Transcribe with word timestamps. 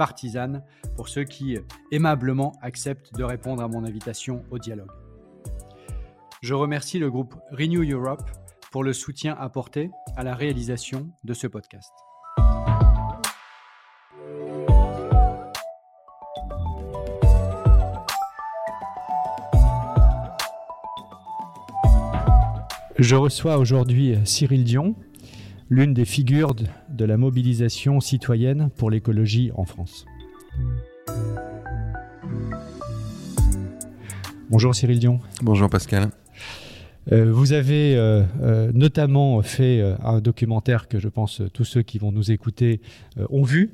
partisane 0.00 0.64
pour 0.96 1.10
ceux 1.10 1.24
qui 1.24 1.58
aimablement 1.92 2.54
acceptent 2.62 3.14
de 3.14 3.22
répondre 3.22 3.62
à 3.62 3.68
mon 3.68 3.84
invitation 3.84 4.42
au 4.50 4.58
dialogue. 4.58 4.88
Je 6.40 6.54
remercie 6.54 6.98
le 6.98 7.10
groupe 7.10 7.34
Renew 7.50 7.84
Europe 7.84 8.22
pour 8.72 8.82
le 8.82 8.94
soutien 8.94 9.36
apporté 9.38 9.90
à 10.16 10.24
la 10.24 10.34
réalisation 10.34 11.10
de 11.22 11.34
ce 11.34 11.46
podcast. 11.46 11.92
Je 22.98 23.16
reçois 23.16 23.58
aujourd'hui 23.58 24.16
Cyril 24.24 24.64
Dion, 24.64 24.94
l'une 25.68 25.92
des 25.92 26.06
figures 26.06 26.54
de 27.00 27.06
la 27.06 27.16
mobilisation 27.16 27.98
citoyenne 28.00 28.68
pour 28.76 28.90
l'écologie 28.90 29.50
en 29.54 29.64
France. 29.64 30.04
Bonjour 34.50 34.74
Cyril 34.74 34.98
Dion. 34.98 35.18
Bonjour 35.40 35.70
Pascal. 35.70 36.10
Euh, 37.10 37.32
vous 37.32 37.54
avez 37.54 37.96
euh, 37.96 38.22
euh, 38.42 38.70
notamment 38.74 39.40
fait 39.40 39.82
un 40.04 40.20
documentaire 40.20 40.88
que 40.88 40.98
je 40.98 41.08
pense 41.08 41.40
tous 41.54 41.64
ceux 41.64 41.80
qui 41.80 41.98
vont 41.98 42.12
nous 42.12 42.32
écouter 42.32 42.82
ont 43.30 43.44
vu. 43.44 43.72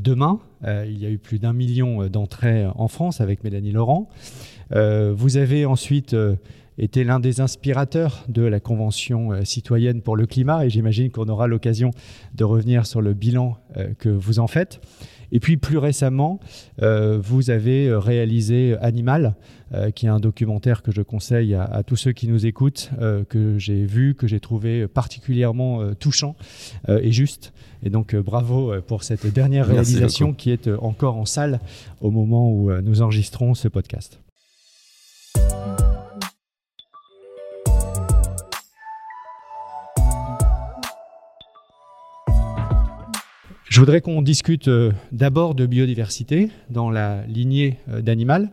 demain, 0.00 0.40
il 0.64 0.98
y 0.98 1.04
a 1.04 1.10
eu 1.10 1.18
plus 1.18 1.38
d'un 1.38 1.52
million 1.52 2.06
d'entrées 2.06 2.66
en 2.74 2.88
France 2.88 3.20
avec 3.20 3.44
Mélanie 3.44 3.72
Laurent. 3.72 4.08
vous 4.70 5.36
avez 5.36 5.66
ensuite 5.66 6.16
était 6.82 7.04
l'un 7.04 7.20
des 7.20 7.40
inspirateurs 7.40 8.24
de 8.28 8.42
la 8.42 8.58
Convention 8.58 9.32
euh, 9.32 9.44
citoyenne 9.44 10.02
pour 10.02 10.16
le 10.16 10.26
climat 10.26 10.66
et 10.66 10.70
j'imagine 10.70 11.10
qu'on 11.10 11.28
aura 11.28 11.46
l'occasion 11.46 11.92
de 12.34 12.44
revenir 12.44 12.86
sur 12.86 13.00
le 13.00 13.14
bilan 13.14 13.56
euh, 13.76 13.94
que 13.98 14.08
vous 14.08 14.40
en 14.40 14.48
faites. 14.48 14.80
Et 15.30 15.38
puis 15.40 15.56
plus 15.56 15.78
récemment, 15.78 16.40
euh, 16.82 17.18
vous 17.22 17.50
avez 17.50 17.94
réalisé 17.94 18.76
Animal, 18.82 19.34
qui 19.94 20.04
est 20.04 20.10
un 20.10 20.20
documentaire 20.20 20.82
que 20.82 20.92
je 20.92 21.00
conseille 21.00 21.54
à, 21.54 21.82
tous 21.86 21.96
ceux 21.96 22.12
qui 22.12 22.28
nous 22.28 22.44
écoutent, 22.44 22.90
que 23.30 23.56
j'ai 23.56 23.86
vu, 23.86 24.14
que 24.14 24.26
j'ai 24.26 24.38
trouvé 24.38 24.86
particulièrement 24.86 25.94
touchant 25.94 26.36
et 26.86 27.10
juste. 27.10 27.54
Et 27.82 27.88
donc 27.88 28.14
bravo 28.14 28.74
pour 28.82 29.02
cette 29.02 29.26
dernière 29.32 29.66
réalisation 29.66 30.34
qui 30.34 30.50
est 30.50 30.68
encore 30.68 31.16
en 31.16 31.24
salle 31.24 31.58
au 32.02 32.10
moment 32.10 32.52
où 32.52 32.70
nous 32.82 33.00
enregistrons 33.00 33.54
ce 33.54 33.68
podcast. 33.68 34.21
Je 43.72 43.80
voudrais 43.80 44.02
qu'on 44.02 44.20
discute 44.20 44.68
euh, 44.68 44.92
d'abord 45.12 45.54
de 45.54 45.64
biodiversité 45.64 46.50
dans 46.68 46.90
la 46.90 47.24
lignée 47.24 47.78
euh, 47.88 48.02
d'animal, 48.02 48.50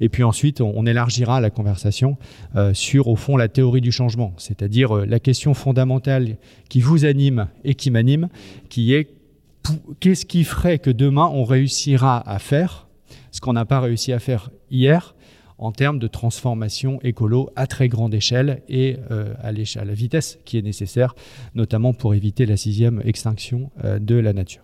et 0.00 0.08
puis 0.08 0.22
ensuite 0.22 0.62
on, 0.62 0.86
élargira 0.86 1.42
la 1.42 1.50
conversation 1.50 2.16
euh, 2.56 2.72
sur, 2.72 3.08
au 3.08 3.16
fond, 3.16 3.36
la 3.36 3.48
théorie 3.48 3.82
du 3.82 3.92
changement, 3.92 4.32
c'est-à-dire 4.38 5.04
la 5.04 5.20
question 5.20 5.52
fondamentale 5.52 6.38
qui 6.70 6.80
vous 6.80 7.04
anime 7.04 7.48
et 7.64 7.74
qui 7.74 7.90
m'anime, 7.90 8.30
qui 8.70 8.94
est 8.94 9.10
qu'est-ce 10.00 10.24
qui 10.24 10.42
ferait 10.42 10.78
que 10.78 10.88
demain 10.88 11.30
on 11.30 11.44
réussira 11.44 12.26
à 12.26 12.38
faire 12.38 12.88
ce 13.30 13.42
qu'on 13.42 13.52
n'a 13.52 13.66
pas 13.66 13.80
réussi 13.80 14.10
à 14.10 14.20
faire 14.20 14.48
hier 14.70 15.14
en 15.62 15.72
termes 15.72 15.98
de 15.98 16.06
transformation 16.08 16.98
écolo 17.02 17.50
à 17.56 17.66
très 17.66 17.88
grande 17.88 18.14
échelle 18.14 18.62
et 18.68 18.96
à, 19.42 19.52
la 19.52 19.94
vitesse 19.94 20.38
qui 20.44 20.58
est 20.58 20.62
nécessaire, 20.62 21.14
notamment 21.54 21.94
pour 21.94 22.14
éviter 22.14 22.46
la 22.46 22.56
sixième 22.56 23.00
extinction 23.04 23.70
de 23.82 24.16
la 24.16 24.32
nature. 24.32 24.62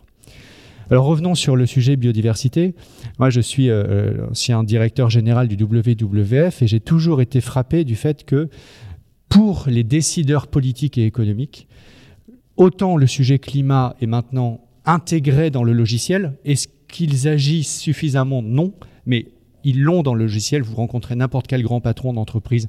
Alors 0.90 1.04
revenons 1.04 1.34
sur 1.34 1.54
le 1.54 1.66
sujet 1.66 1.96
biodiversité. 1.96 2.74
Moi, 3.18 3.28
je 3.28 3.42
suis 3.42 3.68
euh, 3.68 3.84
euh, 3.84 4.30
ancien 4.30 4.64
directeur 4.64 5.10
général 5.10 5.46
du 5.46 5.62
WWF 5.62 6.62
et 6.62 6.66
j'ai 6.66 6.80
toujours 6.80 7.20
été 7.20 7.42
frappé 7.42 7.84
du 7.84 7.94
fait 7.94 8.24
que 8.24 8.48
pour 9.28 9.66
les 9.68 9.84
décideurs 9.84 10.46
politiques 10.46 10.96
et 10.96 11.04
économiques, 11.04 11.68
autant 12.56 12.96
le 12.96 13.06
sujet 13.06 13.38
climat 13.38 13.96
est 14.00 14.06
maintenant 14.06 14.62
intégré 14.86 15.50
dans 15.50 15.62
le 15.62 15.74
logiciel, 15.74 16.38
est-ce 16.46 16.68
qu'ils 16.88 17.28
agissent 17.28 17.78
suffisamment? 17.78 18.40
Non, 18.40 18.72
mais 19.04 19.26
ils 19.64 19.82
l'ont 19.82 20.02
dans 20.02 20.14
le 20.14 20.24
logiciel. 20.24 20.62
Vous 20.62 20.76
rencontrez 20.76 21.14
n'importe 21.14 21.46
quel 21.46 21.62
grand 21.62 21.80
patron 21.80 22.12
d'entreprise, 22.12 22.68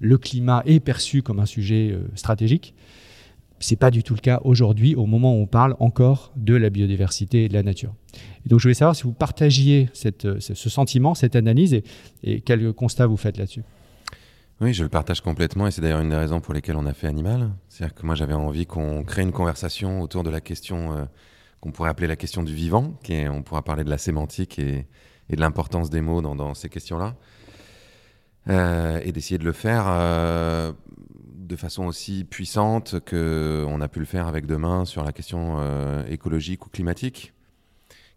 le 0.00 0.18
climat 0.18 0.62
est 0.66 0.80
perçu 0.80 1.22
comme 1.22 1.40
un 1.40 1.46
sujet 1.46 1.90
euh, 1.92 2.08
stratégique. 2.14 2.74
Ce 3.60 3.72
n'est 3.72 3.78
pas 3.78 3.90
du 3.90 4.02
tout 4.02 4.14
le 4.14 4.20
cas 4.20 4.40
aujourd'hui, 4.44 4.94
au 4.94 5.06
moment 5.06 5.34
où 5.34 5.40
on 5.40 5.46
parle 5.46 5.76
encore 5.78 6.32
de 6.36 6.54
la 6.54 6.70
biodiversité 6.70 7.44
et 7.44 7.48
de 7.48 7.54
la 7.54 7.62
nature. 7.62 7.94
Et 8.44 8.48
donc 8.48 8.58
je 8.58 8.64
voulais 8.64 8.74
savoir 8.74 8.94
si 8.94 9.04
vous 9.04 9.12
partagiez 9.12 9.88
cette, 9.94 10.40
ce 10.40 10.68
sentiment, 10.68 11.14
cette 11.14 11.36
analyse, 11.36 11.72
et, 11.72 11.84
et 12.24 12.40
quel 12.40 12.72
constat 12.72 13.06
vous 13.06 13.16
faites 13.16 13.38
là-dessus. 13.38 13.62
Oui, 14.60 14.72
je 14.72 14.82
le 14.82 14.88
partage 14.88 15.20
complètement, 15.20 15.66
et 15.66 15.70
c'est 15.70 15.80
d'ailleurs 15.80 16.00
une 16.00 16.10
des 16.10 16.16
raisons 16.16 16.40
pour 16.40 16.54
lesquelles 16.54 16.76
on 16.76 16.86
a 16.86 16.92
fait 16.92 17.06
Animal. 17.06 17.50
C'est-à-dire 17.68 17.94
que 17.94 18.04
moi 18.04 18.14
j'avais 18.14 18.34
envie 18.34 18.66
qu'on 18.66 19.02
crée 19.02 19.22
une 19.22 19.32
conversation 19.32 20.00
autour 20.00 20.22
de 20.24 20.30
la 20.30 20.40
question 20.40 20.92
euh, 20.92 21.04
qu'on 21.60 21.72
pourrait 21.72 21.90
appeler 21.90 22.06
la 22.06 22.16
question 22.16 22.42
du 22.42 22.54
vivant, 22.54 22.98
qui 23.02 23.26
on 23.28 23.42
pourra 23.42 23.62
parler 23.62 23.84
de 23.84 23.90
la 23.90 23.98
sémantique 23.98 24.58
et, 24.58 24.86
et 25.30 25.36
de 25.36 25.40
l'importance 25.40 25.90
des 25.90 26.00
mots 26.00 26.20
dans, 26.20 26.54
ces 26.54 26.68
questions-là. 26.68 27.16
Euh, 28.50 29.00
et 29.02 29.12
d'essayer 29.12 29.38
de 29.38 29.44
le 29.44 29.52
faire 29.52 29.84
euh, 29.88 30.72
de 31.34 31.56
façon 31.56 31.86
aussi 31.86 32.24
puissante 32.24 33.00
qu'on 33.08 33.80
a 33.80 33.88
pu 33.88 34.00
le 34.00 34.04
faire 34.04 34.26
avec 34.26 34.44
demain 34.44 34.84
sur 34.84 35.02
la 35.02 35.12
question 35.12 35.56
euh, 35.58 36.04
écologique 36.08 36.66
ou 36.66 36.68
climatique, 36.68 37.32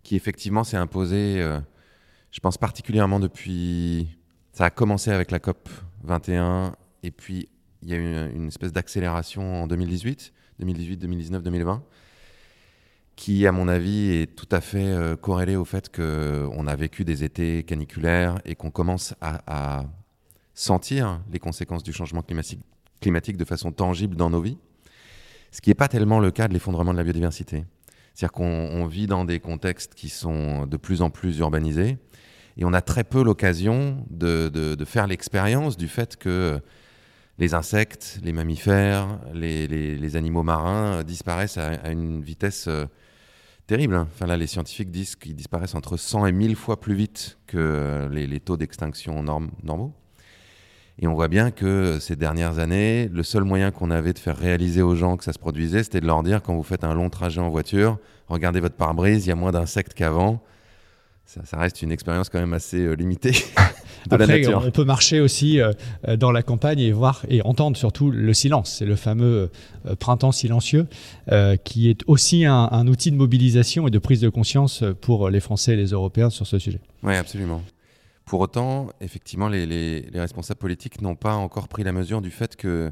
qui 0.03 0.15
effectivement 0.15 0.65
s'est 0.65 0.77
imposée, 0.77 1.41
je 2.31 2.39
pense 2.39 2.57
particulièrement 2.57 3.19
depuis... 3.19 4.07
Ça 4.53 4.65
a 4.65 4.69
commencé 4.71 5.11
avec 5.11 5.29
la 5.29 5.39
COP 5.39 5.69
21, 6.03 6.73
et 7.03 7.11
puis 7.11 7.47
il 7.83 7.89
y 7.89 7.93
a 7.93 7.97
eu 7.97 8.35
une, 8.35 8.47
espèce 8.47 8.73
d'accélération 8.73 9.63
en 9.63 9.67
2018, 9.67 10.33
2018, 10.59 10.97
2019, 10.97 11.43
2020, 11.43 11.83
qui, 13.17 13.47
à 13.47 13.51
mon 13.51 13.67
avis, 13.67 14.11
est 14.11 14.35
tout 14.35 14.47
à 14.51 14.61
fait 14.61 14.85
euh, 14.85 15.17
corrélée 15.17 15.57
au 15.57 15.65
fait 15.65 15.93
qu'on 15.93 16.67
a 16.67 16.75
vécu 16.75 17.03
des 17.03 17.23
étés 17.25 17.63
caniculaires 17.63 18.39
et 18.45 18.55
qu'on 18.55 18.71
commence 18.71 19.15
à, 19.19 19.83
sentir 20.53 21.21
les 21.31 21.37
conséquences 21.37 21.83
du 21.83 21.93
changement 21.93 22.23
climatique 22.23 22.61
climatique 22.99 23.37
de 23.37 23.45
façon 23.45 23.71
tangible 23.71 24.15
dans 24.15 24.31
nos 24.31 24.41
vies, 24.41 24.57
ce 25.51 25.61
qui 25.61 25.69
n'est 25.69 25.75
pas 25.75 25.87
tellement 25.87 26.19
le 26.19 26.31
cas 26.31 26.47
de 26.47 26.53
l'effondrement 26.53 26.93
de 26.93 26.97
la 26.97 27.03
biodiversité. 27.03 27.63
C'est-à-dire 28.15 28.31
qu'on 28.31 28.87
vit 28.87 29.05
dans 29.05 29.23
des 29.23 29.39
contextes 29.39 29.93
qui 29.93 30.09
sont 30.09 30.65
de 30.65 30.77
plus 30.77 31.03
en 31.03 31.11
plus 31.11 31.37
urbanisés 31.37 31.99
et 32.57 32.65
on 32.65 32.73
a 32.73 32.81
très 32.81 33.03
peu 33.03 33.23
l'occasion 33.23 34.03
de, 34.09 34.75
faire 34.87 35.05
l'expérience 35.05 35.77
du 35.77 35.87
fait 35.87 36.17
que 36.17 36.59
les 37.37 37.53
insectes, 37.53 38.19
les 38.23 38.33
mammifères, 38.33 39.19
les, 39.35 39.67
les, 39.67 40.15
animaux 40.15 40.41
marins 40.41 41.03
disparaissent 41.03 41.59
à, 41.59 41.91
une 41.91 42.23
vitesse 42.23 42.67
euh, 43.67 43.75
terrible. 43.75 43.95
Enfin 43.95 44.25
là, 44.25 44.37
les 44.37 44.47
scientifiques 44.47 44.91
disent 44.91 45.15
qu'ils 45.15 45.35
disparaissent 45.35 45.75
entre 45.75 45.97
100 45.97 46.25
et 46.27 46.31
1000 46.31 46.55
fois 46.55 46.79
plus 46.79 46.95
vite 46.95 47.37
que 47.47 48.07
les, 48.11 48.27
les 48.27 48.39
taux 48.39 48.57
d'extinction 48.57 49.23
normaux. 49.23 49.93
Et 50.99 51.07
on 51.07 51.13
voit 51.13 51.27
bien 51.27 51.51
que 51.51 51.99
ces 51.99 52.15
dernières 52.15 52.57
années, 52.57 53.07
le 53.07 53.21
seul 53.21 53.43
moyen 53.43 53.69
qu'on 53.69 53.91
avait 53.91 54.13
de 54.13 54.19
faire 54.19 54.35
réaliser 54.35 54.81
aux 54.81 54.95
gens 54.95 55.15
que 55.15 55.23
ça 55.23 55.31
se 55.31 55.37
produisait, 55.37 55.83
c'était 55.83 56.01
de 56.01 56.07
leur 56.07 56.23
dire 56.23 56.41
quand 56.41 56.55
vous 56.55 56.63
faites 56.63 56.83
un 56.83 56.95
long 56.95 57.11
trajet 57.11 57.39
en 57.39 57.49
voiture, 57.49 57.99
regardez 58.27 58.59
votre 58.59 58.75
pare-brise, 58.75 59.25
il 59.25 59.29
y 59.29 59.31
a 59.31 59.35
moins 59.35 59.51
d'insectes 59.51 59.93
qu'avant. 59.93 60.41
ça, 61.25 61.41
reste 61.57 61.83
une 61.83 61.91
expérience 61.91 62.29
quand 62.29 62.39
même 62.39 62.53
assez 62.53 62.79
euh, 62.79 62.93
limitée. 62.93 63.33
de 64.07 64.13
Après, 64.15 64.27
la 64.27 64.37
nature. 64.39 64.63
on 64.65 64.71
peut 64.71 64.83
marcher 64.83 65.19
aussi 65.19 65.59
euh, 65.59 65.71
dans 66.17 66.31
la 66.31 66.43
campagne 66.43 66.79
et 66.79 66.91
voir 66.91 67.25
et 67.29 67.41
entendre 67.41 67.77
surtout 67.77 68.11
le 68.11 68.33
silence. 68.33 68.77
C'est 68.77 68.85
le 68.85 68.95
fameux 68.95 69.49
euh, 69.85 69.95
printemps 69.95 70.31
silencieux 70.31 70.87
qui 71.63 71.89
est 71.89 72.01
aussi 72.07 72.45
un, 72.45 72.87
outil 72.87 73.11
de 73.11 73.17
mobilisation 73.17 73.87
et 73.87 73.91
de 73.91 73.99
prise 73.99 74.21
de 74.21 74.29
conscience 74.29 74.83
pour 75.01 75.29
les 75.29 75.39
Français 75.39 75.73
et 75.73 75.75
les 75.75 75.91
Européens 75.91 76.29
sur 76.29 76.47
ce 76.47 76.57
sujet. 76.57 76.79
Oui, 77.03 77.15
absolument. 77.15 77.61
Pour 78.25 78.39
autant, 78.39 78.89
effectivement, 79.01 79.47
les, 79.47 79.65
les 79.65 80.19
responsables 80.19 80.59
politiques 80.59 81.01
n'ont 81.01 81.15
pas 81.15 81.33
encore 81.33 81.67
pris 81.67 81.83
la 81.83 81.91
mesure 81.91 82.21
du 82.21 82.31
fait 82.31 82.55
que 82.55 82.91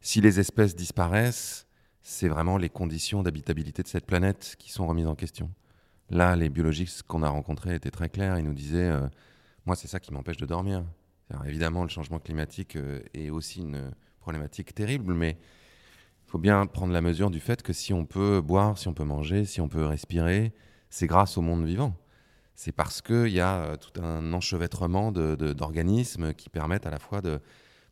si 0.00 0.20
les 0.20 0.38
espèces 0.38 0.76
disparaissent, 0.76 1.66
c'est 2.02 2.28
vraiment 2.28 2.56
les 2.56 2.68
conditions 2.68 3.24
d'habitabilité 3.24 3.82
de 3.82 3.88
cette 3.88 4.06
planète 4.06 4.54
qui 4.58 4.70
sont 4.70 4.86
remises 4.86 5.08
en 5.08 5.16
question. 5.16 5.50
Là, 6.10 6.36
les 6.36 6.48
biologistes 6.48 7.02
qu'on 7.02 7.24
a 7.24 7.28
rencontrés 7.28 7.74
étaient 7.74 7.90
très 7.90 8.08
clairs. 8.08 8.38
Ils 8.38 8.44
nous 8.44 8.54
disaient 8.54 8.90
euh, 8.90 9.08
Moi, 9.66 9.74
c'est 9.74 9.88
ça 9.88 9.98
qui 9.98 10.12
m'empêche 10.12 10.36
de 10.36 10.46
dormir. 10.46 10.84
évidemment, 11.44 11.82
le 11.82 11.88
changement 11.88 12.20
climatique 12.20 12.76
euh, 12.76 13.00
est 13.14 13.30
aussi 13.30 13.62
une 13.62 13.90
problématique 14.20 14.72
terrible, 14.72 15.12
mais 15.12 15.30
il 16.24 16.30
faut 16.30 16.38
bien 16.38 16.66
prendre 16.66 16.92
la 16.92 17.00
mesure 17.00 17.32
du 17.32 17.40
fait 17.40 17.62
que 17.64 17.72
si 17.72 17.92
on 17.92 18.04
peut 18.04 18.40
boire, 18.40 18.78
si 18.78 18.86
on 18.86 18.94
peut 18.94 19.04
manger, 19.04 19.44
si 19.44 19.60
on 19.60 19.68
peut 19.68 19.84
respirer, 19.84 20.52
c'est 20.88 21.08
grâce 21.08 21.36
au 21.36 21.40
monde 21.40 21.64
vivant. 21.64 21.96
C'est 22.54 22.70
parce 22.70 23.02
qu'il 23.02 23.32
y 23.32 23.40
a 23.40 23.56
euh, 23.56 23.76
tout 23.76 24.00
un 24.00 24.32
enchevêtrement 24.32 25.10
d'organismes 25.10 26.32
qui 26.32 26.48
permettent 26.48 26.86
à 26.86 26.90
la 26.90 27.00
fois 27.00 27.20
de 27.20 27.40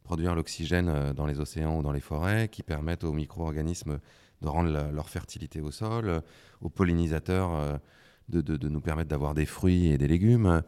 produire 0.04 0.36
l'oxygène 0.36 1.12
dans 1.12 1.26
les 1.26 1.40
océans 1.40 1.78
ou 1.78 1.82
dans 1.82 1.92
les 1.92 2.00
forêts, 2.00 2.48
qui 2.48 2.62
permettent 2.62 3.02
aux 3.02 3.12
micro-organismes 3.12 3.98
de 4.42 4.48
rendre 4.48 4.70
leur 4.92 5.08
fertilité 5.08 5.60
au 5.60 5.72
sol, 5.72 6.22
aux 6.60 6.68
pollinisateurs 6.68 7.80
de, 8.28 8.68
nous 8.68 8.80
permettre 8.82 9.08
d'avoir 9.08 9.34
des 9.34 9.46
fruits 9.46 9.86
et 9.86 9.96
des 9.96 10.06
légumes. 10.06 10.62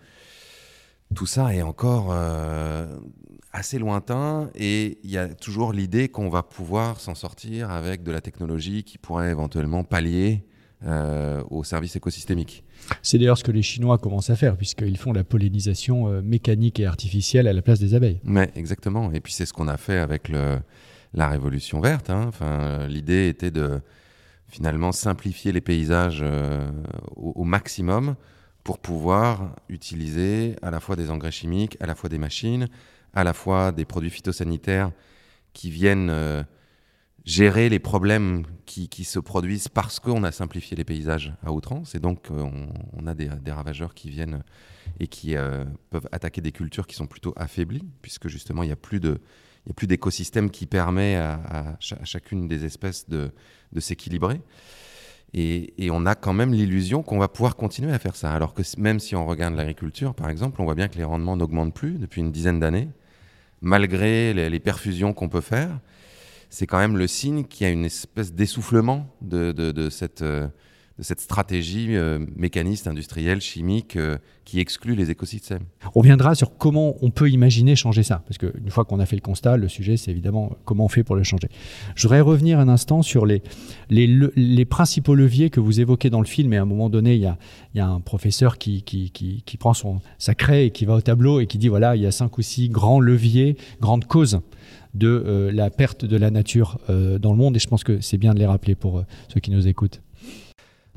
Tout 1.15 1.27
ça 1.27 1.55
est 1.55 1.63
encore 1.63 2.09
euh, 2.11 2.87
assez 3.53 3.79
lointain 3.79 4.51
et 4.55 4.99
il 5.03 5.11
y 5.11 5.19
a 5.19 5.29
toujours 5.29 5.73
l'idée 5.73 6.09
qu'on 6.09 6.29
va 6.29 6.43
pouvoir 6.43 7.01
s'en 7.01 7.15
sortir 7.15 7.71
avec 7.71 8.03
de 8.03 8.13
la 8.13 8.21
technologie 8.21 8.85
qui 8.85 8.99
pourrait 8.99 9.31
éventuellement 9.31 9.85
pallier 9.85 10.45
euh, 10.85 11.43
au 11.51 11.65
service 11.65 11.97
écosystémique. 11.97 12.63
C'est 13.03 13.19
d'ailleurs 13.19 13.39
ce 13.39 13.45
que 13.45 13.53
les 13.53 13.63
Chinois 13.63 13.97
commencent 13.97 14.29
à 14.29 14.37
faire, 14.37 14.57
puisqu'ils 14.57 14.99
font 14.99 15.13
la 15.13 15.25
pollinisation 15.25 16.09
euh, 16.09 16.21
mécanique 16.23 16.81
et 16.81 16.87
artificielle 16.87 17.49
à 17.49 17.55
la 17.55 17.63
place 17.63 17.81
des 17.81 17.95
abeilles. 17.95 18.21
Mais 18.25 18.51
exactement. 18.57 19.11
Et 19.13 19.21
puis 19.21 19.33
c'est 19.33 19.47
ce 19.47 19.55
qu'on 19.55 19.69
a 19.69 19.79
fait 19.79 19.99
avec 19.99 20.29
le, 20.29 20.59
la 21.15 21.29
révolution 21.29 21.81
verte. 21.81 22.11
Hein. 22.11 22.27
Enfin, 22.29 22.87
L'idée 22.89 23.29
était 23.29 23.51
de 23.51 23.81
finalement 24.49 24.93
simplifier 24.93 25.53
les 25.53 25.61
paysages 25.61 26.21
euh, 26.23 26.69
au, 27.17 27.45
maximum 27.45 28.17
pour 28.67 28.81
pouvoir 28.81 29.55
utiliser 29.69 30.57
à 30.61 30.73
la 30.73 30.81
fois 30.81 30.97
des 30.97 31.09
engrais 31.13 31.31
chimiques, 31.31 31.77
à 31.79 31.87
la 31.87 31.95
fois 31.95 32.11
des 32.11 32.19
machines, 32.19 32.69
à 33.15 33.23
la 33.23 33.33
fois 33.33 33.71
des 33.71 33.85
produits 33.85 34.11
phytosanitaires 34.11 34.91
qui 35.53 35.71
viennent 35.71 36.11
euh, 36.11 36.43
gérer 37.25 37.69
les 37.69 37.79
problèmes 37.79 38.45
qui, 38.65 39.05
se 39.05 39.21
produisent 39.21 39.69
parce 39.69 40.01
qu'on 40.01 40.25
a 40.25 40.33
simplifié 40.33 40.77
les 40.77 40.83
paysages 40.83 41.33
à 41.45 41.53
outrance. 41.53 41.95
Et 41.95 42.01
donc, 42.01 42.29
euh, 42.33 42.45
on, 42.93 43.07
a 43.07 43.15
des, 43.15 43.31
ravageurs 43.53 43.95
qui 43.95 44.11
viennent 44.11 44.43
et 44.99 45.07
qui 45.07 45.37
peuvent 45.91 46.09
attaquer 46.11 46.41
des 46.41 46.51
cultures 46.51 46.89
qui 46.89 46.97
sont 46.97 47.07
plutôt 47.07 47.35
affaiblies, 47.37 47.87
puisque 48.03 48.27
justement, 48.27 48.65
il 48.65 48.67
n'y 48.67 48.73
a 48.73 48.77
plus 48.77 48.99
de, 48.99 49.21
il 49.65 49.69
n'y 49.69 49.71
a 49.71 49.75
plus 49.75 49.87
d'écosystème 49.87 50.51
qui 50.51 50.67
permet 50.67 51.15
à, 51.15 51.77
chacune 51.81 52.49
des 52.49 52.65
espèces 52.65 53.09
de, 53.09 53.31
s'équilibrer. 53.79 54.41
Et, 55.35 55.91
on 55.91 56.07
a 56.07 56.15
quand 56.15 56.33
même 56.33 56.53
l'illusion 56.53 57.03
qu'on 57.03 57.19
va 57.19 57.29
pouvoir 57.29 57.57
continuer 57.57 57.93
à 57.93 57.99
faire 57.99 58.17
ça. 58.17 58.33
Alors 58.33 58.55
que 58.55 58.63
même 58.79 59.01
si 59.01 59.15
on 59.15 59.27
regarde 59.27 59.55
l'agriculture, 59.55 60.15
par 60.15 60.31
exemple, 60.31 60.61
on 60.63 60.65
voit 60.65 60.75
bien 60.75 60.89
que 60.89 60.97
les 60.97 61.05
rendements 61.05 61.37
n'augmentent 61.37 61.75
plus 61.75 61.99
depuis 61.99 62.21
une 62.21 62.33
dizaine 62.33 62.59
d'années, 62.59 62.89
malgré 63.61 64.33
les, 64.33 64.61
perfusions 64.61 65.13
qu'on 65.13 65.29
peut 65.29 65.41
faire. 65.41 65.79
C'est 66.49 66.67
quand 66.67 66.79
même 66.79 66.97
le 66.97 67.07
signe 67.07 67.45
qu'il 67.45 67.67
y 67.67 67.71
a 67.71 67.73
une 67.73 67.85
espèce 67.85 68.33
d'essoufflement 68.33 69.15
de, 69.21 69.89
cette, 69.91 70.23
euh, 70.23 70.49
de 70.99 71.03
cette 71.03 71.21
stratégie 71.21 71.95
euh, 71.95 72.19
mécaniste, 72.37 72.87
industrielle, 72.87 73.41
chimique 73.41 73.97
euh, 73.97 74.17
qui 74.47 74.61
exclut 74.61 74.95
les 74.95 75.11
écosystèmes. 75.11 75.65
On 75.95 76.01
reviendra 76.01 76.35
sur 76.35 76.57
comment 76.57 76.97
on 77.03 77.11
peut 77.11 77.29
imaginer 77.29 77.77
changer 77.77 78.03
ça, 78.03 78.23
parce 78.27 78.39
qu'une 78.39 78.71
fois 78.71 78.87
qu'on 78.87 78.99
a 78.99 79.05
fait 79.05 79.17
le 79.17 79.21
constat, 79.21 79.59
le 79.59 79.69
sujet 79.69 79.99
c'est 79.99 80.11
évidemment 80.11 80.57
comment 80.65 80.87
on 80.87 80.89
fait 80.89 81.05
pour 81.05 81.17
le 81.17 81.23
changer. 81.23 81.49
Je 81.97 82.03
voudrais 82.03 82.23
revenir 82.23 82.59
un 82.59 82.69
instant 82.69 83.03
sur 83.03 83.27
les, 83.27 83.43
principaux 84.65 85.15
leviers 85.15 85.51
que 85.51 85.61
vous 85.61 85.81
évoquez 85.81 86.09
dans 86.09 86.21
le 86.21 86.27
film, 86.27 86.53
et 86.55 86.57
à 86.57 86.63
un 86.63 86.67
moment 86.67 86.89
donné, 86.89 87.15
il 87.15 87.21
y 87.21 87.81
a, 87.81 87.87
un 87.87 88.01
professeur 88.01 88.57
qui, 88.57 88.83
prend 89.59 89.75
son, 89.75 90.01
sa 90.19 90.33
et 90.51 90.71
qui 90.71 90.87
va 90.87 90.95
au 90.95 91.01
tableau 91.01 91.41
et 91.41 91.47
qui 91.47 91.59
dit, 91.59 91.69
voilà, 91.69 91.95
il 91.95 92.03
y 92.03 92.07
a 92.07 92.13
cinq 92.13 92.39
ou 92.39 92.43
six 92.43 92.69
grands 92.69 93.01
leviers, 93.01 93.57
grandes 93.81 94.07
causes 94.07 94.41
de 94.95 95.09
euh, 95.09 95.53
la 95.53 95.69
perte 95.69 96.07
de 96.07 96.17
la 96.17 96.31
nature 96.31 96.79
dans 96.89 97.33
le 97.33 97.39
monde, 97.39 97.57
et 97.57 97.59
je 97.59 97.69
pense 97.69 97.85
que 97.85 98.01
c'est 98.01 98.19
bien 98.19 98.33
de 98.33 98.39
les 98.39 98.47
rappeler 98.47 98.75
pour 98.75 99.05
ceux 99.29 99.41
qui 99.41 99.51
nous 99.51 99.69
écoutent. 99.69 100.01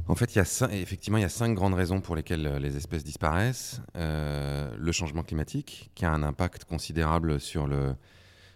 En 0.09 0.15
fait, 0.15 0.35
il 0.35 0.39
y 0.39 0.41
a 0.41 0.73
effectivement, 0.73 1.19
il 1.19 1.21
y 1.21 1.25
a 1.25 1.29
cinq 1.29 1.53
grandes 1.53 1.75
raisons 1.75 2.01
pour 2.01 2.15
lesquelles 2.15 2.47
euh, 2.47 2.59
les 2.59 2.75
espèces 2.75 3.03
disparaissent. 3.03 3.79
Euh, 3.95 4.75
le 4.75 4.91
changement 4.91 5.21
climatique, 5.21 5.91
qui 5.93 6.03
a 6.03 6.11
un 6.11 6.23
impact 6.23 6.65
considérable 6.65 7.39
sur 7.39 7.67
le 7.67 7.95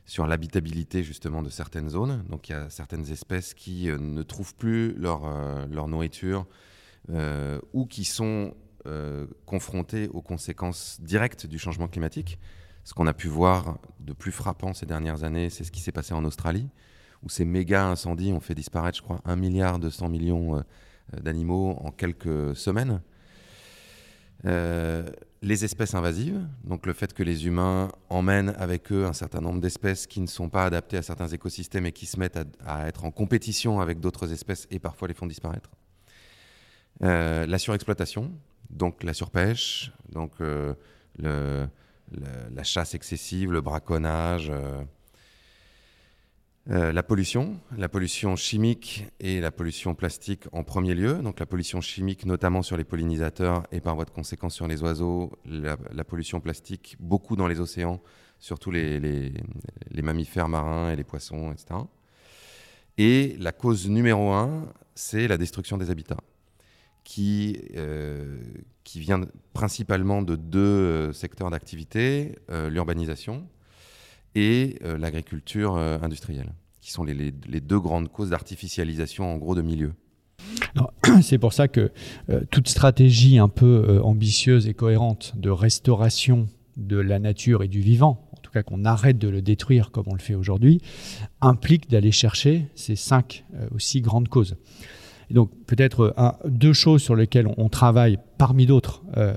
sur 0.06 0.28
l'habitabilité 0.28 1.04
justement 1.04 1.44
de 1.44 1.50
certaines 1.50 1.90
zones. 1.90 2.24
Donc 2.28 2.50
il 2.50 2.54
y 2.54 2.56
a 2.56 2.72
certaines 2.72 3.10
espèces 3.12 3.54
qui 3.54 3.90
euh, 3.90 4.00
ne 4.00 4.24
trouvent 4.24 4.56
plus 4.56 4.94
leur, 4.96 5.30
leur 5.68 5.88
nourriture 5.88 6.48
ou 7.74 7.86
qui 7.86 8.06
sont 8.06 8.56
confrontées 9.46 10.08
aux 10.10 10.22
conséquences 10.22 11.00
directes 11.02 11.46
du 11.46 11.60
changement 11.60 11.88
climatique. 11.88 12.40
Ce 12.84 12.94
qu'on 12.94 13.08
a 13.08 13.14
pu 13.14 13.28
voir 13.28 13.78
de 14.00 14.14
plus 14.14 14.32
frappant 14.32 14.74
ces 14.74 14.86
dernières 14.86 15.24
années, 15.24 15.50
c'est 15.50 15.64
ce 15.64 15.72
qui 15.72 15.82
s'est 15.82 15.92
passé 15.92 16.14
en 16.14 16.26
Australie, 16.26 16.70
où 17.22 17.30
ces 17.30 17.46
méga 17.46 17.86
incendies 17.86 18.34
ont 18.34 18.40
fait 18.40 18.56
disparaître, 18.56 18.98
je 18.98 19.04
crois, 19.04 19.22
un 19.26 19.36
milliard 19.36 19.80
200 19.80 20.10
millions 20.10 20.64
d'animaux 21.22 21.78
en 21.82 21.92
quelques 21.92 22.56
semaines. 22.56 23.02
Euh, 24.46 25.10
les 25.42 25.66
espèces 25.66 25.94
invasives, 25.94 26.40
donc 26.64 26.86
le 26.86 26.94
fait 26.94 27.14
que 27.14 27.24
les 27.24 27.48
humains 27.48 27.90
emmènent 28.10 28.54
avec 28.58 28.92
eux 28.92 29.06
un 29.06 29.14
certain 29.14 29.42
nombre 29.42 29.60
d'espèces 29.60 30.08
qui 30.08 30.22
ne 30.22 30.28
sont 30.28 30.50
pas 30.50 30.66
adaptées 30.66 30.98
à 30.98 31.02
certains 31.02 31.28
écosystèmes 31.28 31.86
et 31.86 31.92
qui 31.92 32.06
se 32.06 32.18
mettent 32.20 32.40
à, 32.66 32.88
être 32.88 33.04
en 33.06 33.12
compétition 33.12 33.82
avec 33.82 34.00
d'autres 34.00 34.32
espèces 34.32 34.68
et 34.72 34.80
parfois 34.80 35.08
les 35.08 35.14
font 35.14 35.28
disparaître. 35.28 35.70
Euh, 37.04 37.46
la 37.46 37.58
surexploitation, 37.58 38.32
donc 38.70 39.04
la 39.04 39.14
surpêche, 39.14 39.92
donc 40.12 40.32
la 41.20 42.64
chasse 42.64 42.96
excessive, 42.96 43.52
le 43.52 43.62
braconnage, 43.62 44.52
euh, 46.70 46.94
la 46.94 47.04
pollution, 47.04 47.60
la 47.78 47.90
pollution 47.90 48.38
chimique 48.38 49.06
et 49.20 49.42
la 49.42 49.52
pollution 49.52 49.96
plastique 49.96 50.46
en 50.54 50.64
premier 50.64 50.94
lieu. 50.94 51.16
Donc 51.16 51.40
la 51.42 51.46
pollution 51.46 51.82
chimique 51.82 52.26
notamment 52.26 52.62
sur 52.62 52.78
les 52.78 52.86
pollinisateurs 52.86 53.68
et 53.74 53.82
par 53.82 53.96
voie 53.96 54.06
de 54.06 54.12
conséquence 54.12 54.56
sur 54.56 54.68
les 54.68 54.82
oiseaux, 54.82 55.34
la, 55.46 55.76
pollution 56.06 56.40
plastique 56.40 56.96
beaucoup 57.02 57.36
dans 57.36 57.48
les 57.48 57.60
océans, 57.60 58.02
surtout 58.40 58.72
les, 58.72 59.34
mammifères 60.02 60.48
marins 60.48 60.90
et 60.90 60.96
les 60.96 61.04
poissons, 61.04 61.52
etc. 61.52 61.82
Et 62.98 63.36
la 63.40 63.52
cause 63.52 63.90
numéro 63.90 64.32
un, 64.32 64.72
c'est 64.96 65.28
la 65.28 65.38
destruction 65.38 65.78
des 65.78 65.90
habitats, 65.90 66.22
qui, 67.04 67.60
euh, 67.76 68.42
qui 68.86 69.02
vient 69.02 69.20
principalement 69.52 70.22
de 70.22 70.38
deux 70.38 70.60
euh, 70.60 71.12
secteurs 71.12 71.50
d'activité, 71.50 72.36
l'urbanisation 72.70 73.50
et 74.36 74.78
euh, 74.84 74.98
l'agriculture 74.98 75.76
euh, 75.76 75.98
industrielle, 76.02 76.54
qui 76.82 76.92
sont 76.92 77.04
les, 77.04 77.32
deux 77.32 77.80
grandes 77.80 78.12
causes 78.12 78.30
d'artificialisation 78.30 79.32
en 79.34 79.38
gros 79.38 79.56
de 79.56 79.62
milieux. 79.62 79.94
C'est 81.22 81.38
pour 81.38 81.54
ça 81.54 81.68
que 81.68 81.92
euh, 82.30 82.42
toute 82.52 82.68
stratégie 82.68 83.38
un 83.38 83.50
peu 83.50 84.02
ambitieuse 84.04 84.68
et 84.68 84.74
cohérente 84.74 85.34
de 85.38 85.50
restauration 85.50 86.48
de 86.76 86.98
la 86.98 87.20
nature 87.20 87.64
et 87.64 87.68
du 87.68 87.82
vivant, 87.82 88.28
en 88.34 88.42
tout 88.42 88.52
cas 88.52 88.64
qu'on 88.64 88.84
arrête 88.84 89.20
de 89.20 89.28
le 89.28 89.42
détruire 89.42 89.92
comme 89.92 90.06
on 90.08 90.14
le 90.14 90.20
fait 90.20 90.36
aujourd'hui, 90.36 90.82
implique 91.40 91.90
d'aller 91.90 92.12
chercher 92.12 92.68
ces 92.76 92.96
cinq 92.96 93.46
aussi 93.72 94.02
grandes 94.02 94.28
causes 94.28 94.58
donc 95.34 95.50
peut-être 95.66 96.14
euh, 96.18 96.32
deux 96.46 96.74
choses 96.74 97.02
sur 97.02 97.16
lesquelles 97.16 97.48
on, 97.58 97.70
travaille 97.70 98.20
parmi 98.38 98.66
d'autres 98.66 99.02
euh, 99.18 99.36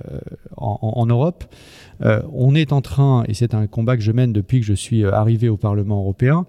en, 0.56 1.06
Europe. 1.06 1.44
Euh, 2.02 2.22
on 2.32 2.54
est 2.54 2.72
en 2.72 2.80
train, 2.80 3.24
et 3.28 3.34
c'est 3.34 3.54
un 3.54 3.66
combat 3.66 3.96
que 3.96 4.02
je 4.02 4.12
mène 4.12 4.32
depuis 4.32 4.60
que 4.60 4.66
je 4.66 4.74
suis 4.74 5.04
arrivé 5.04 5.48
au 5.48 5.56
Parlement 5.56 5.98
européen, 5.98 6.46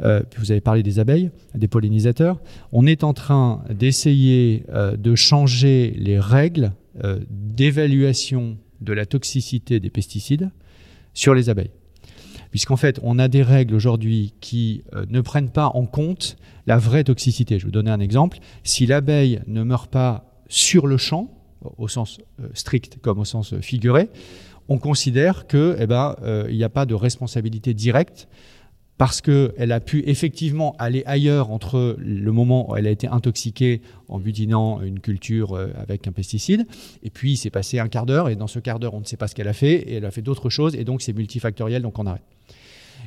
vous 0.00 0.52
avez 0.52 0.60
parlé 0.60 0.84
des 0.84 1.00
abeilles, 1.00 1.30
des 1.56 1.66
pollinisateurs, 1.66 2.40
on 2.70 2.86
est 2.86 3.02
en 3.02 3.14
train 3.14 3.64
d'essayer 3.68 4.64
de 4.96 5.14
changer 5.16 5.92
les 5.98 6.20
règles 6.20 6.70
d'évaluation 7.30 8.58
de 8.80 8.92
la 8.92 9.06
toxicité 9.06 9.80
des 9.80 9.90
pesticides 9.90 10.50
sur 11.14 11.34
les 11.34 11.50
abeilles 11.50 11.72
puisqu'en 12.50 12.76
fait, 12.76 12.98
on 13.02 13.18
a 13.18 13.28
des 13.28 13.42
règles 13.42 13.74
aujourd'hui 13.74 14.34
qui 14.40 14.82
euh, 14.94 15.04
ne 15.08 15.20
prennent 15.20 15.50
pas 15.50 15.70
en 15.74 15.86
compte 15.86 16.36
la 16.66 16.78
vraie 16.78 17.04
toxicité. 17.04 17.58
Je 17.58 17.64
vais 17.64 17.68
vous 17.68 17.72
donner 17.72 17.90
un 17.90 18.00
exemple. 18.00 18.38
Si 18.64 18.86
l'abeille 18.86 19.40
ne 19.46 19.62
meurt 19.62 19.90
pas 19.90 20.42
sur 20.48 20.86
le 20.86 20.96
champ, 20.96 21.30
au 21.76 21.88
sens 21.88 22.18
strict 22.54 22.98
comme 23.00 23.18
au 23.18 23.24
sens 23.24 23.58
figuré, 23.60 24.08
on 24.68 24.78
considère 24.78 25.46
qu'il 25.46 25.76
eh 25.78 25.86
ben, 25.86 26.14
n'y 26.50 26.64
a 26.64 26.68
pas 26.68 26.86
de 26.86 26.94
responsabilité 26.94 27.74
directe 27.74 28.28
parce 28.98 29.20
qu'elle 29.20 29.72
a 29.72 29.80
pu 29.80 30.02
effectivement 30.06 30.74
aller 30.78 31.04
ailleurs 31.06 31.50
entre 31.52 31.96
le 31.98 32.32
moment 32.32 32.70
où 32.70 32.76
elle 32.76 32.86
a 32.88 32.90
été 32.90 33.06
intoxiquée 33.06 33.80
en 34.08 34.18
butinant 34.18 34.82
une 34.82 34.98
culture 34.98 35.54
euh, 35.54 35.68
avec 35.76 36.08
un 36.08 36.12
pesticide, 36.12 36.66
et 37.04 37.10
puis 37.10 37.32
il 37.32 37.36
s'est 37.36 37.50
passé 37.50 37.78
un 37.78 37.88
quart 37.88 38.06
d'heure, 38.06 38.28
et 38.28 38.34
dans 38.34 38.48
ce 38.48 38.58
quart 38.58 38.80
d'heure, 38.80 38.94
on 38.94 39.00
ne 39.00 39.04
sait 39.04 39.16
pas 39.16 39.28
ce 39.28 39.36
qu'elle 39.36 39.48
a 39.48 39.52
fait, 39.52 39.74
et 39.74 39.94
elle 39.94 40.04
a 40.04 40.10
fait 40.10 40.22
d'autres 40.22 40.50
choses, 40.50 40.74
et 40.74 40.84
donc 40.84 41.00
c'est 41.00 41.12
multifactoriel, 41.12 41.80
donc 41.80 41.98
on 41.98 42.06
arrête. 42.06 42.22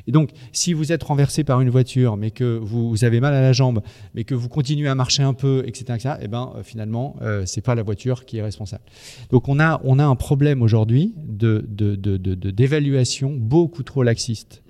Et 0.08 0.12
donc, 0.12 0.32
si 0.52 0.74
vous 0.74 0.92
êtes 0.92 1.04
renversé 1.04 1.44
par 1.44 1.62
une 1.62 1.70
voiture, 1.70 2.18
mais 2.18 2.32
que 2.32 2.58
vous, 2.58 3.04
avez 3.04 3.20
mal 3.20 3.34
à 3.34 3.42
la 3.42 3.54
jambe, 3.54 3.82
mais 4.14 4.24
que 4.24 4.36
vous 4.36 4.50
continuez 4.50 4.88
à 4.88 4.96
marcher 4.96 5.24
un 5.24 5.34
peu, 5.34 5.64
etc., 5.66 5.86
etc. 5.96 6.16
eh 6.22 6.28
ben, 6.28 6.54
euh, 6.56 6.64
finalement, 6.64 7.16
euh, 7.22 7.44
c'est 7.46 7.62
pas 7.62 7.76
la 7.76 7.84
voiture 7.84 8.26
qui 8.26 8.38
est 8.38 8.42
responsable. 8.42 8.84
Donc, 9.30 9.48
on 9.48 9.60
a, 9.60 9.82
on 9.84 10.00
a 10.00 10.06
un 10.06 10.16
problème 10.16 10.62
aujourd'hui 10.62 11.14
de, 11.18 11.66
d'évaluation 12.52 13.34
beaucoup 13.36 13.84
trop 13.84 14.04
laxiste 14.04 14.64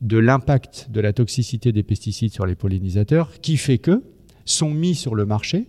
de 0.00 0.18
l'impact 0.18 0.88
de 0.90 1.00
la 1.00 1.12
toxicité 1.12 1.72
des 1.72 1.82
pesticides 1.82 2.32
sur 2.32 2.46
les 2.46 2.54
pollinisateurs 2.54 3.40
qui 3.40 3.56
fait 3.56 3.78
que 3.78 4.02
sont 4.44 4.70
mis 4.70 4.94
sur 4.94 5.14
le 5.14 5.26
marché 5.26 5.66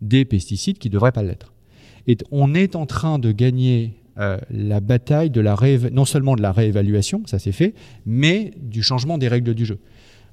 des 0.00 0.24
pesticides 0.24 0.78
qui 0.78 0.88
ne 0.88 0.94
devraient 0.94 1.12
pas 1.12 1.22
l'être. 1.22 1.52
Et 2.06 2.16
on 2.30 2.54
est 2.54 2.76
en 2.76 2.86
train 2.86 3.18
de 3.18 3.32
gagner 3.32 3.94
euh, 4.18 4.38
la 4.50 4.80
bataille 4.80 5.30
de 5.30 5.40
la 5.40 5.56
non 5.92 6.04
seulement 6.04 6.36
de 6.36 6.42
la 6.42 6.52
réévaluation, 6.52 7.22
ça 7.26 7.38
c'est 7.38 7.52
fait, 7.52 7.74
mais 8.06 8.52
du 8.56 8.82
changement 8.82 9.18
des 9.18 9.28
règles 9.28 9.54
du 9.54 9.66
jeu. 9.66 9.78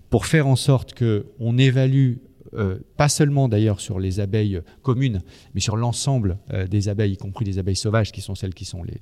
Pour 0.09 0.25
faire 0.25 0.47
en 0.47 0.55
sorte 0.55 0.93
qu'on 0.93 1.57
évalue, 1.57 2.15
euh, 2.53 2.79
pas 2.97 3.09
seulement 3.09 3.49
d'ailleurs 3.49 3.81
sur 3.81 3.99
les 3.99 4.19
abeilles 4.19 4.61
communes, 4.83 5.21
mais 5.53 5.59
sur 5.59 5.75
l'ensemble 5.75 6.37
euh, 6.53 6.67
des 6.67 6.87
abeilles, 6.87 7.13
y 7.13 7.17
compris 7.17 7.45
les 7.45 7.59
abeilles 7.59 7.75
sauvages, 7.75 8.11
qui 8.11 8.21
sont 8.21 8.35
celles 8.35 8.53
qui 8.53 8.65
sont 8.65 8.83
les, 8.83 8.95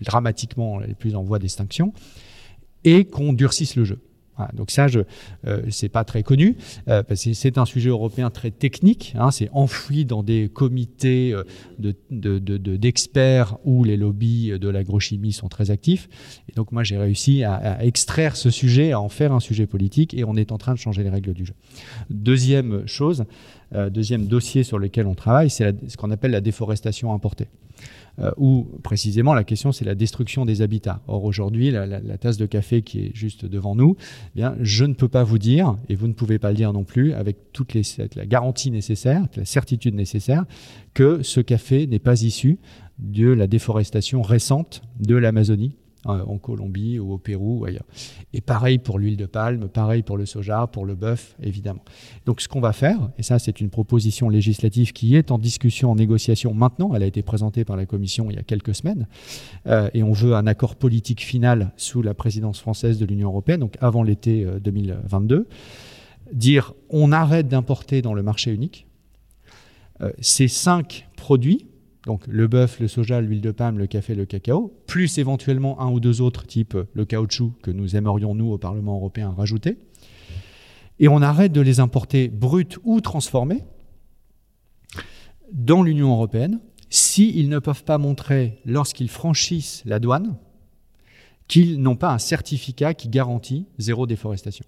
dramatiquement 0.00 0.78
les 0.78 0.94
plus 0.94 1.14
en 1.14 1.22
voie 1.22 1.38
d'extinction, 1.38 1.92
et 2.84 3.04
qu'on 3.04 3.32
durcisse 3.32 3.76
le 3.76 3.84
jeu. 3.84 4.00
Donc 4.54 4.70
ça, 4.70 4.86
euh, 5.46 5.62
c'est 5.70 5.88
pas 5.88 6.04
très 6.04 6.22
connu. 6.22 6.56
Euh, 6.88 7.02
parce 7.02 7.24
que 7.24 7.32
c'est 7.32 7.58
un 7.58 7.64
sujet 7.64 7.90
européen 7.90 8.30
très 8.30 8.50
technique. 8.50 9.14
Hein, 9.18 9.30
c'est 9.30 9.48
enfoui 9.52 10.04
dans 10.04 10.22
des 10.22 10.48
comités 10.48 11.34
euh, 11.34 11.44
d'experts 12.10 13.52
de, 13.52 13.70
où 13.70 13.84
les 13.84 13.96
lobbies 13.96 14.58
de 14.58 14.68
l'agrochimie 14.68 15.32
sont 15.32 15.48
très 15.48 15.70
actifs. 15.70 16.08
Et 16.48 16.52
donc 16.54 16.72
moi, 16.72 16.84
j'ai 16.84 16.96
réussi 16.96 17.44
à, 17.44 17.84
extraire 17.84 18.36
ce 18.36 18.50
sujet, 18.50 18.92
à 18.92 19.00
en 19.00 19.08
faire 19.08 19.32
un 19.32 19.40
sujet 19.40 19.66
politique, 19.66 20.14
et 20.14 20.24
on 20.24 20.36
est 20.36 20.52
en 20.52 20.58
train 20.58 20.74
de 20.74 20.78
changer 20.78 21.02
les 21.02 21.10
règles 21.10 21.34
du 21.34 21.44
jeu. 21.44 21.54
Deuxième 22.10 22.86
chose, 22.86 23.24
deuxième 23.72 24.26
dossier 24.26 24.62
sur 24.62 24.78
lequel 24.78 25.06
on 25.06 25.14
travaille, 25.14 25.50
c'est 25.50 25.74
ce 25.88 25.96
qu'on 25.96 26.10
appelle 26.10 26.30
la 26.30 26.40
déforestation 26.40 27.12
importée. 27.12 27.48
Euh, 28.20 28.32
où 28.36 28.66
précisément 28.82 29.32
la 29.32 29.44
question 29.44 29.70
c'est 29.70 29.84
la 29.84 29.94
destruction 29.94 30.44
des 30.44 30.60
habitats. 30.60 31.02
Or 31.06 31.24
aujourd'hui, 31.24 31.70
la, 31.70 32.18
tasse 32.18 32.36
de 32.36 32.46
café 32.46 32.82
qui 32.82 33.00
est 33.00 33.10
juste 33.14 33.44
devant 33.44 33.76
nous, 33.76 33.96
eh 34.36 34.42
je 34.60 34.84
ne 34.84 34.94
peux 34.94 35.08
pas 35.08 35.22
vous 35.22 35.38
dire, 35.38 35.76
et 35.88 35.94
vous 35.94 36.08
ne 36.08 36.12
pouvez 36.12 36.38
pas 36.38 36.50
le 36.50 36.56
dire 36.56 36.72
non 36.72 36.82
plus, 36.82 37.12
avec 37.12 37.52
toute 37.52 37.74
la 38.16 38.26
garantie 38.26 38.72
nécessaire, 38.72 39.26
la 39.36 39.44
certitude 39.44 39.94
nécessaire, 39.94 40.44
que 40.94 41.22
ce 41.22 41.40
café 41.40 41.86
n'est 41.86 42.00
pas 42.00 42.22
issu 42.22 42.58
de 42.98 43.28
la 43.28 43.46
déforestation 43.46 44.22
récente 44.22 44.82
de 44.98 45.14
l'Amazonie 45.14 45.76
en 46.04 46.38
Colombie 46.38 46.98
ou 46.98 47.12
au 47.12 47.18
Pérou 47.18 47.60
ou 47.60 47.64
ailleurs. 47.64 47.84
Et 48.32 48.40
pareil 48.40 48.78
pour 48.78 48.98
l'huile 48.98 49.16
de 49.16 49.26
palme, 49.26 49.68
pareil 49.68 50.02
pour 50.02 50.16
le 50.16 50.26
soja, 50.26 50.66
pour 50.66 50.84
le 50.84 50.94
bœuf, 50.94 51.36
évidemment. 51.42 51.82
Donc 52.26 52.40
ce 52.40 52.48
qu'on 52.48 52.60
va 52.60 52.72
faire, 52.72 53.10
et 53.18 53.22
ça 53.22 53.38
c'est 53.38 53.60
une 53.60 53.70
proposition 53.70 54.28
législative 54.28 54.92
qui 54.92 55.16
est 55.16 55.30
en 55.30 55.38
discussion, 55.38 55.90
en 55.90 55.96
négociation 55.96 56.54
maintenant, 56.54 56.94
elle 56.94 57.02
a 57.02 57.06
été 57.06 57.22
présentée 57.22 57.64
par 57.64 57.76
la 57.76 57.86
Commission 57.86 58.30
il 58.30 58.36
y 58.36 58.38
a 58.38 58.42
quelques 58.42 58.74
semaines, 58.74 59.06
euh, 59.66 59.90
et 59.94 60.02
on 60.02 60.12
veut 60.12 60.34
un 60.34 60.46
accord 60.46 60.76
politique 60.76 61.22
final 61.22 61.72
sous 61.76 62.02
la 62.02 62.14
présidence 62.14 62.60
française 62.60 62.98
de 62.98 63.04
l'Union 63.04 63.28
européenne, 63.28 63.60
donc 63.60 63.76
avant 63.80 64.02
l'été 64.02 64.46
2022, 64.62 65.36
euh, 65.36 65.44
dire 66.32 66.74
on 66.90 67.12
arrête 67.12 67.48
d'importer 67.48 68.02
dans 68.02 68.14
le 68.14 68.22
marché 68.22 68.52
unique 68.52 68.86
ces 70.20 70.46
cinq 70.46 71.08
produits 71.16 71.66
donc 72.08 72.26
le 72.26 72.46
bœuf, 72.48 72.80
le 72.80 72.88
soja, 72.88 73.20
l'huile 73.20 73.42
de 73.42 73.50
palme, 73.50 73.76
le 73.76 73.86
café, 73.86 74.14
le 74.14 74.24
cacao, 74.24 74.72
plus 74.86 75.18
éventuellement 75.18 75.78
un 75.78 75.90
ou 75.90 76.00
deux 76.00 76.22
autres 76.22 76.46
types, 76.46 76.74
le 76.94 77.04
caoutchouc 77.04 77.52
que 77.62 77.70
nous 77.70 77.96
aimerions, 77.96 78.34
nous, 78.34 78.50
au 78.50 78.56
Parlement 78.56 78.96
européen, 78.96 79.34
rajouter. 79.36 79.76
Et 81.00 81.06
on 81.06 81.20
arrête 81.20 81.52
de 81.52 81.60
les 81.60 81.80
importer 81.80 82.28
bruts 82.28 82.78
ou 82.82 83.02
transformés 83.02 83.62
dans 85.52 85.82
l'Union 85.82 86.10
européenne 86.10 86.60
s'ils 86.88 87.50
ne 87.50 87.58
peuvent 87.58 87.84
pas 87.84 87.98
montrer, 87.98 88.58
lorsqu'ils 88.64 89.10
franchissent 89.10 89.82
la 89.84 89.98
douane, 89.98 90.38
qu'ils 91.46 91.78
n'ont 91.78 91.96
pas 91.96 92.14
un 92.14 92.18
certificat 92.18 92.94
qui 92.94 93.10
garantit 93.10 93.66
zéro 93.76 94.06
déforestation. 94.06 94.64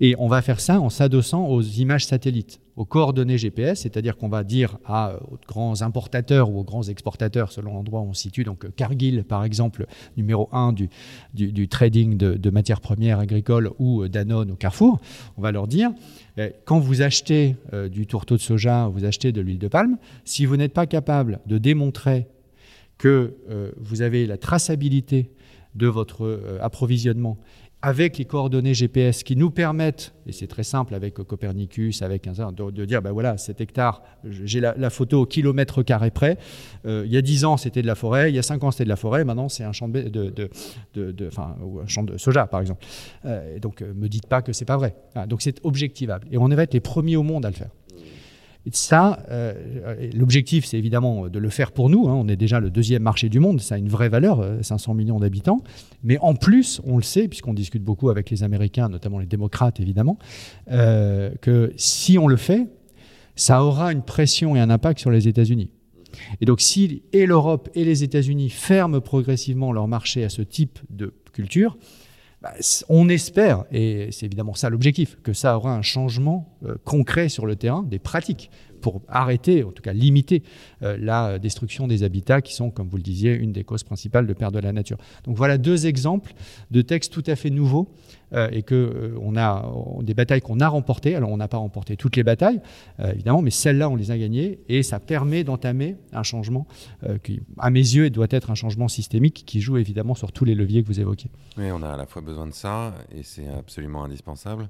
Et 0.00 0.14
on 0.18 0.28
va 0.28 0.42
faire 0.42 0.60
ça 0.60 0.80
en 0.80 0.90
s'adossant 0.90 1.46
aux 1.46 1.62
images 1.62 2.06
satellites, 2.06 2.60
aux 2.76 2.84
coordonnées 2.84 3.38
GPS, 3.38 3.82
c'est-à-dire 3.82 4.16
qu'on 4.16 4.28
va 4.28 4.44
dire 4.44 4.78
à, 4.84 5.10
euh, 5.10 5.18
aux 5.30 5.38
grands 5.46 5.82
importateurs 5.82 6.50
ou 6.50 6.58
aux 6.58 6.64
grands 6.64 6.82
exportateurs, 6.82 7.52
selon 7.52 7.74
l'endroit 7.74 8.00
où 8.00 8.08
on 8.08 8.14
se 8.14 8.22
situe, 8.22 8.44
donc 8.44 8.64
euh, 8.64 8.70
Cargill 8.74 9.24
par 9.24 9.44
exemple, 9.44 9.86
numéro 10.16 10.48
1 10.52 10.72
du, 10.72 11.68
trading 11.68 12.16
de, 12.16 12.50
matières 12.50 12.80
premières 12.80 13.18
agricoles, 13.18 13.70
ou 13.78 14.02
euh, 14.02 14.08
Danone 14.08 14.50
ou 14.50 14.56
Carrefour, 14.56 15.00
on 15.36 15.42
va 15.42 15.52
leur 15.52 15.66
dire, 15.66 15.90
quand 16.64 16.78
vous 16.78 17.02
achetez 17.02 17.56
du 17.90 18.06
tourteau 18.06 18.36
de 18.36 18.40
soja, 18.40 18.88
vous 18.88 19.04
achetez 19.04 19.32
de 19.32 19.42
l'huile 19.42 19.58
de 19.58 19.68
palme, 19.68 19.98
si 20.24 20.46
vous 20.46 20.56
n'êtes 20.56 20.72
pas 20.72 20.86
capable 20.86 21.40
de 21.46 21.58
démontrer 21.58 22.26
que 22.96 23.36
vous 23.78 24.00
avez 24.00 24.26
la 24.26 24.38
traçabilité 24.38 25.30
de 25.74 25.86
votre 25.86 26.58
approvisionnement 26.62 27.36
avec 27.82 28.16
les 28.18 28.24
coordonnées 28.24 28.74
GPS 28.74 29.24
qui 29.24 29.34
nous 29.34 29.50
permettent, 29.50 30.14
et 30.26 30.32
c'est 30.32 30.46
très 30.46 30.62
simple 30.62 30.94
avec 30.94 31.14
Copernicus, 31.14 32.00
avec 32.02 32.28
un 32.28 32.32
de, 32.52 32.70
de 32.70 32.84
dire, 32.84 33.02
ben 33.02 33.10
voilà, 33.10 33.36
cet 33.36 33.60
hectare, 33.60 34.02
j'ai 34.24 34.60
la, 34.60 34.90
photo 34.90 35.22
au 35.22 35.26
kilomètre 35.26 35.82
carré 35.82 36.10
près. 36.10 36.38
Euh, 36.86 37.02
il 37.04 37.12
y 37.12 37.16
a 37.16 37.22
10 37.22 37.44
ans, 37.44 37.56
c'était 37.56 37.82
de 37.82 37.88
la 37.88 37.96
forêt, 37.96 38.30
il 38.30 38.36
y 38.36 38.38
a 38.38 38.42
5 38.42 38.62
ans, 38.62 38.70
c'était 38.70 38.84
de 38.84 38.88
la 38.88 38.96
forêt, 38.96 39.24
maintenant, 39.24 39.48
c'est 39.48 39.64
un 39.64 39.72
champ 39.72 39.88
de, 39.88 40.50
soja, 42.16 42.46
par 42.46 42.60
exemple. 42.60 42.84
Euh, 43.24 43.58
donc, 43.58 43.82
euh, 43.82 43.92
me 43.94 44.08
dites 44.08 44.26
pas 44.26 44.42
que 44.42 44.52
c'est 44.52 44.64
pas 44.64 44.76
vrai. 44.76 44.94
donc, 45.26 45.42
c'est 45.42 45.58
objectivable. 45.64 46.28
Et 46.30 46.38
on 46.38 46.48
va 46.48 46.62
être 46.62 46.74
les 46.74 46.80
premiers 46.80 47.16
au 47.16 47.24
monde 47.24 47.44
à 47.44 47.50
le 47.50 47.56
faire. 47.56 47.70
Ça, 48.70 49.24
euh, 49.30 49.54
l'objectif, 50.14 50.64
c'est 50.64 50.78
évidemment 50.78 51.28
de 51.28 51.38
le 51.38 51.48
faire 51.48 51.72
pour 51.72 51.90
nous. 51.90 52.08
Hein. 52.08 52.14
On 52.14 52.28
est 52.28 52.36
déjà 52.36 52.60
le 52.60 52.70
deuxième 52.70 53.02
marché 53.02 53.28
du 53.28 53.40
monde, 53.40 53.60
ça 53.60 53.74
a 53.74 53.78
une 53.78 53.88
vraie 53.88 54.08
valeur, 54.08 54.46
500 54.62 54.92
euh, 54.92 54.94
millions 54.94 55.18
d'habitants. 55.18 55.62
Mais 56.04 56.16
en 56.18 56.34
plus, 56.34 56.80
on 56.84 56.96
le 56.96 57.02
sait, 57.02 57.26
puisqu'on 57.26 57.54
discute 57.54 57.82
beaucoup 57.82 58.08
avec 58.08 58.30
les 58.30 58.44
Américains, 58.44 58.88
notamment 58.88 59.18
les 59.18 59.26
démocrates 59.26 59.80
évidemment, 59.80 60.16
euh, 60.70 61.32
que 61.40 61.72
si 61.76 62.18
on 62.18 62.28
le 62.28 62.36
fait, 62.36 62.68
ça 63.34 63.64
aura 63.64 63.92
une 63.92 64.02
pression 64.02 64.54
et 64.54 64.60
un 64.60 64.70
impact 64.70 65.00
sur 65.00 65.10
les 65.10 65.26
États-Unis. 65.26 65.70
Et 66.40 66.44
donc, 66.44 66.60
si 66.60 67.02
et 67.12 67.26
l'Europe 67.26 67.68
et 67.74 67.84
les 67.84 68.04
États-Unis 68.04 68.50
ferment 68.50 69.00
progressivement 69.00 69.72
leur 69.72 69.88
marché 69.88 70.22
à 70.22 70.28
ce 70.28 70.42
type 70.42 70.78
de 70.90 71.14
culture, 71.32 71.78
bah, 72.42 72.52
on 72.88 73.08
espère, 73.08 73.64
et 73.70 74.08
c'est 74.10 74.26
évidemment 74.26 74.54
ça 74.54 74.68
l'objectif, 74.68 75.16
que 75.22 75.32
ça 75.32 75.56
aura 75.56 75.74
un 75.76 75.82
changement 75.82 76.58
euh, 76.64 76.74
concret 76.84 77.28
sur 77.28 77.46
le 77.46 77.54
terrain, 77.54 77.84
des 77.84 78.00
pratiques, 78.00 78.50
pour 78.82 79.00
arrêter, 79.08 79.64
en 79.64 79.72
tout 79.72 79.82
cas 79.82 79.94
limiter 79.94 80.42
euh, 80.82 80.98
la 81.00 81.38
destruction 81.38 81.86
des 81.86 82.02
habitats 82.02 82.42
qui 82.42 82.54
sont, 82.54 82.70
comme 82.70 82.88
vous 82.88 82.98
le 82.98 83.02
disiez, 83.02 83.32
une 83.32 83.52
des 83.52 83.64
causes 83.64 83.84
principales 83.84 84.26
de 84.26 84.34
perte 84.34 84.52
de 84.52 84.58
la 84.58 84.72
nature. 84.72 84.98
Donc 85.24 85.36
voilà 85.36 85.56
deux 85.56 85.86
exemples 85.86 86.34
de 86.70 86.82
textes 86.82 87.12
tout 87.12 87.22
à 87.26 87.36
fait 87.36 87.48
nouveaux 87.48 87.88
euh, 88.34 88.48
et 88.50 88.62
que 88.62 89.14
on 89.22 89.36
a 89.36 89.64
des 90.02 90.14
batailles 90.14 90.42
qu'on 90.42 90.60
a 90.60 90.68
remportées. 90.68 91.14
Alors 91.14 91.30
on 91.30 91.36
n'a 91.38 91.48
pas 91.48 91.56
remporté 91.56 91.96
toutes 91.96 92.16
les 92.16 92.24
batailles, 92.24 92.60
évidemment, 93.02 93.40
mais 93.40 93.50
celles-là 93.50 93.88
on 93.88 93.96
les 93.96 94.10
a 94.10 94.18
gagnées 94.18 94.58
et 94.68 94.82
ça 94.82 94.98
permet 94.98 95.44
d'entamer 95.44 95.96
un 96.12 96.24
changement 96.24 96.66
qui, 97.22 97.40
à 97.58 97.70
mes 97.70 97.80
yeux, 97.80 98.10
doit 98.10 98.26
être 98.30 98.50
un 98.50 98.54
changement 98.54 98.88
systémique 98.88 99.44
qui 99.46 99.60
joue 99.60 99.76
évidemment 99.76 100.14
sur 100.14 100.32
tous 100.32 100.44
les 100.44 100.54
leviers 100.54 100.82
que 100.82 100.88
vous 100.88 101.00
évoquez. 101.00 101.30
Oui, 101.56 101.70
on 101.72 101.82
a 101.82 101.90
à 101.90 101.96
la 101.96 102.06
fois 102.06 102.20
besoin 102.20 102.46
de 102.46 102.54
ça 102.54 102.94
et 103.14 103.22
c'est 103.22 103.48
absolument 103.48 104.04
indispensable. 104.04 104.68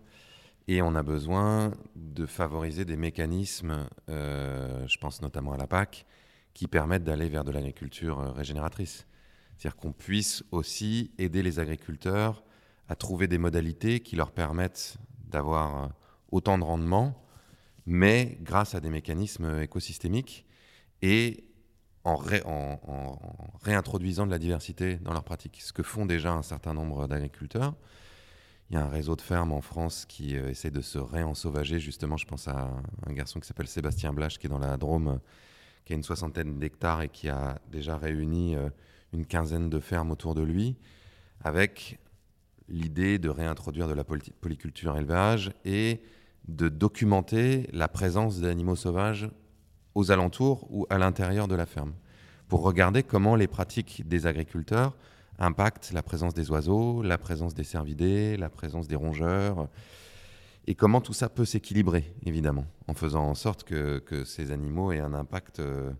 Et 0.72 0.80
on 0.80 0.94
a 0.94 1.02
besoin 1.02 1.74
de 1.96 2.24
favoriser 2.24 2.86
des 2.86 2.96
mécanismes, 2.96 3.86
euh, 4.08 4.88
je 4.88 4.96
pense 4.96 5.20
notamment 5.20 5.52
à 5.52 5.58
la 5.58 5.66
PAC, 5.66 6.06
qui 6.54 6.66
permettent 6.66 7.04
d'aller 7.04 7.28
vers 7.28 7.44
de 7.44 7.52
l'agriculture 7.52 8.20
euh, 8.20 8.30
régénératrice. 8.30 9.06
C'est-à-dire 9.58 9.76
qu'on 9.76 9.92
puisse 9.92 10.42
aussi 10.50 11.10
aider 11.18 11.42
les 11.42 11.58
agriculteurs 11.58 12.42
à 12.88 12.96
trouver 12.96 13.28
des 13.28 13.36
modalités 13.36 14.00
qui 14.00 14.16
leur 14.16 14.30
permettent 14.30 14.96
d'avoir 15.28 15.84
euh, 15.84 15.88
autant 16.30 16.56
de 16.56 16.64
rendement, 16.64 17.22
mais 17.84 18.38
grâce 18.40 18.74
à 18.74 18.80
des 18.80 18.88
mécanismes 18.88 19.60
écosystémiques 19.60 20.46
et 21.02 21.44
en, 22.04 22.14
en, 22.46 23.18
réintroduisant 23.62 24.24
de 24.24 24.30
la 24.30 24.38
diversité 24.38 24.96
dans 24.96 25.12
leurs 25.12 25.24
pratiques, 25.24 25.60
ce 25.60 25.74
que 25.74 25.82
font 25.82 26.06
déjà 26.06 26.32
un 26.32 26.42
certain 26.42 26.72
nombre 26.72 27.06
d'agriculteurs. 27.08 27.74
Il 28.72 28.76
y 28.76 28.78
a 28.78 28.86
un 28.86 28.88
réseau 28.88 29.16
de 29.16 29.20
fermes 29.20 29.52
en 29.52 29.60
France 29.60 30.06
qui 30.08 30.34
euh, 30.34 30.48
essaie 30.48 30.70
de 30.70 30.80
se 30.80 30.96
réensauvager. 30.96 31.78
Justement, 31.78 32.16
je 32.16 32.24
pense 32.24 32.48
à 32.48 32.70
un 33.06 33.12
garçon 33.12 33.38
qui 33.38 33.46
s'appelle 33.46 33.68
Sébastien 33.68 34.14
Blache, 34.14 34.38
qui 34.38 34.46
est 34.46 34.48
dans 34.48 34.58
la 34.58 34.78
Drôme, 34.78 35.20
qui 35.84 35.92
a 35.92 35.96
une 35.96 36.02
soixantaine 36.02 36.58
d'hectares 36.58 37.02
et 37.02 37.10
qui 37.10 37.28
a 37.28 37.60
déjà 37.70 37.98
réuni 37.98 38.56
euh, 38.56 38.70
une 39.12 39.26
quinzaine 39.26 39.68
de 39.68 39.78
fermes 39.78 40.10
autour 40.10 40.34
de 40.34 40.40
lui, 40.40 40.78
avec 41.44 41.98
l'idée 42.66 43.18
de 43.18 43.28
réintroduire 43.28 43.88
de 43.88 43.92
la 43.92 44.04
polyculture 44.04 44.96
élevage 44.96 45.52
et 45.66 46.00
de 46.48 46.70
documenter 46.70 47.68
la 47.74 47.88
présence 47.88 48.40
d'animaux 48.40 48.76
sauvages 48.76 49.28
aux 49.94 50.12
alentours 50.12 50.66
ou 50.70 50.86
à 50.88 50.96
l'intérieur 50.96 51.46
de 51.46 51.56
la 51.56 51.66
ferme, 51.66 51.92
pour 52.48 52.62
regarder 52.62 53.02
comment 53.02 53.36
les 53.36 53.48
pratiques 53.48 54.08
des 54.08 54.26
agriculteurs 54.26 54.96
impactent 55.38 55.92
la 55.92 56.02
présence 56.02 56.34
des 56.34 56.50
oiseaux, 56.50 57.02
la 57.02 57.18
présence 57.18 57.54
des 57.54 57.64
cervidés, 57.64 58.36
la 58.36 58.48
présence 58.48 58.88
des 58.88 58.96
rongeurs, 58.96 59.68
et 60.66 60.74
comment 60.74 61.00
tout 61.00 61.12
ça 61.12 61.28
peut 61.28 61.44
s'équilibrer, 61.44 62.14
évidemment, 62.24 62.66
en 62.86 62.94
faisant 62.94 63.24
en 63.24 63.34
sorte 63.34 63.64
que, 63.64 64.24
ces 64.24 64.52
animaux 64.52 64.92
aient 64.92 65.00
un 65.00 65.14
impact 65.14 65.58
euh, 65.60 65.90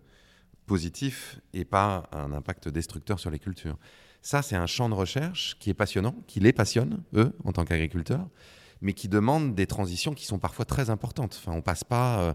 positif 0.65 1.41
et 1.53 1.65
pas 1.65 2.07
un 2.13 2.31
impact 2.31 2.69
destructeur 2.69 3.19
sur 3.19 3.29
les 3.29 3.39
cultures. 3.39 3.77
Ça, 4.21 4.41
c'est 4.41 4.55
un 4.55 4.67
champ 4.67 4.87
de 4.87 4.93
recherche 4.93 5.57
qui 5.59 5.69
est 5.69 5.73
passionnant, 5.73 6.15
qui 6.27 6.39
les 6.39 6.53
passionne, 6.53 7.03
eux, 7.13 7.35
en 7.43 7.51
tant 7.51 7.65
qu'agriculteurs, 7.65 8.29
mais 8.79 8.93
qui 8.93 9.09
demande 9.09 9.53
des 9.53 9.67
transitions 9.67 10.13
qui 10.13 10.25
sont 10.25 10.39
parfois 10.39 10.63
très 10.63 10.89
importantes. 10.89 11.37
Enfin, 11.41 11.51
on 11.57 11.61
passe 11.61 11.83
pas 11.83 12.21
euh, 12.21 12.33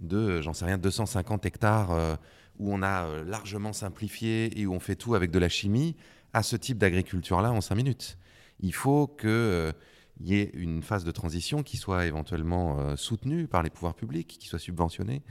de, 0.00 0.42
j'en 0.42 0.52
sais 0.52 0.66
rien, 0.66 0.76
250 0.76 1.46
hectares 1.46 1.92
euh, 1.92 2.14
où 2.58 2.74
on 2.74 2.82
a 2.82 3.22
largement 3.24 3.72
simplifié 3.72 4.60
et 4.60 4.66
où 4.66 4.74
on 4.74 4.80
fait 4.80 4.96
tout 4.96 5.14
avec 5.14 5.30
de 5.30 5.38
la 5.38 5.48
chimie 5.48 5.96
à 6.32 6.42
ce 6.42 6.56
type 6.56 6.78
d'agriculture-là 6.78 7.52
en 7.52 7.60
cinq 7.60 7.76
minutes. 7.76 8.18
Il 8.60 8.74
faut 8.74 9.06
que 9.06 9.72
il 10.20 10.28
y 10.28 10.38
ait 10.38 10.50
une 10.54 10.82
phase 10.82 11.04
de 11.04 11.10
transition 11.10 11.62
qui 11.62 11.76
soit 11.76 12.06
éventuellement 12.06 12.78
euh, 12.78 12.96
soutenue 12.96 13.46
par 13.46 13.62
les 13.62 13.70
pouvoirs 13.70 13.94
publics, 13.94 14.36
qui 14.38 14.48
soit 14.48 14.58
subventionnée, 14.58 15.22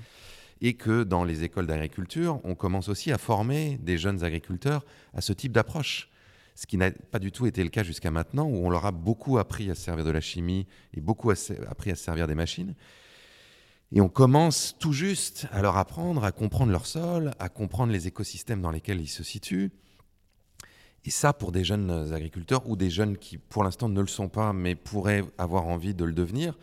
et 0.62 0.74
que 0.74 1.04
dans 1.04 1.24
les 1.24 1.44
écoles 1.44 1.68
d'agriculture, 1.68 2.42
on 2.44 2.56
commence 2.56 2.90
aussi 2.90 3.12
à 3.12 3.18
former 3.18 3.78
des 3.82 3.98
jeunes 3.98 4.24
agriculteurs 4.24 4.86
à 5.14 5.22
ce 5.22 5.32
type 5.32 5.52
d'approche. 5.52 6.10
Ce 6.56 6.66
qui 6.66 6.76
n'a 6.76 6.92
pas 6.92 7.20
du 7.20 7.32
tout 7.32 7.46
été 7.46 7.64
le 7.64 7.70
cas 7.70 7.84
jusqu'à 7.84 8.12
maintenant, 8.12 8.46
où 8.46 8.66
on 8.66 8.70
leur 8.70 8.86
a 8.86 8.92
beaucoup 8.92 9.38
appris 9.38 9.70
à 9.70 9.76
se 9.76 9.84
servir 9.84 10.04
de 10.04 10.12
la 10.12 10.22
chimie 10.22 10.68
et 10.94 11.02
beaucoup 11.02 11.30
appris 11.30 11.92
à 11.92 11.96
se 11.96 12.04
servir 12.04 12.28
des 12.28 12.36
machines. 12.36 12.76
Et 13.92 14.02
on 14.02 14.10
commence 14.10 14.76
tout 14.80 14.92
juste 14.92 15.48
à 15.52 15.62
leur 15.62 15.78
apprendre 15.78 16.24
à 16.24 16.32
comprendre 16.32 16.72
leur 16.72 16.86
sol, 16.86 17.32
à 17.40 17.48
comprendre 17.48 17.94
les 17.94 18.08
écosystèmes 18.08 18.62
dans 18.62 18.72
lesquels 18.72 19.00
ils 19.00 19.08
se 19.08 19.24
situent, 19.24 19.72
et 21.06 21.12
ça, 21.12 21.34
pour 21.34 21.52
des 21.52 21.64
jeunes 21.64 22.14
agriculteurs 22.14 22.68
ou 22.70 22.76
des 22.76 22.90
jeunes 22.90 23.18
qui, 23.18 23.38
pour 23.38 23.64
l'instant, 23.64 23.90
ne 23.90 24.02
le 24.02 24.08
sont 24.08 24.28
pas, 24.28 24.54
mais 24.54 24.76
pourraient 24.76 25.24
avoir 25.38 25.68
envie 25.68 25.94
de 25.94 26.04
le 26.04 26.14
devenir, 26.14 26.58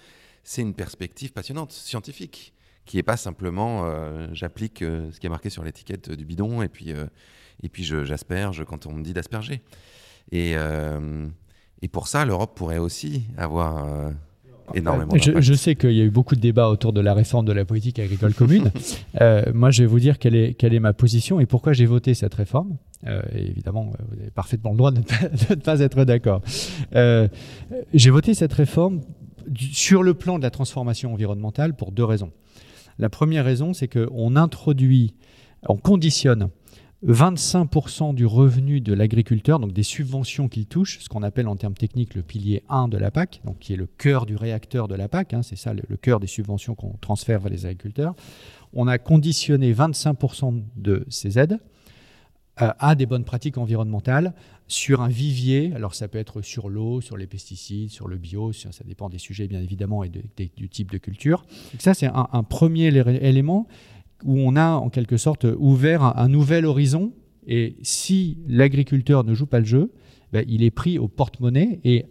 c'est 0.45 0.62
une 0.62 0.75
perspective 0.75 1.33
passionnante, 1.33 1.73
scientifique, 1.73 2.55
qui 2.85 2.97
n'est 2.97 3.02
pas 3.02 3.16
simplement 3.16 3.85
euh, 3.85 4.28
j'applique 4.33 4.83
euh, 4.83 5.11
ce 5.11 5.19
qui 5.19 5.26
est 5.26 5.31
marqué 5.31 5.50
sur 5.50 5.64
l'étiquette 5.64 6.11
du 6.11 6.25
bidon 6.25 6.62
et 6.62 6.69
puis, 6.69 6.93
euh, 6.93 7.07
et 7.62 7.69
puis 7.69 7.83
j'asperge 7.83 8.64
quand 8.64 8.87
on 8.87 8.93
me 8.93 9.02
dit 9.02 9.12
d'asperger. 9.12 9.62
Et, 10.33 10.55
et 11.83 11.88
pour 11.88 12.09
ça, 12.09 12.25
l'Europe 12.25 12.57
pourrait 12.57 12.78
aussi 12.78 13.26
avoir 13.38 14.12
énormément 14.75 15.17
je, 15.17 15.41
je, 15.41 15.55
sais 15.55 15.75
qu'il 15.75 15.93
y 15.93 16.01
a 16.01 16.05
eu 16.05 16.11
beaucoup 16.11 16.35
de 16.35 16.41
débats 16.41 16.69
autour 16.69 16.93
de 16.93 17.01
la 17.01 17.15
réforme 17.15 17.47
de 17.47 17.53
la 17.53 17.65
politique 17.65 17.99
agricole 17.99 18.35
commune. 18.35 18.71
moi, 19.55 19.71
je 19.71 19.83
vais 19.83 19.87
vous 19.87 20.01
dire 20.01 20.19
quelle 20.19 20.35
est, 20.35 20.55
quelle 20.55 20.75
est 20.75 20.81
ma 20.81 20.93
position 20.93 21.41
et 21.41 21.47
pourquoi 21.47 21.73
j'ai 21.73 21.87
voté 21.87 22.15
cette 22.15 22.35
réforme. 22.35 22.77
Euh, 23.07 23.23
évidemment, 23.35 23.91
euh, 23.93 24.05
vous 24.09 24.21
avez 24.21 24.31
parfaitement 24.31 24.71
le 24.71 24.77
droit 24.77 24.91
de 24.91 24.99
ne 24.99 25.55
pas, 25.55 25.81
être 25.81 26.05
d'accord. 26.05 26.43
Euh, 26.95 27.29
j'ai 27.93 28.11
voté 28.11 28.35
cette 28.35 28.53
réforme 28.53 29.01
sur 29.73 30.03
le 30.03 30.15
plan 30.15 30.39
de 30.39 30.43
la 30.43 30.51
transformation 30.51 31.13
environnementale 31.13 31.75
pour 31.75 31.93
deux 31.93 32.05
raisons. 32.05 32.33
La 32.99 33.09
première 33.11 33.45
raison, 33.45 33.75
c'est 33.75 33.89
qu'on 33.89 34.37
introduit, 34.37 35.15
on 35.69 35.76
conditionne 35.76 36.49
25% 37.04 38.15
du 38.15 38.25
revenu 38.25 38.80
de 38.80 38.95
l'agriculteur, 38.95 39.59
donc 39.59 39.73
des 39.73 39.82
subventions 39.82 40.49
qu'il 40.49 40.67
touche, 40.67 40.99
ce 41.00 41.09
qu'on 41.09 41.23
appelle 41.23 41.47
en 41.47 41.56
termes 41.56 41.75
techniques 41.75 42.15
le 42.15 42.23
pilier 42.23 42.63
1 42.69 42.89
de 42.89 42.97
la 42.97 43.11
PAC, 43.11 43.43
donc 43.45 43.59
qui 43.59 43.75
est 43.75 43.76
le 43.76 43.87
cœur 43.87 44.25
du 44.25 44.35
réacteur 44.35 44.89
de 44.89 44.95
la 44.95 45.09
PAC, 45.09 45.35
hein, 45.35 45.43
c'est 45.43 45.56
ça 45.56 45.75
le, 45.75 45.97
cœur 45.97 46.21
des 46.21 46.26
subventions 46.26 46.75
qu'on 46.75 46.95
transfère 47.00 47.41
vers 47.41 47.50
les 47.50 47.67
agriculteurs. 47.67 48.15
On 48.73 48.89
a 48.89 48.99
conditionné 48.99 49.75
25% 49.75 50.63
de 50.76 51.04
ces 51.11 51.39
aides 51.39 51.59
euh, 52.63 52.71
à 52.78 52.95
des 52.95 53.04
bonnes 53.04 53.25
pratiques 53.25 53.59
environnementales 53.59 54.32
sur 54.67 55.02
un 55.02 55.09
vivier. 55.09 55.73
Alors 55.75 55.95
ça 55.95 56.09
peut 56.09 56.19
être 56.19 56.41
sur 56.41 56.71
l'eau, 56.71 57.02
sur 57.02 57.19
les 57.19 57.26
pesticides, 57.26 57.91
sur 57.91 58.09
le 58.09 58.17
bio, 58.17 58.52
ça 58.52 58.71
dépend 58.87 59.11
des 59.11 59.19
sujets 59.19 59.47
bien 59.47 59.61
évidemment 59.61 60.02
et 60.02 60.09
du 60.09 60.69
type 60.71 60.91
de 60.91 60.99
culture. 60.99 61.45
Donc 61.73 61.82
ça 61.82 61.93
c'est 61.93 62.06
un, 62.06 62.43
premier 62.43 62.87
élément 62.87 63.69
où 64.25 64.39
on 64.39 64.57
a 64.57 64.73
en 64.73 64.89
quelque 64.89 65.17
sorte 65.17 65.47
ouvert 65.59 66.02
un, 66.02 66.29
nouvel 66.29 66.65
horizon. 66.67 67.13
Et 67.47 67.76
si 67.83 68.39
l'agriculteur 68.49 69.25
ne 69.25 69.35
joue 69.35 69.47
pas 69.47 69.61
le 69.61 69.67
jeu, 69.67 69.93
ben, 70.33 70.45
il 70.49 70.63
est 70.63 70.71
pris 70.71 70.99
au 70.99 71.09
porte-monnaie 71.09 71.81
et 71.85 72.07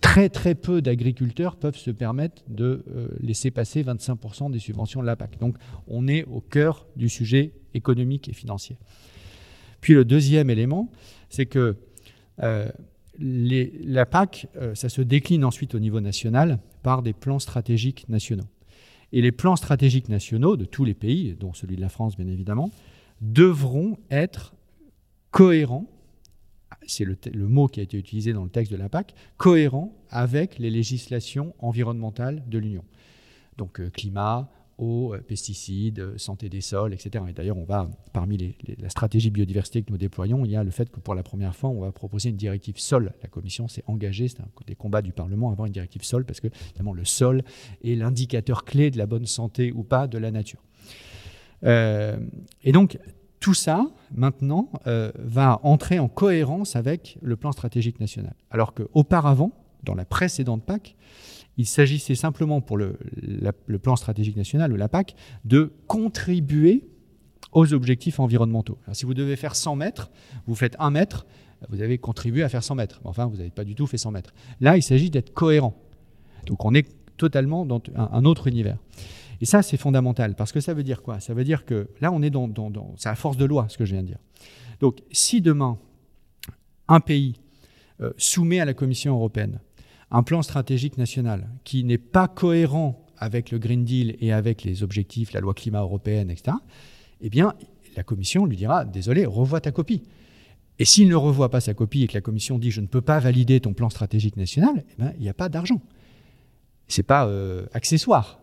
très 0.00 0.28
très 0.28 0.54
peu 0.54 0.82
d'agriculteurs 0.82 1.56
peuvent 1.56 1.76
se 1.76 1.90
permettre 1.90 2.42
de 2.48 2.84
euh, 2.88 3.08
laisser 3.20 3.50
passer 3.50 3.82
25% 3.82 4.50
des 4.50 4.58
subventions 4.58 5.00
de 5.00 5.06
la 5.06 5.16
PAC. 5.16 5.38
Donc 5.38 5.56
on 5.86 6.08
est 6.08 6.24
au 6.24 6.40
cœur 6.40 6.86
du 6.96 7.08
sujet 7.08 7.52
économique 7.72 8.28
et 8.28 8.32
financier. 8.32 8.76
Puis 9.80 9.94
le 9.94 10.04
deuxième 10.04 10.50
élément, 10.50 10.90
c'est 11.30 11.46
que 11.46 11.76
euh, 12.42 12.68
la 13.18 14.06
PAC, 14.06 14.46
euh, 14.56 14.74
ça 14.74 14.88
se 14.88 15.00
décline 15.00 15.44
ensuite 15.44 15.74
au 15.74 15.78
niveau 15.78 16.00
national 16.00 16.58
par 16.82 17.02
des 17.02 17.12
plans 17.12 17.38
stratégiques 17.38 18.08
nationaux. 18.08 18.44
Et 19.16 19.22
les 19.22 19.30
plans 19.30 19.54
stratégiques 19.54 20.08
nationaux 20.08 20.56
de 20.56 20.64
tous 20.64 20.84
les 20.84 20.92
pays, 20.92 21.36
dont 21.38 21.52
celui 21.52 21.76
de 21.76 21.80
la 21.80 21.88
France 21.88 22.16
bien 22.16 22.26
évidemment, 22.26 22.72
devront 23.20 23.96
être 24.10 24.54
cohérents, 25.30 25.86
c'est 26.84 27.04
le, 27.04 27.46
mot 27.46 27.68
qui 27.68 27.78
a 27.78 27.84
été 27.84 27.96
utilisé 27.96 28.32
dans 28.32 28.42
le 28.42 28.50
texte 28.50 28.72
de 28.72 28.76
la 28.76 28.88
PAC, 28.88 29.14
cohérents 29.36 29.94
avec 30.10 30.58
les 30.58 30.68
législations 30.68 31.54
environnementales 31.60 32.42
de 32.48 32.58
l'Union. 32.58 32.84
Donc 33.56 33.78
euh, 33.78 33.88
climat, 33.88 34.50
eau, 34.78 35.14
euh, 35.14 35.18
pesticides, 35.18 36.00
euh, 36.00 36.18
santé 36.18 36.48
des 36.48 36.60
sols, 36.60 36.92
etc. 36.92 37.24
Et 37.28 37.32
d'ailleurs, 37.32 37.56
on 37.56 37.64
va, 37.64 37.88
parmi 38.12 38.54
la 38.78 38.88
stratégie 38.88 39.30
biodiversité 39.30 39.82
que 39.82 39.90
nous 39.90 39.98
déployons, 39.98 40.44
il 40.44 40.50
y 40.50 40.56
a 40.56 40.64
le 40.64 40.70
fait 40.70 40.90
que 40.90 41.00
pour 41.00 41.14
la 41.14 41.22
première 41.22 41.54
fois, 41.54 41.70
on 41.70 41.80
va 41.80 41.92
proposer 41.92 42.30
une 42.30 42.36
directive 42.36 42.78
sol. 42.78 43.12
La 43.22 43.28
Commission 43.28 43.68
s'est 43.68 43.84
engagée, 43.86 44.28
c'est 44.28 44.40
un 44.40 44.48
des 44.66 44.74
combats 44.74 45.02
du 45.02 45.12
Parlement, 45.12 45.50
à 45.50 45.52
avoir 45.52 45.66
une 45.66 45.72
directive 45.72 46.02
sol, 46.02 46.24
parce 46.24 46.40
que 46.40 46.48
évidemment, 46.68 46.92
le 46.92 47.04
sol 47.04 47.42
est 47.82 47.94
l'indicateur 47.94 48.64
clé 48.64 48.90
de 48.90 48.98
la 48.98 49.06
bonne 49.06 49.26
santé 49.26 49.72
ou 49.72 49.82
pas 49.82 50.06
de 50.06 50.18
la 50.18 50.30
nature. 50.30 50.62
Euh, 51.64 52.18
et 52.62 52.72
donc, 52.72 52.98
tout 53.40 53.54
ça, 53.54 53.90
maintenant, 54.14 54.70
va 54.86 55.60
entrer 55.62 55.98
en 55.98 56.08
cohérence 56.08 56.76
avec 56.76 57.18
le 57.20 57.36
plan 57.36 57.52
stratégique 57.52 58.00
national. 58.00 58.34
Alors 58.50 58.72
qu'auparavant, 58.72 59.52
dans 59.82 59.94
la 59.94 60.06
précédente 60.06 60.64
PAC, 60.64 60.96
il 61.56 61.66
s'agissait 61.66 62.14
simplement 62.14 62.60
pour 62.60 62.76
le, 62.76 62.98
plan 63.82 63.96
stratégique 63.96 64.36
national, 64.36 64.74
la 64.74 64.88
PAC, 64.88 65.14
de 65.44 65.72
contribuer 65.86 66.84
aux 67.52 67.72
objectifs 67.72 68.18
environnementaux. 68.18 68.78
si 68.92 69.04
vous 69.06 69.14
devez 69.14 69.36
faire 69.36 69.54
100 69.54 69.76
mètres, 69.76 70.10
vous 70.46 70.56
faites 70.56 70.74
1 70.78 70.90
mètre, 70.90 71.26
vous 71.68 71.82
avez 71.82 71.98
contribué 71.98 72.42
à 72.42 72.48
faire 72.48 72.62
100 72.62 72.74
mètres. 72.74 73.00
Enfin, 73.04 73.26
vous 73.26 73.36
n'avez 73.36 73.50
pas 73.50 73.64
du 73.64 73.74
tout 73.74 73.86
fait 73.86 73.96
100 73.96 74.10
mètres. 74.10 74.34
Là, 74.60 74.76
il 74.76 74.82
s'agit 74.82 75.10
d'être 75.10 75.32
cohérent. 75.32 75.74
Donc 76.46 76.64
on 76.64 76.74
est 76.74 76.86
totalement 77.16 77.64
dans 77.64 77.80
un, 77.94 78.24
autre 78.24 78.48
univers. 78.48 78.78
Et 79.40 79.46
ça, 79.46 79.62
c'est 79.62 79.76
fondamental, 79.76 80.34
parce 80.34 80.52
que 80.52 80.60
ça 80.60 80.74
veut 80.74 80.82
dire 80.82 81.02
quoi? 81.02 81.20
Ça 81.20 81.34
veut 81.34 81.44
dire 81.44 81.64
que 81.64 81.88
là, 82.00 82.12
on 82.12 82.22
est 82.22 82.30
dans, 82.30 82.50
C'est 82.96 83.08
à 83.08 83.14
force 83.14 83.36
de 83.36 83.44
loi, 83.44 83.66
ce 83.68 83.78
que 83.78 83.84
je 83.84 83.92
viens 83.92 84.02
de 84.02 84.08
dire. 84.08 84.18
Donc 84.80 84.98
si 85.12 85.40
demain, 85.40 85.78
un 86.88 87.00
pays 87.00 87.36
euh, 88.00 88.12
soumet 88.16 88.60
à 88.60 88.64
la 88.64 88.74
Commission 88.74 89.14
européenne 89.14 89.60
un 90.14 90.22
plan 90.22 90.42
stratégique 90.42 90.96
national 90.96 91.50
qui 91.64 91.82
n'est 91.82 91.98
pas 91.98 92.28
cohérent 92.28 93.04
avec 93.18 93.50
le 93.50 93.58
Green 93.58 93.84
Deal 93.84 94.16
et 94.20 94.32
avec 94.32 94.62
les 94.62 94.84
objectifs, 94.84 95.32
la 95.32 95.40
loi 95.40 95.54
climat 95.54 95.80
européenne, 95.80 96.30
etc., 96.30 96.56
eh 97.20 97.28
bien, 97.28 97.54
la 97.96 98.04
Commission 98.04 98.46
lui 98.46 98.56
dira 98.56 98.84
Désolé, 98.84 99.26
revois 99.26 99.60
ta 99.60 99.72
copie. 99.72 100.02
Et 100.78 100.84
s'il 100.84 101.08
ne 101.08 101.16
revoit 101.16 101.50
pas 101.50 101.60
sa 101.60 101.74
copie 101.74 102.04
et 102.04 102.06
que 102.06 102.14
la 102.14 102.20
Commission 102.20 102.58
dit 102.58 102.70
Je 102.70 102.80
ne 102.80 102.86
peux 102.86 103.00
pas 103.00 103.18
valider 103.18 103.58
ton 103.58 103.72
plan 103.72 103.90
stratégique 103.90 104.36
national, 104.36 104.84
eh 104.88 105.02
bien, 105.02 105.12
il 105.16 105.22
n'y 105.22 105.28
a 105.28 105.34
pas 105.34 105.48
d'argent. 105.48 105.80
Ce 106.86 107.00
n'est 107.00 107.04
pas 107.04 107.26
euh, 107.26 107.66
accessoire. 107.72 108.40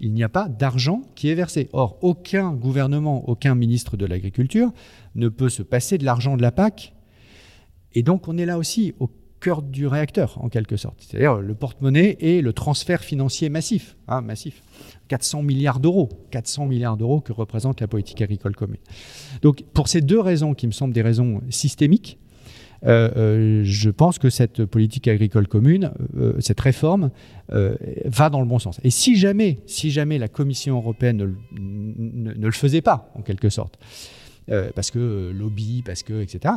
Il 0.00 0.14
n'y 0.14 0.22
a 0.22 0.30
pas 0.30 0.48
d'argent 0.48 1.02
qui 1.16 1.28
est 1.28 1.34
versé. 1.34 1.68
Or, 1.74 1.98
aucun 2.00 2.54
gouvernement, 2.54 3.28
aucun 3.28 3.54
ministre 3.54 3.98
de 3.98 4.06
l'Agriculture 4.06 4.72
ne 5.14 5.28
peut 5.28 5.50
se 5.50 5.62
passer 5.62 5.98
de 5.98 6.06
l'argent 6.06 6.38
de 6.38 6.42
la 6.42 6.52
PAC. 6.52 6.94
Et 7.92 8.02
donc, 8.02 8.26
on 8.26 8.38
est 8.38 8.46
là 8.46 8.56
aussi 8.56 8.94
au 9.00 9.10
cœur 9.40 9.62
du 9.62 9.86
réacteur, 9.86 10.38
en 10.42 10.48
quelque 10.48 10.76
sorte. 10.76 10.96
C'est-à-dire 11.00 11.36
le 11.36 11.54
porte-monnaie 11.54 12.16
et 12.20 12.42
le 12.42 12.52
transfert 12.52 13.02
financier 13.02 13.48
massif. 13.48 13.96
Hein, 14.06 14.20
massif. 14.20 14.62
400 15.08 15.42
milliards 15.42 15.80
d'euros. 15.80 16.08
400 16.30 16.66
milliards 16.66 16.96
d'euros 16.96 17.20
que 17.20 17.32
représente 17.32 17.80
la 17.80 17.88
politique 17.88 18.20
agricole 18.22 18.54
commune. 18.54 18.80
Donc, 19.42 19.64
pour 19.74 19.88
ces 19.88 20.00
deux 20.00 20.20
raisons 20.20 20.54
qui 20.54 20.66
me 20.66 20.72
semblent 20.72 20.94
des 20.94 21.02
raisons 21.02 21.40
systémiques, 21.50 22.18
je 22.82 23.90
pense 23.90 24.18
que 24.18 24.30
cette 24.30 24.64
politique 24.64 25.08
agricole 25.08 25.48
commune, 25.48 25.92
cette 26.38 26.60
réforme, 26.60 27.10
va 27.48 28.30
dans 28.30 28.40
le 28.40 28.46
bon 28.46 28.58
sens. 28.58 28.80
Et 28.84 28.90
si 28.90 29.16
jamais, 29.16 29.58
si 29.66 29.90
jamais 29.90 30.18
la 30.18 30.28
Commission 30.28 30.76
européenne 30.76 31.36
ne, 31.52 32.32
ne 32.32 32.46
le 32.46 32.52
faisait 32.52 32.80
pas, 32.80 33.10
en 33.14 33.22
quelque 33.22 33.48
sorte, 33.48 33.78
parce 34.74 34.90
que 34.90 35.30
lobby, 35.32 35.82
parce 35.84 36.02
que, 36.02 36.22
etc., 36.22 36.54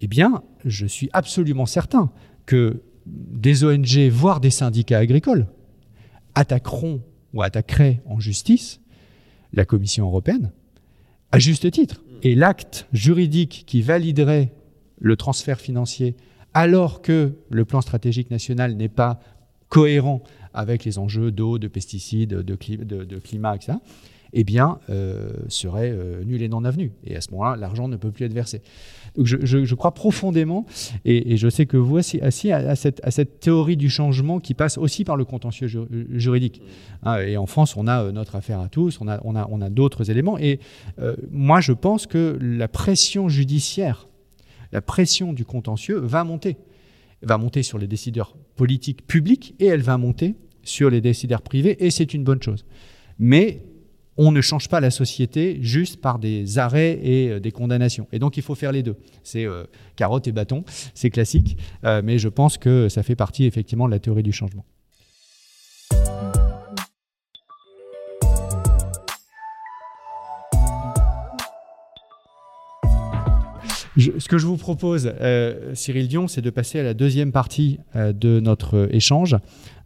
eh 0.00 0.06
bien, 0.06 0.42
je 0.64 0.86
suis 0.86 1.08
absolument 1.12 1.66
certain 1.66 2.10
que 2.44 2.82
des 3.06 3.64
ONG, 3.64 4.08
voire 4.10 4.40
des 4.40 4.50
syndicats 4.50 4.98
agricoles, 4.98 5.46
attaqueront 6.34 7.02
ou 7.32 7.42
attaqueraient 7.42 8.02
en 8.06 8.20
justice 8.20 8.80
la 9.52 9.64
Commission 9.64 10.06
européenne, 10.06 10.50
à 11.32 11.38
juste 11.38 11.70
titre. 11.70 12.02
Et 12.22 12.34
l'acte 12.34 12.86
juridique 12.92 13.64
qui 13.66 13.82
validerait 13.82 14.52
le 14.98 15.16
transfert 15.16 15.60
financier 15.60 16.16
alors 16.54 17.02
que 17.02 17.34
le 17.50 17.64
plan 17.64 17.80
stratégique 17.80 18.30
national 18.30 18.74
n'est 18.74 18.88
pas 18.88 19.20
cohérent 19.68 20.22
avec 20.54 20.84
les 20.84 20.98
enjeux 20.98 21.30
d'eau, 21.30 21.58
de 21.58 21.68
pesticides, 21.68 22.30
de, 22.30 23.04
de 23.04 23.18
climat, 23.18 23.56
etc., 23.56 23.74
eh 24.38 24.44
bien, 24.44 24.80
euh, 24.90 25.30
serait 25.48 25.90
euh, 25.90 26.22
nul 26.22 26.42
et 26.42 26.48
non 26.48 26.66
avenu. 26.66 26.92
Et 27.04 27.16
à 27.16 27.22
ce 27.22 27.30
moment-là, 27.30 27.56
l'argent 27.56 27.88
ne 27.88 27.96
peut 27.96 28.10
plus 28.10 28.26
être 28.26 28.34
versé. 28.34 28.60
Donc 29.16 29.24
je, 29.24 29.74
crois 29.74 29.94
profondément, 29.94 30.66
et, 31.06 31.38
je 31.38 31.48
sais 31.48 31.64
que 31.64 31.78
vous 31.78 31.96
assis, 31.96 32.20
assis 32.20 32.52
à, 32.52 32.76
cette, 32.76 33.40
théorie 33.40 33.78
du 33.78 33.88
changement 33.88 34.38
qui 34.38 34.52
passe 34.52 34.76
aussi 34.76 35.04
par 35.04 35.16
le 35.16 35.24
contentieux 35.24 35.68
juridique. 36.10 36.60
Hein, 37.02 37.20
et 37.20 37.38
en 37.38 37.46
France, 37.46 37.78
on 37.78 37.86
a 37.86 38.02
euh, 38.02 38.12
notre 38.12 38.36
affaire 38.36 38.60
à 38.60 38.68
tous, 38.68 38.98
on 39.00 39.08
a, 39.08 39.20
on 39.24 39.36
a, 39.36 39.48
on 39.50 39.62
a 39.62 39.70
d'autres 39.70 40.10
éléments. 40.10 40.36
Et 40.38 40.60
moi, 41.30 41.62
je 41.62 41.72
pense 41.72 42.06
que 42.06 42.38
la 42.38 42.68
pression 42.68 43.30
judiciaire, 43.30 44.06
la 44.70 44.82
pression 44.82 45.32
du 45.32 45.46
contentieux 45.46 45.96
va 45.96 46.24
monter. 46.24 46.58
Elle 47.22 47.28
va 47.28 47.38
monter 47.38 47.62
sur 47.62 47.78
les 47.78 47.86
décideurs 47.86 48.36
politiques 48.54 49.06
publics 49.06 49.54
et 49.60 49.66
elle 49.66 49.80
va 49.80 49.96
monter 49.96 50.34
sur 50.62 50.90
les 50.90 51.00
décideurs 51.00 51.40
privés, 51.40 51.86
et 51.86 51.90
c'est 51.90 52.12
une 52.12 52.24
bonne 52.24 52.42
chose. 52.42 52.66
Mais 53.18 53.62
on 54.18 54.32
ne 54.32 54.40
change 54.40 54.68
pas 54.68 54.80
la 54.80 54.90
société 54.90 55.58
juste 55.60 56.00
par 56.00 56.18
des 56.18 56.58
arrêts 56.58 56.98
et 57.02 57.30
euh, 57.30 57.40
des 57.40 57.52
condamnations. 57.52 58.06
Et 58.12 58.18
donc 58.18 58.36
il 58.36 58.42
faut 58.42 58.54
faire 58.54 58.72
les 58.72 58.82
deux. 58.82 58.96
C'est 59.22 59.44
euh, 59.44 59.64
carotte 59.96 60.26
et 60.26 60.32
bâton, 60.32 60.64
c'est 60.94 61.10
classique, 61.10 61.58
euh, 61.84 62.02
mais 62.04 62.18
je 62.18 62.28
pense 62.28 62.58
que 62.58 62.88
ça 62.88 63.02
fait 63.02 63.16
partie 63.16 63.44
effectivement 63.44 63.86
de 63.86 63.92
la 63.92 63.98
théorie 63.98 64.22
du 64.22 64.32
changement. 64.32 64.64
Ce 73.96 74.28
que 74.28 74.38
je 74.38 74.46
vous 74.46 74.56
propose, 74.56 75.12
Cyril 75.74 76.08
Dion, 76.08 76.28
c'est 76.28 76.42
de 76.42 76.50
passer 76.50 76.80
à 76.80 76.82
la 76.82 76.94
deuxième 76.94 77.32
partie 77.32 77.78
de 77.94 78.40
notre 78.40 78.88
échange, 78.90 79.36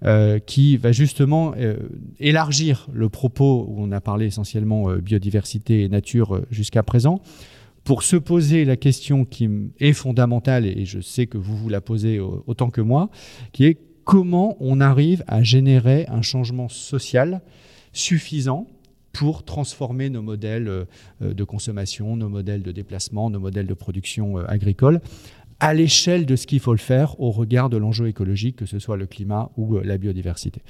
euh, 0.03 0.39
qui 0.39 0.79
va 0.79 0.93
justement 0.93 1.53
euh, 1.59 1.77
élargir 2.21 2.89
le 2.91 3.11
propos 3.11 3.67
où 3.69 3.83
on 3.83 3.93
a 3.93 4.01
parlé 4.01 4.25
essentiellement 4.25 4.89
euh, 4.89 4.97
biodiversité 4.97 5.83
et 5.83 5.91
nature 5.91 6.41
jusqu'à 6.51 6.83
présent, 6.83 7.21
pour 7.85 8.03
se 8.03 8.17
poser 8.17 8.65
la 8.65 8.77
question 8.77 9.27
qui 9.27 9.51
est 9.79 9.93
fondamentale, 9.93 10.65
et 10.65 10.87
je 10.87 11.01
sais 11.01 11.27
que 11.27 11.37
vous 11.37 11.55
vous 11.55 11.69
la 11.69 11.83
posez 11.83 12.19
autant 12.19 12.71
que 12.71 12.81
moi, 12.81 13.11
qui 13.53 13.67
est 13.67 13.77
comment 14.05 14.57
on 14.59 14.81
arrive 14.81 15.23
à 15.27 15.43
générer 15.43 16.07
un 16.09 16.23
changement 16.23 16.71
social 16.71 17.43
suffisant 17.93 18.69
pour 19.13 19.45
transformer 19.45 20.09
nos 20.11 20.23
modèles 20.23 20.87
de 21.21 21.45
consommation, 21.45 22.17
nos 22.17 22.29
modèles 22.29 22.63
de 22.63 22.73
déplacement, 22.73 23.29
nos 23.29 23.41
modèles 23.41 23.67
de 23.67 23.75
production 23.75 24.37
agricole 24.37 25.01
à 25.61 25.75
l'échelle 25.75 26.27
de 26.27 26.37
ce 26.37 26.47
qu'il 26.47 26.59
faut 26.59 26.73
le 26.73 26.79
faire 26.79 27.21
au 27.21 27.31
regard 27.31 27.69
de 27.69 27.77
l'enjeu 27.77 28.09
écologique, 28.09 28.57
que 28.57 28.67
ce 28.67 28.79
soit 28.79 28.97
le 28.97 29.07
climat 29.07 29.51
ou 29.57 29.77
euh, 29.77 29.83
la 29.85 29.99
biodiversité. 29.99 30.63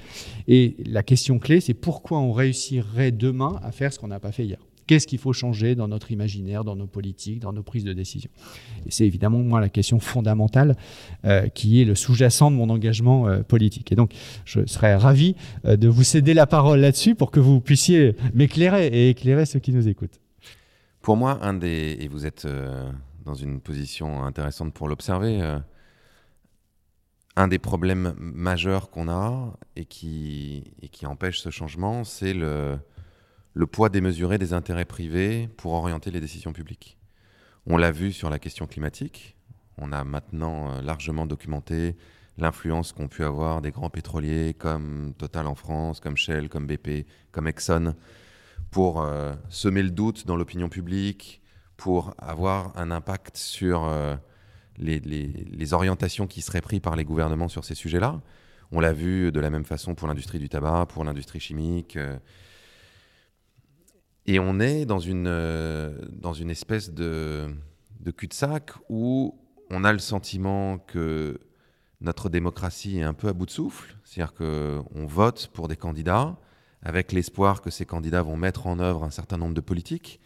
Et 0.48 0.76
la 0.84 1.04
question 1.04 1.38
clé, 1.38 1.60
c'est 1.60 1.74
pourquoi 1.74 2.18
on 2.18 2.32
réussirait 2.32 3.12
demain 3.12 3.60
à 3.62 3.70
faire 3.70 3.92
ce 3.92 3.98
qu'on 3.98 4.08
n'a 4.08 4.20
pas 4.20 4.32
fait 4.32 4.44
hier? 4.44 4.58
Qu'est-ce 4.90 5.06
qu'il 5.06 5.20
faut 5.20 5.32
changer 5.32 5.76
dans 5.76 5.86
notre 5.86 6.10
imaginaire, 6.10 6.64
dans 6.64 6.74
nos 6.74 6.88
politiques, 6.88 7.38
dans 7.38 7.52
nos 7.52 7.62
prises 7.62 7.84
de 7.84 7.92
décision? 7.92 8.28
Et 8.86 8.90
c'est 8.90 9.06
évidemment, 9.06 9.38
moi, 9.38 9.60
la 9.60 9.68
question 9.68 10.00
fondamentale 10.00 10.76
euh, 11.24 11.46
qui 11.46 11.80
est 11.80 11.84
le 11.84 11.94
sous-jacent 11.94 12.50
de 12.50 12.56
mon 12.56 12.68
engagement 12.70 13.28
euh, 13.28 13.42
politique. 13.42 13.92
Et 13.92 13.94
donc, 13.94 14.12
je 14.44 14.66
serais 14.66 14.96
ravi 14.96 15.36
de 15.64 15.86
vous 15.86 16.02
céder 16.02 16.34
la 16.34 16.48
parole 16.48 16.80
là-dessus 16.80 17.14
pour 17.14 17.30
que 17.30 17.38
vous 17.38 17.60
puissiez 17.60 18.16
m'éclairer 18.34 18.88
et 18.88 19.10
éclairer 19.10 19.46
ceux 19.46 19.60
qui 19.60 19.72
nous 19.72 19.86
écoutent. 19.86 20.20
Pour 21.02 21.16
moi, 21.16 21.38
un 21.42 21.54
des... 21.54 21.96
Et 22.00 22.08
vous 22.08 22.26
êtes 22.26 22.48
dans 23.24 23.34
une 23.34 23.60
position 23.60 24.24
intéressante 24.24 24.74
pour 24.74 24.88
l'observer. 24.88 25.40
Euh, 25.40 25.58
un 27.36 27.48
des 27.48 27.58
problèmes 27.58 28.14
majeurs 28.18 28.90
qu'on 28.90 29.08
a 29.08 29.56
et 29.76 29.84
qui, 29.84 30.64
et 30.82 30.88
qui 30.88 31.06
empêche 31.06 31.40
ce 31.40 31.50
changement, 31.50 32.02
c'est 32.02 32.34
le, 32.34 32.76
le 33.54 33.66
poids 33.66 33.88
démesuré 33.88 34.38
des 34.38 34.52
intérêts 34.52 34.84
privés 34.84 35.48
pour 35.56 35.72
orienter 35.72 36.10
les 36.10 36.20
décisions 36.20 36.52
publiques. 36.52 36.98
On 37.66 37.76
l'a 37.76 37.90
vu 37.90 38.12
sur 38.12 38.30
la 38.30 38.38
question 38.38 38.66
climatique. 38.66 39.36
On 39.78 39.92
a 39.92 40.04
maintenant 40.04 40.70
euh, 40.70 40.82
largement 40.82 41.26
documenté 41.26 41.96
l'influence 42.38 42.92
qu'ont 42.92 43.08
pu 43.08 43.24
avoir 43.24 43.60
des 43.60 43.70
grands 43.70 43.90
pétroliers 43.90 44.54
comme 44.54 45.14
Total 45.18 45.46
en 45.46 45.54
France, 45.54 46.00
comme 46.00 46.16
Shell, 46.16 46.48
comme 46.48 46.66
BP, 46.66 47.06
comme 47.32 47.46
Exxon, 47.46 47.94
pour 48.70 49.02
euh, 49.02 49.34
semer 49.48 49.82
le 49.82 49.90
doute 49.90 50.26
dans 50.26 50.36
l'opinion 50.36 50.68
publique, 50.68 51.42
pour 51.76 52.14
avoir 52.18 52.76
un 52.76 52.90
impact 52.90 53.36
sur 53.36 53.84
euh, 53.84 54.16
les, 54.78 55.74
orientations 55.74 56.26
qui 56.26 56.40
seraient 56.40 56.60
prises 56.60 56.80
par 56.80 56.96
les 56.96 57.04
gouvernements 57.04 57.48
sur 57.48 57.64
ces 57.64 57.74
sujets-là. 57.74 58.20
On 58.72 58.80
l'a 58.80 58.92
vu 58.92 59.32
de 59.32 59.40
la 59.40 59.50
même 59.50 59.64
façon 59.64 59.94
pour 59.94 60.08
l'industrie 60.08 60.38
du 60.38 60.48
tabac, 60.48 60.86
pour 60.86 61.04
l'industrie 61.04 61.40
chimique. 61.40 61.98
Et 64.26 64.38
on 64.38 64.60
est 64.60 64.84
dans 64.84 64.98
une, 64.98 65.26
euh, 65.26 65.98
dans 66.12 66.32
une 66.32 66.50
espèce 66.50 66.92
de, 66.92 67.48
de 68.00 68.10
cul-de-sac 68.10 68.72
où 68.88 69.38
on 69.70 69.84
a 69.84 69.92
le 69.92 69.98
sentiment 69.98 70.78
que 70.78 71.38
notre 72.00 72.28
démocratie 72.28 72.98
est 72.98 73.02
un 73.02 73.14
peu 73.14 73.28
à 73.28 73.32
bout 73.32 73.46
de 73.46 73.50
souffle. 73.50 73.96
C'est-à-dire 74.04 74.34
qu'on 74.34 75.06
vote 75.06 75.50
pour 75.52 75.68
des 75.68 75.76
candidats 75.76 76.36
avec 76.82 77.12
l'espoir 77.12 77.60
que 77.60 77.70
ces 77.70 77.84
candidats 77.84 78.22
vont 78.22 78.36
mettre 78.36 78.66
en 78.66 78.78
œuvre 78.78 79.04
un 79.04 79.10
certain 79.10 79.36
nombre 79.36 79.54
de 79.54 79.60
politiques 79.60 80.20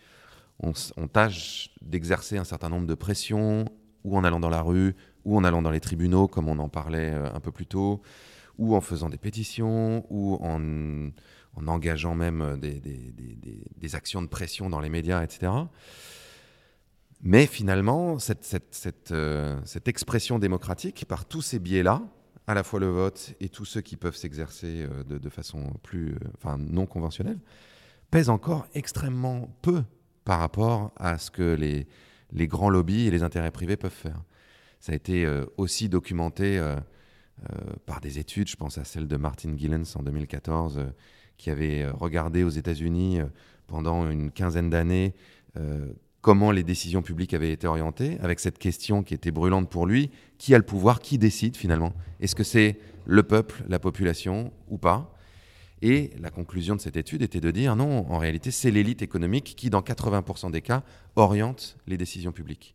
on, 0.61 1.09
tâche 1.09 1.71
d'exercer 1.83 2.39
un 2.39 2.45
certain 2.45 2.69
nombre 2.69 2.87
de 2.87 2.95
pressions, 2.95 3.65
ou 4.05 4.17
en 4.17 4.25
allant 4.25 4.41
dans 4.41 4.51
la 4.51 4.63
rue, 4.63 4.95
ou 5.25 5.37
en 5.37 5.45
allant 5.45 5.63
dans 5.63 5.71
les 5.71 5.81
tribunaux, 5.81 6.29
comme 6.29 6.49
on 6.49 6.59
en 6.59 6.69
parlait 6.69 7.13
euh, 7.13 7.29
un 7.35 7.41
peu 7.41 7.51
plus 7.51 7.67
tôt, 7.67 8.03
ou 8.59 8.75
en 8.77 8.81
faisant 8.81 9.09
des 9.09 9.19
pétitions, 9.19 10.07
ou 10.11 10.37
en, 10.41 11.11
engageant 11.67 12.15
même 12.15 12.43
euh, 12.43 12.57
des, 12.57 13.95
actions 13.95 14.23
de 14.23 14.27
pression 14.27 14.71
dans 14.71 14.81
les 14.81 14.89
médias, 14.89 15.23
etc. 15.23 15.53
Mais 17.23 17.47
finalement, 17.47 18.19
cette, 18.19 19.13
euh, 19.13 19.61
expression 19.87 20.39
démocratique, 20.39 21.05
par 21.07 21.25
tous 21.25 21.43
ces 21.43 21.59
biais-là, 21.59 22.03
à 22.47 22.55
la 22.55 22.63
fois 22.63 22.81
le 22.81 22.89
vote 22.89 23.35
et 23.41 23.49
tous 23.49 23.65
ceux 23.65 23.81
qui 23.81 23.97
peuvent 23.97 24.17
s'exercer 24.17 24.87
de, 25.07 25.29
façon 25.31 25.73
plus, 25.83 26.17
non 26.59 26.85
conventionnelle, 26.85 27.39
pèse 28.11 28.29
encore 28.29 28.67
extrêmement 28.75 29.57
peu 29.63 29.83
par 30.25 30.41
rapport 30.41 30.93
à 30.97 31.19
ce 31.19 31.31
que 31.31 31.55
les, 31.55 31.87
grands 32.47 32.71
lobbies 32.71 33.07
et 33.07 33.11
les 33.11 33.23
intérêts 33.23 33.51
privés 33.51 33.77
peuvent 33.77 33.93
faire. 33.93 34.23
Ça 34.81 34.93
a 34.93 34.95
été 34.95 35.25
euh, 35.25 35.45
aussi 35.57 35.89
documenté 35.89 36.59
euh, 36.59 36.77
euh, 37.51 37.73
par 37.87 38.01
des 38.01 38.19
études, 38.19 38.49
je 38.49 38.57
pense 38.57 38.79
à 38.79 38.85
celle 38.85 39.07
de 39.07 39.17
Martin 39.17 39.57
Gillens 39.57 39.97
en 39.97 40.03
2014, 40.03 40.87
qui 41.37 41.51
avait 41.51 41.89
regardé 41.89 42.45
aux 42.45 42.51
États-Unis 42.51 43.21
pendant 43.67 44.11
une 44.11 44.31
quinzaine 44.31 44.71
d'années 44.71 45.15
comment 46.25 46.53
les 46.53 46.63
décisions 46.63 47.03
publiques 47.03 47.35
avaient 47.35 47.53
été 47.53 47.67
orientées, 47.67 48.17
avec 48.23 48.41
cette 48.41 48.57
question 48.57 49.03
qui 49.03 49.13
était 49.13 49.31
brûlante 49.31 49.69
pour 49.69 49.87
lui, 49.87 50.11
qui 50.39 50.55
a 50.55 50.59
le 50.59 50.65
pouvoir, 50.65 51.01
qui 51.01 51.19
décide 51.19 51.55
finalement 51.55 51.93
Est-ce 52.19 52.35
que 52.35 52.43
c'est 52.43 52.79
le 53.05 53.23
peuple, 53.23 53.63
la 53.69 53.79
population 53.79 54.51
ou 54.71 54.79
pas? 54.79 55.15
Et 55.83 56.13
la 56.19 56.31
conclusion 56.31 56.77
de 56.77 56.81
cette 56.81 56.97
étude 56.97 57.21
était 57.21 57.43
de 57.43 57.51
dire 57.51 57.77
non, 57.77 58.11
en 58.11 58.17
réalité, 58.17 58.51
c'est 58.51 58.71
l'élite 58.71 59.03
économique 59.03 59.53
qui, 59.55 59.69
dans 59.69 59.83
80% 59.83 60.51
des 60.51 60.63
cas, 60.63 60.83
oriente 61.15 61.77
les 61.87 61.99
décisions 61.99 62.33
publiques. 62.33 62.75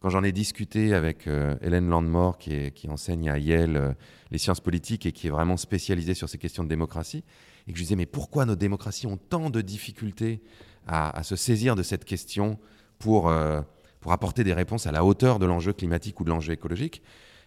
Quand 0.00 0.10
j'en 0.10 0.22
ai 0.22 0.32
discuté 0.32 0.92
avec 0.92 1.26
euh, 1.28 1.56
Hélène 1.62 1.88
Landmore, 1.88 2.36
qui, 2.36 2.72
enseigne 2.90 3.30
à 3.30 3.38
Yale 3.38 3.76
euh, 3.76 3.92
les 4.30 4.36
sciences 4.36 4.60
politiques 4.60 5.06
et 5.06 5.12
qui 5.12 5.28
est 5.28 5.30
vraiment 5.30 5.56
spécialisée 5.56 6.12
sur 6.12 6.28
ces 6.28 6.36
questions 6.36 6.62
de 6.62 6.68
démocratie, 6.68 7.24
et 7.66 7.72
que 7.72 7.78
je 7.78 7.82
disais, 7.84 7.96
mais 7.96 8.06
pourquoi 8.06 8.44
nos 8.44 8.56
démocraties 8.56 9.06
ont 9.06 9.16
tant 9.16 9.50
de 9.50 9.60
difficultés 9.60 10.42
à, 10.86 11.22
se 11.22 11.36
saisir 11.36 11.76
de 11.76 11.82
cette 11.82 12.04
question 12.04 12.58
pour, 12.98 13.28
euh, 13.28 13.60
pour 14.00 14.12
apporter 14.12 14.44
des 14.44 14.52
réponses 14.52 14.86
à 14.86 14.92
la 14.92 15.04
hauteur 15.04 15.38
de 15.38 15.46
l'enjeu 15.46 15.72
climatique 15.72 16.20
ou 16.20 16.24
de 16.24 16.30
l'enjeu 16.30 16.52
écologique? 16.52 17.02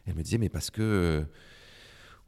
Elle 0.08 0.16
me 0.16 0.24
disait, 0.24 0.38
mais 0.38 0.50
parce 0.50 0.72
que 0.72 1.26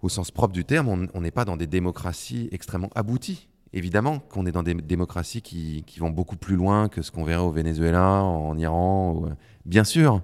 au 0.02 0.10
sens 0.10 0.32
propre 0.32 0.54
du 0.54 0.64
terme, 0.64 1.08
on 1.14 1.22
n'est 1.22 1.32
pas 1.32 1.46
dans 1.46 1.58
des 1.58 1.68
démocraties 1.68 2.50
extrêmement 2.52 2.90
abouties. 2.96 3.48
Évidemment 3.74 4.20
qu'on 4.20 4.46
est 4.46 4.52
dans 4.52 4.64
des 4.64 4.74
démocraties 4.74 5.42
qui, 5.42 5.84
vont 5.98 6.10
beaucoup 6.10 6.38
plus 6.38 6.56
loin 6.56 6.88
que 6.88 7.02
ce 7.02 7.12
qu'on 7.12 7.24
verrait 7.24 7.44
au 7.44 7.52
Venezuela, 7.52 8.24
en 8.24 8.58
Iran, 8.58 9.24
euh, 9.26 9.30
bien 9.66 9.84
sûr. 9.84 10.22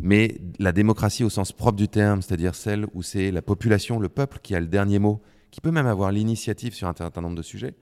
Mais 0.00 0.38
la 0.58 0.72
démocratie 0.72 1.22
au 1.22 1.30
sens 1.30 1.52
propre 1.52 1.76
du 1.76 1.88
terme, 1.88 2.20
c'est-à-dire 2.20 2.54
celle 2.54 2.86
où 2.94 3.02
c'est 3.02 3.30
la 3.30 3.42
population, 3.42 4.00
le 4.00 4.08
peuple 4.08 4.40
qui 4.42 4.56
a 4.56 4.60
le 4.60 4.66
dernier 4.66 4.98
mot, 4.98 5.22
qui 5.54 5.60
peut 5.60 5.70
même 5.70 5.86
avoir 5.86 6.10
l'initiative 6.10 6.74
sur 6.74 6.88
un 6.88 6.94
certain 6.98 7.20
nombre 7.20 7.36
de 7.36 7.42
sujets, 7.42 7.76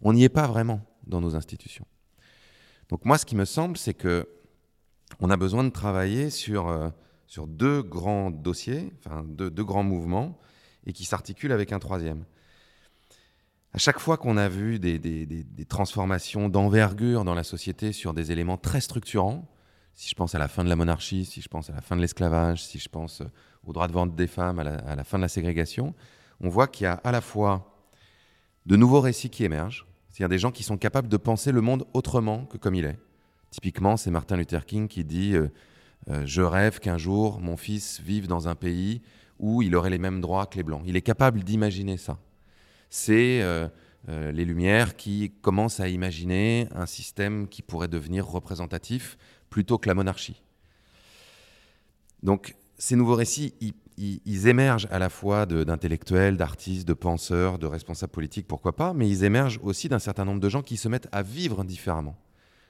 on 0.00 0.12
n'y 0.12 0.24
est 0.24 0.28
pas 0.28 0.48
vraiment 0.48 0.80
dans 1.06 1.20
nos 1.20 1.36
institutions. 1.36 1.86
Donc 2.88 3.04
moi, 3.04 3.16
ce 3.16 3.24
qui 3.24 3.36
me 3.36 3.44
semble, 3.44 3.76
c'est 3.76 3.94
que 3.94 4.28
on 5.20 5.30
a 5.30 5.36
besoin 5.36 5.62
de 5.62 5.70
travailler 5.70 6.30
sur, 6.30 6.66
euh, 6.66 6.88
sur 7.28 7.46
deux 7.46 7.80
grands 7.80 8.32
dossiers, 8.32 8.92
enfin 8.98 9.24
deux, 9.24 9.50
grands 9.62 9.84
mouvements, 9.84 10.36
et 10.84 10.92
qui 10.92 11.04
s'articulent 11.04 11.52
avec 11.52 11.70
un 11.70 11.78
troisième. 11.78 12.24
À 13.72 13.78
chaque 13.78 14.00
fois 14.00 14.16
qu'on 14.16 14.36
a 14.36 14.48
vu 14.48 14.80
des, 14.80 14.98
des, 14.98 15.24
des 15.24 15.64
transformations 15.64 16.48
d'envergure 16.48 17.24
dans 17.24 17.34
la 17.34 17.44
société 17.44 17.92
sur 17.92 18.14
des 18.14 18.32
éléments 18.32 18.56
très 18.56 18.80
structurants, 18.80 19.48
si 19.94 20.08
je 20.08 20.16
pense 20.16 20.34
à 20.34 20.40
la 20.40 20.48
fin 20.48 20.64
de 20.64 20.68
la 20.68 20.74
monarchie, 20.74 21.24
si 21.24 21.40
je 21.40 21.48
pense 21.48 21.70
à 21.70 21.74
la 21.74 21.82
fin 21.82 21.94
de 21.94 22.00
l'esclavage, 22.00 22.64
si 22.64 22.80
je 22.80 22.88
pense 22.88 23.20
euh, 23.20 23.26
au 23.64 23.72
droit 23.72 23.86
de 23.86 23.92
vente 23.92 24.16
des 24.16 24.26
femmes, 24.26 24.58
à 24.58 24.64
la, 24.96 25.04
fin 25.04 25.18
de 25.18 25.22
la 25.22 25.28
ségrégation, 25.28 25.94
on 26.42 26.48
voit 26.48 26.66
qu'il 26.66 26.84
y 26.84 26.86
a 26.86 26.94
à 27.04 27.12
la 27.12 27.20
fois 27.20 27.72
de 28.66 28.76
nouveaux 28.76 29.00
récits 29.00 29.30
qui 29.30 29.44
émergent, 29.44 29.86
c'est-à-dire 30.10 30.28
des 30.28 30.38
gens 30.38 30.50
qui 30.50 30.62
sont 30.62 30.76
capables 30.76 31.08
de 31.08 31.16
penser 31.16 31.52
le 31.52 31.60
monde 31.60 31.86
autrement 31.94 32.44
que 32.44 32.58
comme 32.58 32.74
il 32.74 32.84
est. 32.84 32.98
Typiquement, 33.50 33.96
c'est 33.96 34.10
Martin 34.10 34.36
Luther 34.36 34.66
King 34.66 34.88
qui 34.88 35.04
dit 35.04 35.34
euh, 35.34 35.48
euh, 36.10 36.22
Je 36.26 36.42
rêve 36.42 36.80
qu'un 36.80 36.98
jour 36.98 37.40
mon 37.40 37.56
fils 37.56 38.00
vive 38.00 38.26
dans 38.26 38.48
un 38.48 38.54
pays 38.54 39.02
où 39.38 39.62
il 39.62 39.74
aurait 39.74 39.90
les 39.90 39.98
mêmes 39.98 40.20
droits 40.20 40.46
que 40.46 40.56
les 40.56 40.62
Blancs. 40.62 40.82
Il 40.86 40.96
est 40.96 41.02
capable 41.02 41.42
d'imaginer 41.42 41.96
ça. 41.96 42.18
C'est 42.90 43.42
les 44.08 44.44
Lumières 44.44 44.96
qui 44.96 45.32
commencent 45.40 45.80
à 45.80 45.88
imaginer 45.88 46.68
un 46.74 46.86
système 46.86 47.48
qui 47.48 47.62
pourrait 47.62 47.88
devenir 47.88 48.26
représentatif 48.26 49.16
plutôt 49.48 49.78
que 49.78 49.88
la 49.88 49.94
monarchie. 49.94 50.42
Donc 52.22 52.54
ces 52.78 52.96
nouveaux 52.96 53.14
récits, 53.14 53.54
ils, 53.60 53.74
émergent 54.46 54.88
à 54.90 54.98
la 54.98 55.08
fois 55.08 55.46
d'intellectuels, 55.46 56.36
d'artistes, 56.36 56.86
de 56.86 56.94
penseurs, 56.94 57.58
de 57.58 57.66
responsables 57.66 58.12
politiques, 58.12 58.46
pourquoi 58.46 58.74
pas, 58.74 58.92
mais 58.92 59.08
ils 59.08 59.24
émergent 59.24 59.60
aussi 59.62 59.88
d'un 59.88 59.98
certain 59.98 60.24
nombre 60.24 60.40
de 60.40 60.48
gens 60.48 60.62
qui 60.62 60.76
se 60.76 60.88
mettent 60.88 61.08
à 61.12 61.22
vivre 61.22 61.64
différemment. 61.64 62.16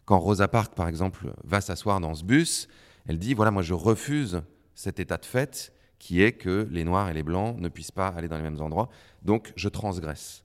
Quand 0.04 0.18
Rosa 0.18 0.48
Parks, 0.48 0.74
par 0.74 0.88
exemple, 0.88 1.32
va 1.44 1.60
s'asseoir 1.60 2.00
dans 2.00 2.14
ce 2.14 2.24
bus, 2.24 2.68
elle 3.06 3.18
dit, 3.18 3.34
voilà, 3.34 3.50
moi 3.50 3.62
je 3.62 3.74
refuse 3.74 4.42
cet 4.74 5.00
état 5.00 5.16
de 5.16 5.24
fait 5.24 5.72
qui 5.98 6.20
est 6.20 6.32
que 6.32 6.66
les 6.70 6.82
Noirs 6.82 7.08
et 7.08 7.14
les 7.14 7.22
Blancs 7.22 7.56
ne 7.60 7.68
puissent 7.68 7.92
pas 7.92 8.08
aller 8.08 8.26
dans 8.26 8.36
les 8.36 8.42
mêmes 8.42 8.60
endroits, 8.60 8.88
donc 9.22 9.52
je 9.54 9.68
transgresse. 9.68 10.44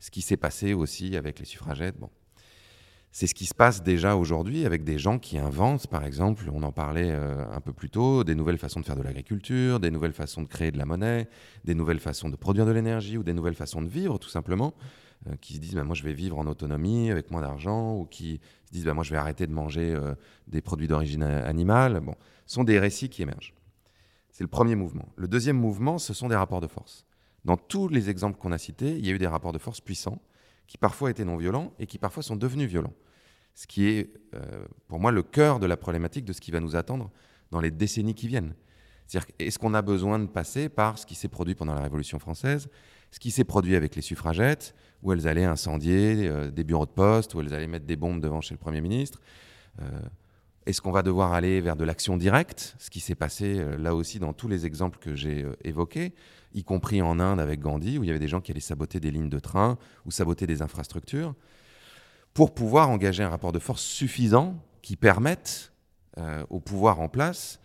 Ce 0.00 0.10
qui 0.10 0.20
s'est 0.22 0.36
passé 0.36 0.74
aussi 0.74 1.16
avec 1.16 1.38
les 1.38 1.44
suffragettes. 1.44 1.98
Bon. 1.98 2.10
C'est 3.12 3.26
ce 3.26 3.34
qui 3.34 3.46
se 3.46 3.54
passe 3.54 3.82
déjà 3.82 4.14
aujourd'hui 4.14 4.64
avec 4.66 4.84
des 4.84 4.98
gens 4.98 5.18
qui 5.18 5.36
inventent, 5.36 5.88
par 5.88 6.04
exemple, 6.04 6.48
on 6.52 6.62
en 6.62 6.70
parlait 6.70 7.10
euh, 7.10 7.44
un 7.52 7.60
peu 7.60 7.72
plus 7.72 7.90
tôt, 7.90 8.22
des 8.22 8.36
nouvelles 8.36 8.58
façons 8.58 8.78
de 8.78 8.84
faire 8.84 8.94
de 8.94 9.02
l'agriculture, 9.02 9.80
des 9.80 9.90
nouvelles 9.90 10.12
façons 10.12 10.42
de 10.42 10.46
créer 10.46 10.70
de 10.70 10.78
la 10.78 10.84
monnaie, 10.84 11.28
des 11.64 11.74
nouvelles 11.74 11.98
façons 11.98 12.28
de 12.28 12.36
produire 12.36 12.66
de 12.66 12.70
l'énergie 12.70 13.18
ou 13.18 13.24
des 13.24 13.32
nouvelles 13.32 13.56
façons 13.56 13.82
de 13.82 13.88
vivre, 13.88 14.18
tout 14.18 14.28
simplement, 14.28 14.74
euh, 15.26 15.34
qui 15.40 15.54
se 15.54 15.58
disent 15.58 15.74
bah, 15.74 15.82
moi 15.82 15.96
je 15.96 16.04
vais 16.04 16.12
vivre 16.12 16.38
en 16.38 16.46
autonomie 16.46 17.10
avec 17.10 17.32
moins 17.32 17.40
d'argent, 17.40 17.96
ou 17.96 18.04
qui 18.04 18.40
se 18.66 18.72
disent 18.72 18.84
bah, 18.84 18.94
moi 18.94 19.02
je 19.02 19.10
vais 19.10 19.18
arrêter 19.18 19.48
de 19.48 19.52
manger 19.52 19.92
euh, 19.92 20.14
des 20.46 20.60
produits 20.60 20.86
d'origine 20.86 21.24
animale. 21.24 21.98
Bon, 21.98 22.14
ce 22.46 22.54
sont 22.54 22.64
des 22.64 22.78
récits 22.78 23.08
qui 23.08 23.22
émergent. 23.22 23.54
C'est 24.30 24.44
le 24.44 24.48
premier 24.48 24.76
mouvement. 24.76 25.08
Le 25.16 25.26
deuxième 25.26 25.58
mouvement, 25.58 25.98
ce 25.98 26.14
sont 26.14 26.28
des 26.28 26.36
rapports 26.36 26.60
de 26.60 26.68
force. 26.68 27.06
Dans 27.44 27.56
tous 27.56 27.88
les 27.88 28.08
exemples 28.08 28.38
qu'on 28.38 28.52
a 28.52 28.58
cités, 28.58 28.96
il 28.96 29.04
y 29.04 29.10
a 29.10 29.12
eu 29.12 29.18
des 29.18 29.26
rapports 29.26 29.52
de 29.52 29.58
force 29.58 29.80
puissants 29.80 30.22
qui 30.70 30.78
parfois 30.78 31.10
étaient 31.10 31.24
non 31.24 31.36
violents 31.36 31.74
et 31.80 31.86
qui 31.88 31.98
parfois 31.98 32.22
sont 32.22 32.36
devenus 32.36 32.68
violents. 32.68 32.92
Ce 33.56 33.66
qui 33.66 33.88
est, 33.88 34.14
euh, 34.34 34.64
pour 34.86 35.00
moi, 35.00 35.10
le 35.10 35.24
cœur 35.24 35.58
de 35.58 35.66
la 35.66 35.76
problématique 35.76 36.24
de 36.24 36.32
ce 36.32 36.40
qui 36.40 36.52
va 36.52 36.60
nous 36.60 36.76
attendre 36.76 37.10
dans 37.50 37.60
les 37.60 37.72
décennies 37.72 38.14
qui 38.14 38.28
viennent. 38.28 38.54
C'est-à-dire, 39.08 39.28
est-ce 39.40 39.58
qu'on 39.58 39.74
a 39.74 39.82
besoin 39.82 40.20
de 40.20 40.26
passer 40.26 40.68
par 40.68 40.96
ce 40.96 41.06
qui 41.06 41.16
s'est 41.16 41.26
produit 41.26 41.56
pendant 41.56 41.74
la 41.74 41.80
Révolution 41.80 42.20
française, 42.20 42.68
ce 43.10 43.18
qui 43.18 43.32
s'est 43.32 43.42
produit 43.42 43.74
avec 43.74 43.96
les 43.96 44.00
suffragettes, 44.00 44.76
où 45.02 45.12
elles 45.12 45.26
allaient 45.26 45.44
incendier 45.44 46.28
euh, 46.28 46.52
des 46.52 46.62
bureaux 46.62 46.86
de 46.86 46.92
poste, 46.92 47.34
où 47.34 47.40
elles 47.40 47.52
allaient 47.52 47.66
mettre 47.66 47.86
des 47.86 47.96
bombes 47.96 48.20
devant 48.20 48.40
chez 48.40 48.54
le 48.54 48.60
Premier 48.60 48.80
ministre 48.80 49.20
euh, 49.82 49.90
Est-ce 50.66 50.80
qu'on 50.80 50.92
va 50.92 51.02
devoir 51.02 51.32
aller 51.32 51.60
vers 51.60 51.74
de 51.74 51.82
l'action 51.82 52.16
directe, 52.16 52.76
ce 52.78 52.90
qui 52.90 53.00
s'est 53.00 53.16
passé 53.16 53.60
là 53.76 53.96
aussi 53.96 54.20
dans 54.20 54.32
tous 54.32 54.46
les 54.46 54.66
exemples 54.66 55.00
que 55.00 55.16
j'ai 55.16 55.44
évoqués 55.64 56.14
y 56.52 56.64
compris 56.64 57.02
en 57.02 57.20
Inde 57.20 57.40
avec 57.40 57.60
Gandhi, 57.60 57.98
où 57.98 58.04
il 58.04 58.06
y 58.06 58.10
avait 58.10 58.18
des 58.18 58.28
gens 58.28 58.40
qui 58.40 58.52
allaient 58.52 58.60
saboter 58.60 59.00
des 59.00 59.10
lignes 59.10 59.28
de 59.28 59.38
train 59.38 59.78
ou 60.04 60.10
saboter 60.10 60.46
des 60.46 60.62
infrastructures, 60.62 61.34
pour 62.34 62.54
pouvoir 62.54 62.90
engager 62.90 63.22
un 63.22 63.28
rapport 63.28 63.52
de 63.52 63.58
force 63.58 63.82
suffisant 63.82 64.62
qui 64.82 64.96
permette 64.96 65.72
euh, 66.18 66.44
au 66.50 66.60
pouvoir 66.60 67.00
en 67.00 67.08
place 67.08 67.60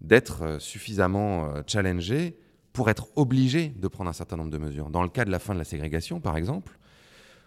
d'être 0.00 0.42
euh, 0.42 0.58
suffisamment 0.58 1.46
euh, 1.46 1.62
challengé 1.66 2.38
pour 2.72 2.90
être 2.90 3.08
obligé 3.16 3.70
de 3.70 3.88
prendre 3.88 4.10
un 4.10 4.14
certain 4.14 4.36
nombre 4.36 4.50
de 4.50 4.58
mesures. 4.58 4.90
Dans 4.90 5.02
le 5.02 5.08
cas 5.08 5.24
de 5.24 5.30
la 5.30 5.38
fin 5.38 5.54
de 5.54 5.58
la 5.58 5.64
ségrégation, 5.64 6.20
par 6.20 6.36
exemple, 6.36 6.78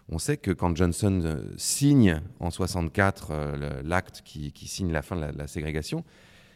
on 0.08 0.18
sait 0.18 0.36
que 0.36 0.50
quand 0.50 0.76
Johnson 0.76 1.42
signe 1.56 2.20
en 2.40 2.50
64 2.50 3.82
l'acte 3.84 4.22
qui, 4.24 4.52
signe 4.66 4.92
la 4.92 5.00
fin 5.00 5.16
de 5.16 5.38
la 5.38 5.46
ségrégation, 5.46 6.04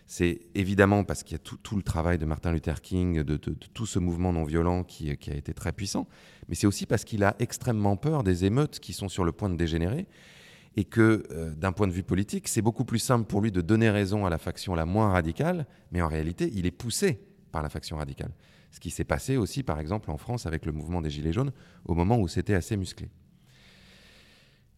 c'est 0.07 0.41
évidemment 0.55 1.03
parce 1.03 1.25
qu'il 1.25 1.33
y 1.33 1.41
a 1.41 1.43
tout, 1.43 1.77
le 1.77 1.83
travail 1.83 2.17
de 2.17 2.25
Martin 2.27 2.53
Luther 2.53 2.81
King, 2.81 3.23
de, 3.23 3.37
tout 3.37 3.87
ce 3.87 3.99
mouvement 3.99 4.33
non 4.33 4.45
violent 4.45 4.85
qui, 4.85 5.11
a 5.11 5.35
été 5.35 5.53
très 5.53 5.73
puissant, 5.73 6.07
mais 6.49 6.55
c'est 6.55 6.69
aussi 6.69 6.87
parce 6.87 7.05
qu'il 7.05 7.25
a 7.25 7.35
extrêmement 7.41 7.97
peur 7.97 8.23
des 8.23 8.45
émeutes 8.45 8.79
qui 8.79 8.93
sont 8.93 9.09
sur 9.09 9.25
le 9.25 9.33
point 9.33 9.49
de 9.49 9.57
dégénérer, 9.57 10.07
et 10.77 10.85
que 10.85 11.25
euh, 11.33 11.55
d'un 11.55 11.73
point 11.73 11.89
de 11.89 11.93
vue 11.93 12.03
politique, 12.03 12.49
c'est 12.49 12.63
beaucoup 12.63 12.85
plus 12.85 12.99
simple 12.99 13.27
pour 13.27 13.41
lui 13.41 13.51
de 13.51 13.63
donner 13.63 13.91
raison 13.91 14.27
à 14.27 14.31
la 14.31 14.39
faction 14.39 14.75
la 14.75 14.87
moins 14.87 15.11
radicale, 15.11 15.67
mais 15.91 16.03
en 16.03 16.09
réalité, 16.09 16.51
il 16.55 16.67
est 16.67 16.71
poussé 16.71 17.19
par 17.51 17.63
la 17.63 17.69
faction 17.69 17.97
radicale. 17.97 18.33
Ce 18.71 18.79
qui 18.79 18.91
s'est 18.91 19.05
passé 19.05 19.39
aussi, 19.39 19.63
par 19.63 19.81
exemple, 19.81 20.11
en 20.11 20.19
France 20.19 20.47
avec 20.47 20.67
le 20.67 20.73
mouvement 20.73 21.01
des 21.01 21.11
Gilets 21.11 21.33
jaunes, 21.33 21.53
au 21.87 21.95
moment 21.95 22.19
où 22.19 22.29
c'était 22.29 22.55
assez 22.55 22.77
musclé. 22.77 23.09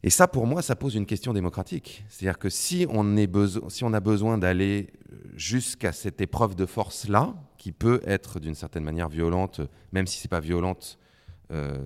Et 0.04 0.10
ça, 0.10 0.28
pour 0.28 0.46
moi, 0.46 0.62
ça 0.62 0.76
pose 0.76 0.94
une 0.94 1.06
question 1.06 1.32
démocratique. 1.32 2.04
C'est-à-dire 2.08 2.38
que 2.38 2.48
si 2.48 2.86
on, 2.88 3.16
a 3.16 4.00
besoin 4.00 4.38
d'aller 4.38 4.90
jusqu'à 5.34 5.92
cette 5.92 6.20
épreuve 6.20 6.54
de 6.54 6.66
force-là, 6.66 7.34
qui 7.56 7.72
peut 7.72 8.00
être 8.04 8.38
d'une 8.38 8.54
certaine 8.54 8.84
manière 8.84 9.08
violente, 9.08 9.60
même 9.92 10.06
si 10.06 10.18
ce 10.18 10.26
n'est 10.26 10.28
pas 10.28 10.40
violente 10.40 10.98
euh, 11.50 11.84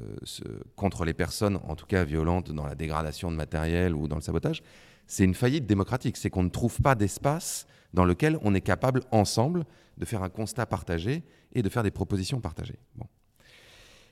contre 0.77 1.07
les 1.07 1.14
personnes, 1.14 1.59
en 1.66 1.75
tout 1.75 1.87
cas 1.87 2.05
violente 2.05 2.53
dans 2.53 2.66
la 2.66 2.75
dégradation 2.75 3.31
de 3.31 3.37
matériel 3.37 3.94
ou 3.94 4.09
dans 4.09 4.16
le 4.16 4.22
sabotage, 4.22 4.62
c'est 5.07 5.25
une 5.25 5.35
faillite 5.35 5.66
démocratique. 5.66 6.18
C'est 6.18 6.29
qu'on 6.29 6.42
ne 6.42 6.51
trouve 6.51 6.83
pas 6.83 6.94
d'espace 6.94 7.66
dans 7.94 8.05
lequel 8.05 8.38
on 8.42 8.55
est 8.55 8.61
capable 8.61 9.03
ensemble 9.11 9.64
de 9.96 10.05
faire 10.05 10.22
un 10.22 10.29
constat 10.29 10.66
partagé 10.66 11.22
et 11.55 11.62
de 11.62 11.68
faire 11.68 11.83
des 11.83 11.90
propositions 11.90 12.40
partagées. 12.40 12.79
Bon. 12.96 13.07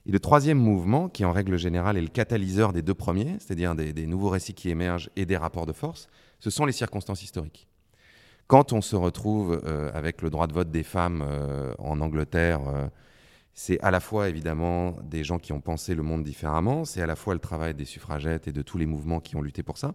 Et 0.06 0.12
le 0.12 0.20
troisième 0.20 0.58
mouvement, 0.58 1.08
qui 1.08 1.24
en 1.24 1.32
règle 1.32 1.58
générale 1.58 1.96
est 1.96 2.02
le 2.02 2.08
catalyseur 2.08 2.72
des 2.72 2.82
deux 2.82 2.94
premiers, 2.94 3.36
c'est-à-dire 3.38 3.74
des, 3.74 4.06
nouveaux 4.06 4.30
récits 4.30 4.54
qui 4.54 4.70
émergent 4.70 5.10
et 5.16 5.26
des 5.26 5.36
rapports 5.36 5.66
de 5.66 5.72
force, 5.72 6.08
ce 6.38 6.50
sont 6.50 6.64
les 6.64 6.72
circonstances 6.72 7.22
historiques. 7.22 7.68
Quand 8.46 8.72
on 8.72 8.80
se 8.80 8.96
retrouve 8.96 9.60
euh, 9.64 9.90
avec 9.94 10.22
le 10.22 10.30
droit 10.30 10.46
de 10.46 10.52
vote 10.52 10.70
des 10.70 10.82
femmes 10.82 11.22
euh, 11.24 11.74
en 11.78 12.00
Angleterre, 12.00 12.60
euh, 12.66 12.88
c'est 13.52 13.78
à 13.80 13.90
la 13.90 14.00
fois 14.00 14.28
évidemment 14.28 14.96
des 15.04 15.22
gens 15.22 15.38
qui 15.38 15.52
ont 15.52 15.60
pensé 15.60 15.94
le 15.94 16.02
monde 16.02 16.24
différemment, 16.24 16.84
c'est 16.84 17.02
à 17.02 17.06
la 17.06 17.14
fois 17.14 17.34
le 17.34 17.40
travail 17.40 17.74
des 17.74 17.84
suffragettes 17.84 18.48
et 18.48 18.52
de 18.52 18.62
tous 18.62 18.78
les 18.78 18.86
mouvements 18.86 19.20
qui 19.20 19.36
ont 19.36 19.42
lutté 19.42 19.62
pour 19.62 19.76
ça, 19.78 19.94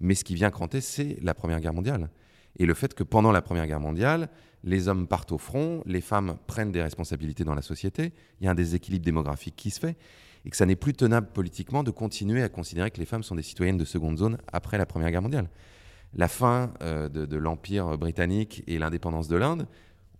mais 0.00 0.14
ce 0.14 0.22
qui 0.22 0.34
vient 0.34 0.50
cranter, 0.50 0.80
c'est 0.80 1.16
la 1.22 1.34
Première 1.34 1.60
Guerre 1.60 1.72
mondiale. 1.72 2.10
Et 2.58 2.66
le 2.66 2.74
fait 2.74 2.94
que 2.94 3.02
pendant 3.02 3.32
la 3.32 3.42
Première 3.42 3.66
Guerre 3.66 3.80
mondiale, 3.80 4.28
les 4.66 4.88
hommes 4.88 5.06
partent 5.06 5.32
au 5.32 5.38
front, 5.38 5.82
les 5.86 6.00
femmes 6.00 6.36
prennent 6.46 6.72
des 6.72 6.82
responsabilités 6.82 7.44
dans 7.44 7.54
la 7.54 7.62
société, 7.62 8.12
il 8.40 8.44
y 8.44 8.48
a 8.48 8.50
un 8.50 8.54
déséquilibre 8.54 9.04
démographique 9.04 9.54
qui 9.56 9.70
se 9.70 9.78
fait, 9.78 9.96
et 10.44 10.50
que 10.50 10.56
ça 10.56 10.66
n'est 10.66 10.76
plus 10.76 10.92
tenable 10.92 11.28
politiquement 11.32 11.84
de 11.84 11.92
continuer 11.92 12.42
à 12.42 12.48
considérer 12.48 12.90
que 12.90 12.98
les 12.98 13.06
femmes 13.06 13.22
sont 13.22 13.36
des 13.36 13.42
citoyennes 13.42 13.78
de 13.78 13.84
seconde 13.84 14.18
zone 14.18 14.38
après 14.52 14.76
la 14.76 14.84
Première 14.84 15.10
Guerre 15.10 15.22
mondiale. 15.22 15.48
La 16.14 16.28
fin 16.28 16.72
euh, 16.82 17.08
de, 17.08 17.36
l'Empire 17.36 17.96
britannique 17.96 18.64
et 18.66 18.78
l'indépendance 18.78 19.28
de 19.28 19.36
l'Inde, 19.36 19.68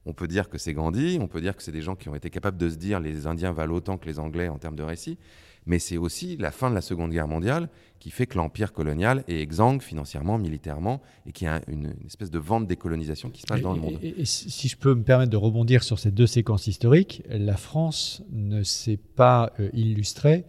on 0.05 0.13
peut 0.13 0.29
dire 0.29 0.49
que 0.49 0.59
c'est 0.59 0.75
Gandhi, 0.75 1.19
on 1.21 1.27
peut 1.27 1.41
dire 1.41 1.57
que 1.57 1.63
c'est 1.63 1.73
des 1.73 1.83
gens 1.83 1.97
qui 1.97 2.09
ont 2.09 2.15
été 2.15 2.31
capables 2.31 2.57
de 2.57 2.71
se 2.71 2.77
dire 2.77 3.01
les 3.01 3.27
Indiens 3.27 3.53
valent 3.53 3.75
autant 3.75 3.99
que 3.99 4.07
les 4.07 4.21
Anglais 4.21 4.49
en 4.49 4.59
termes 4.59 4.77
de 4.77 4.85
récit, 4.85 5.19
mais 5.67 5.79
c'est 5.79 5.97
aussi 5.97 6.37
la 6.37 6.51
fin 6.51 6.71
de 6.71 6.75
la 6.75 6.81
Seconde 6.81 7.11
Guerre 7.11 7.29
mondiale 7.29 7.69
qui 7.99 8.11
fait 8.11 8.27
que 8.27 8.37
l'empire 8.37 8.73
colonial 8.73 9.25
est 9.27 9.41
exsangue 9.41 9.83
financièrement, 9.83 10.39
militairement, 10.39 11.01
et 11.27 11.33
qu'il 11.33 11.47
y 11.47 11.51
a 11.51 11.61
une, 11.67 11.95
espèce 12.07 12.31
de 12.31 12.39
vente 12.39 12.67
décolonisation 12.67 13.31
qui 13.31 13.41
se 13.43 13.47
passe 13.47 13.63
dans 13.63 13.73
le 13.73 13.81
monde. 13.81 13.99
Et, 14.03 14.25
si 14.25 14.69
je 14.69 14.77
peux 14.77 14.95
me 14.95 15.03
permettre 15.03 15.31
de 15.31 15.37
rebondir 15.37 15.83
sur 15.83 15.99
ces 15.99 16.11
deux 16.11 16.27
séquences 16.27 16.67
historiques, 16.67 17.23
la 17.29 17.57
France 17.57 18.23
ne 18.31 18.63
s'est 18.63 18.99
pas 19.17 19.53
euh, 19.59 19.71
illustrée 19.73 20.45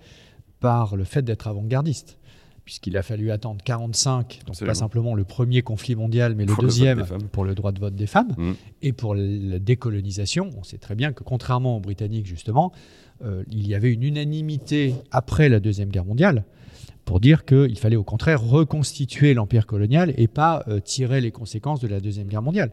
par 0.59 0.95
le 0.95 1.03
fait 1.03 1.21
d'être 1.21 1.47
avant-gardiste 1.47 2.17
puisqu'il 2.67 2.97
a 2.97 3.01
fallu 3.01 3.31
attendre 3.31 3.63
45, 3.63 4.41
donc 4.45 4.59
pas 4.59 4.73
simplement 4.73 5.15
le 5.15 5.23
premier 5.23 5.61
conflit 5.61 5.95
mondial, 5.95 6.35
mais 6.35 6.45
le 6.45 6.53
deuxième 6.59 7.05
pour 7.31 7.45
le 7.45 7.55
droit 7.55 7.71
de 7.71 7.79
vote 7.79 7.95
des 7.95 8.07
femmes, 8.07 8.35
mm. 8.37 8.51
et 8.81 8.91
pour 8.91 9.15
la 9.15 9.57
décolonisation. 9.57 10.49
On 10.57 10.63
sait 10.63 10.77
très 10.77 10.93
bien 10.93 11.13
que 11.13 11.23
contrairement 11.23 11.77
aux 11.77 11.79
Britanniques, 11.79 12.25
justement, 12.25 12.73
euh, 13.23 13.43
il 13.49 13.67
y 13.67 13.75
avait 13.75 13.91
une 13.91 14.03
unanimité 14.03 14.95
après 15.11 15.49
la 15.49 15.59
Deuxième 15.59 15.89
Guerre 15.89 16.05
mondiale 16.05 16.43
pour 17.07 17.21
dire 17.21 17.45
qu'il 17.45 17.79
fallait 17.79 17.95
au 17.95 18.03
contraire 18.03 18.43
reconstituer 18.43 19.33
l'empire 19.33 19.65
colonial 19.65 20.13
et 20.17 20.27
pas 20.27 20.65
euh, 20.67 20.81
tirer 20.81 21.21
les 21.21 21.31
conséquences 21.31 21.79
de 21.79 21.87
la 21.87 22.01
Deuxième 22.01 22.27
Guerre 22.27 22.41
mondiale. 22.41 22.69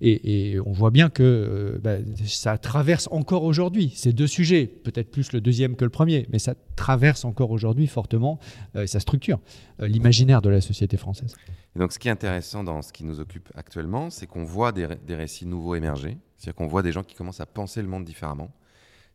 Et, 0.00 0.58
on 0.66 0.72
voit 0.72 0.90
bien 0.90 1.08
que 1.08 1.22
euh, 1.22 1.78
bah, 1.80 1.98
ça 2.26 2.58
traverse 2.58 3.08
encore 3.12 3.44
aujourd'hui 3.44 3.92
ces 3.94 4.12
deux 4.12 4.26
sujets, 4.26 4.66
peut-être 4.66 5.10
plus 5.10 5.32
le 5.32 5.40
deuxième 5.40 5.76
que 5.76 5.84
le 5.84 5.90
premier, 5.90 6.26
mais 6.30 6.40
ça 6.40 6.54
traverse 6.74 7.24
encore 7.24 7.52
aujourd'hui 7.52 7.86
fortement 7.86 8.40
euh, 8.74 8.86
sa 8.88 8.98
structure, 8.98 9.38
l'imaginaire 9.78 10.42
de 10.42 10.50
la 10.50 10.60
société 10.60 10.96
française. 10.96 11.36
Et 11.76 11.78
donc 11.78 11.92
ce 11.92 12.00
qui 12.00 12.08
est 12.08 12.10
intéressant 12.10 12.64
dans 12.64 12.82
ce 12.82 12.92
qui 12.92 13.04
nous 13.04 13.20
occupe 13.20 13.48
actuellement, 13.54 14.10
c'est 14.10 14.26
qu'on 14.26 14.44
voit 14.44 14.72
des, 14.72 14.88
des 15.06 15.14
récits 15.14 15.46
nouveaux 15.46 15.76
émerger, 15.76 16.18
c'est-à-dire 16.36 16.56
qu'on 16.56 16.66
voit 16.66 16.82
des 16.82 16.92
gens 16.92 17.04
qui 17.04 17.14
commencent 17.14 17.40
à 17.40 17.46
penser 17.46 17.82
le 17.82 17.88
monde 17.88 18.04
différemment. 18.04 18.50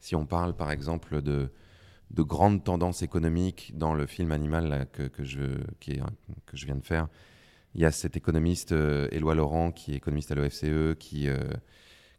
Si 0.01 0.15
on 0.15 0.25
parle 0.25 0.55
par 0.55 0.71
exemple 0.71 1.21
de 1.21 1.49
de 2.13 2.23
grandes 2.23 2.63
tendances 2.63 3.01
économiques 3.01 3.71
dans 3.75 3.93
le 3.93 4.05
film 4.05 4.31
Animal 4.31 4.87
que, 4.91 5.23
je, 5.23 5.39
viens 6.65 6.75
de 6.75 6.83
faire. 6.83 7.07
Il 7.73 7.81
y 7.81 7.85
a 7.85 7.91
cet 7.91 8.17
économiste 8.17 8.73
euh, 8.73 9.07
Éloi 9.11 9.33
Laurent, 9.33 9.71
qui 9.71 9.93
est 9.93 9.95
économiste 9.95 10.31
à 10.31 10.35
l'OFCE, 10.35 10.97
qui, 10.99 11.29
euh, 11.29 11.37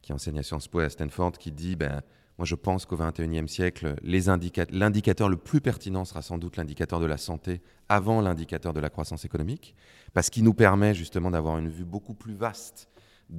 qui 0.01 0.12
enseigne 0.12 0.38
à 0.38 0.42
Sciences 0.42 0.68
Po 0.68 0.81
et 0.81 0.85
à 0.85 0.88
Stanford, 0.88 1.33
qui 1.33 1.53
dit 1.53 1.77
ben, 1.77 2.01
Moi, 2.38 2.47
je 2.47 2.55
pense 2.55 2.87
qu'au 2.87 2.97
XXIe 2.97 3.47
siècle, 3.49 3.97
l'indicateur 4.03 5.29
le 5.29 5.37
plus 5.37 5.61
pertinent 5.61 6.07
sera 6.07 6.23
sans 6.23 6.38
doute 6.38 6.57
l'indicateur 6.57 7.01
de 7.01 7.07
la 7.07 7.18
santé 7.18 7.61
avant 7.90 8.23
l'indicateur 8.23 8.73
de 8.73 8.81
la 8.81 8.88
croissance 8.88 9.27
économique, 9.27 9.75
parce 10.14 10.31
qu'il 10.31 10.45
nous 10.45 10.55
permet 10.55 10.95
justement 10.95 11.31
d'avoir 11.31 11.59
une 11.59 11.68
vue 11.68 11.85
beaucoup 11.85 12.14
plus 12.14 12.35
vaste 12.35 12.88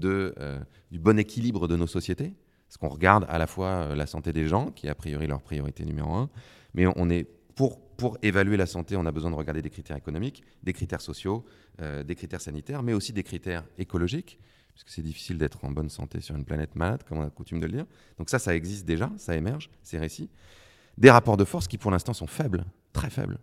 euh, 0.03 0.59
du 0.91 0.99
bon 0.99 1.17
équilibre 1.17 1.67
de 1.67 1.75
nos 1.75 1.87
sociétés. 1.87 2.35
Parce 2.73 2.89
qu'on 2.89 2.95
regarde 2.95 3.27
à 3.29 3.37
la 3.37 3.45
fois 3.45 3.67
euh, 3.67 3.95
la 3.95 4.07
santé 4.07 4.33
des 4.33 4.47
gens, 4.47 4.71
qui 4.71 4.87
est 4.87 4.89
a 4.89 4.95
priori 4.95 5.27
leur 5.27 5.43
priorité 5.43 5.85
numéro 5.85 6.11
un, 6.11 6.27
mais 6.73 6.87
on 6.95 7.07
est 7.11 7.27
pour, 7.53 7.79
pour 7.79 8.17
évaluer 8.23 8.57
la 8.57 8.65
santé, 8.65 8.97
on 8.97 9.05
a 9.05 9.11
besoin 9.11 9.29
de 9.29 9.35
regarder 9.35 9.61
des 9.61 9.69
critères 9.69 9.95
économiques, 9.95 10.43
des 10.63 10.73
critères 10.73 11.01
sociaux, 11.01 11.45
euh, 11.81 12.01
des 12.01 12.15
critères 12.15 12.41
sanitaires, 12.41 12.81
mais 12.81 12.93
aussi 12.93 13.13
des 13.13 13.21
critères 13.21 13.63
écologiques, 13.77 14.39
puisque 14.73 14.89
c'est 14.89 15.03
difficile 15.03 15.37
d'être 15.37 15.63
en 15.63 15.69
bonne 15.69 15.89
santé 15.89 16.19
sur 16.19 16.35
une 16.35 16.45
planète 16.45 16.75
malade, 16.75 17.03
comme 17.03 17.19
on 17.19 17.21
a 17.21 17.29
coutume 17.29 17.59
de 17.59 17.67
le 17.67 17.73
dire. 17.73 17.85
Donc 18.17 18.31
ça, 18.31 18.39
ça 18.39 18.55
existe 18.55 18.87
déjà, 18.87 19.11
ça 19.17 19.35
émerge, 19.35 19.69
ces 19.83 19.99
récits. 19.99 20.31
Des 20.97 21.11
rapports 21.11 21.37
de 21.37 21.45
force 21.45 21.67
qui, 21.67 21.77
pour 21.77 21.91
l'instant, 21.91 22.13
sont 22.13 22.25
faibles, 22.25 22.65
très 22.91 23.11
faibles. 23.11 23.37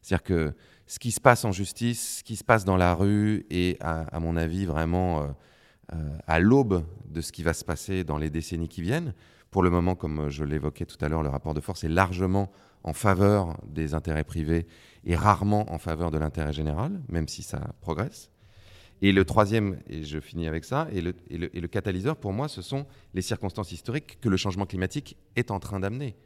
C'est-à-dire 0.00 0.24
que 0.24 0.54
ce 0.88 0.98
qui 0.98 1.12
se 1.12 1.20
passe 1.20 1.44
en 1.44 1.52
justice, 1.52 2.18
ce 2.18 2.24
qui 2.24 2.34
se 2.34 2.42
passe 2.42 2.64
dans 2.64 2.76
la 2.76 2.94
rue, 2.94 3.46
est, 3.48 3.80
à, 3.80 4.18
mon 4.18 4.36
avis, 4.36 4.64
vraiment... 4.66 5.22
Euh, 5.22 5.28
à 6.26 6.40
l'aube 6.40 6.84
de 7.06 7.20
ce 7.20 7.32
qui 7.32 7.42
va 7.42 7.52
se 7.52 7.64
passer 7.64 8.04
dans 8.04 8.18
les 8.18 8.30
décennies 8.30 8.68
qui 8.68 8.82
viennent. 8.82 9.14
Pour 9.50 9.62
le 9.62 9.70
moment, 9.70 9.94
comme 9.94 10.30
je 10.30 10.44
l'évoquais 10.44 10.86
tout 10.86 10.96
à 11.04 11.08
l'heure, 11.08 11.22
le 11.22 11.28
rapport 11.28 11.52
de 11.52 11.60
force 11.60 11.84
est 11.84 11.88
largement 11.88 12.50
en 12.84 12.92
faveur 12.92 13.58
des 13.66 13.94
intérêts 13.94 14.24
privés 14.24 14.66
et 15.04 15.14
rarement 15.14 15.70
en 15.72 15.78
faveur 15.78 16.10
de 16.10 16.18
l'intérêt 16.18 16.52
général, 16.52 17.00
même 17.08 17.28
si 17.28 17.42
ça 17.42 17.74
progresse. 17.80 18.30
Et 19.02 19.12
le 19.12 19.24
troisième, 19.24 19.78
et 19.88 20.04
je 20.04 20.20
finis 20.20 20.46
avec 20.46 20.64
ça, 20.64 20.86
et 20.92 21.00
le, 21.00 21.14
le, 21.30 21.66
catalyseur 21.66 22.16
pour 22.16 22.32
moi, 22.32 22.48
ce 22.48 22.62
sont 22.62 22.86
les 23.14 23.22
circonstances 23.22 23.72
historiques 23.72 24.18
que 24.20 24.28
le 24.28 24.36
changement 24.36 24.64
climatique 24.64 25.16
est 25.34 25.50
en 25.50 25.58
train 25.58 25.80
d'amener. 25.80 26.16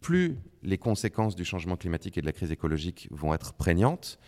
Plus 0.00 0.36
les 0.62 0.78
conséquences 0.78 1.36
du 1.36 1.44
changement 1.44 1.76
climatique 1.76 2.18
et 2.18 2.20
de 2.20 2.26
la 2.26 2.32
crise 2.32 2.50
écologique 2.50 3.08
vont 3.12 3.34
être 3.34 3.52
prégnantes, 3.52 4.18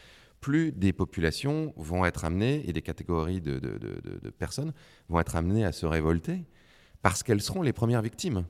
plus 0.40 0.72
des 0.72 0.92
populations 0.92 1.72
vont 1.76 2.05
être 2.05 2.24
amenées, 2.24 2.68
et 2.68 2.72
des 2.72 2.83
catégories 2.83 3.40
de, 3.40 3.61
personnes 4.38 4.72
vont 5.09 5.20
être 5.20 5.37
amenées 5.37 5.64
à 5.64 5.72
se 5.72 5.87
révolter, 5.87 6.44
parce 7.03 7.22
qu'elles 7.22 7.42
seront 7.42 7.62
les 7.62 7.72
premières 7.72 8.03
victimes. 8.03 8.44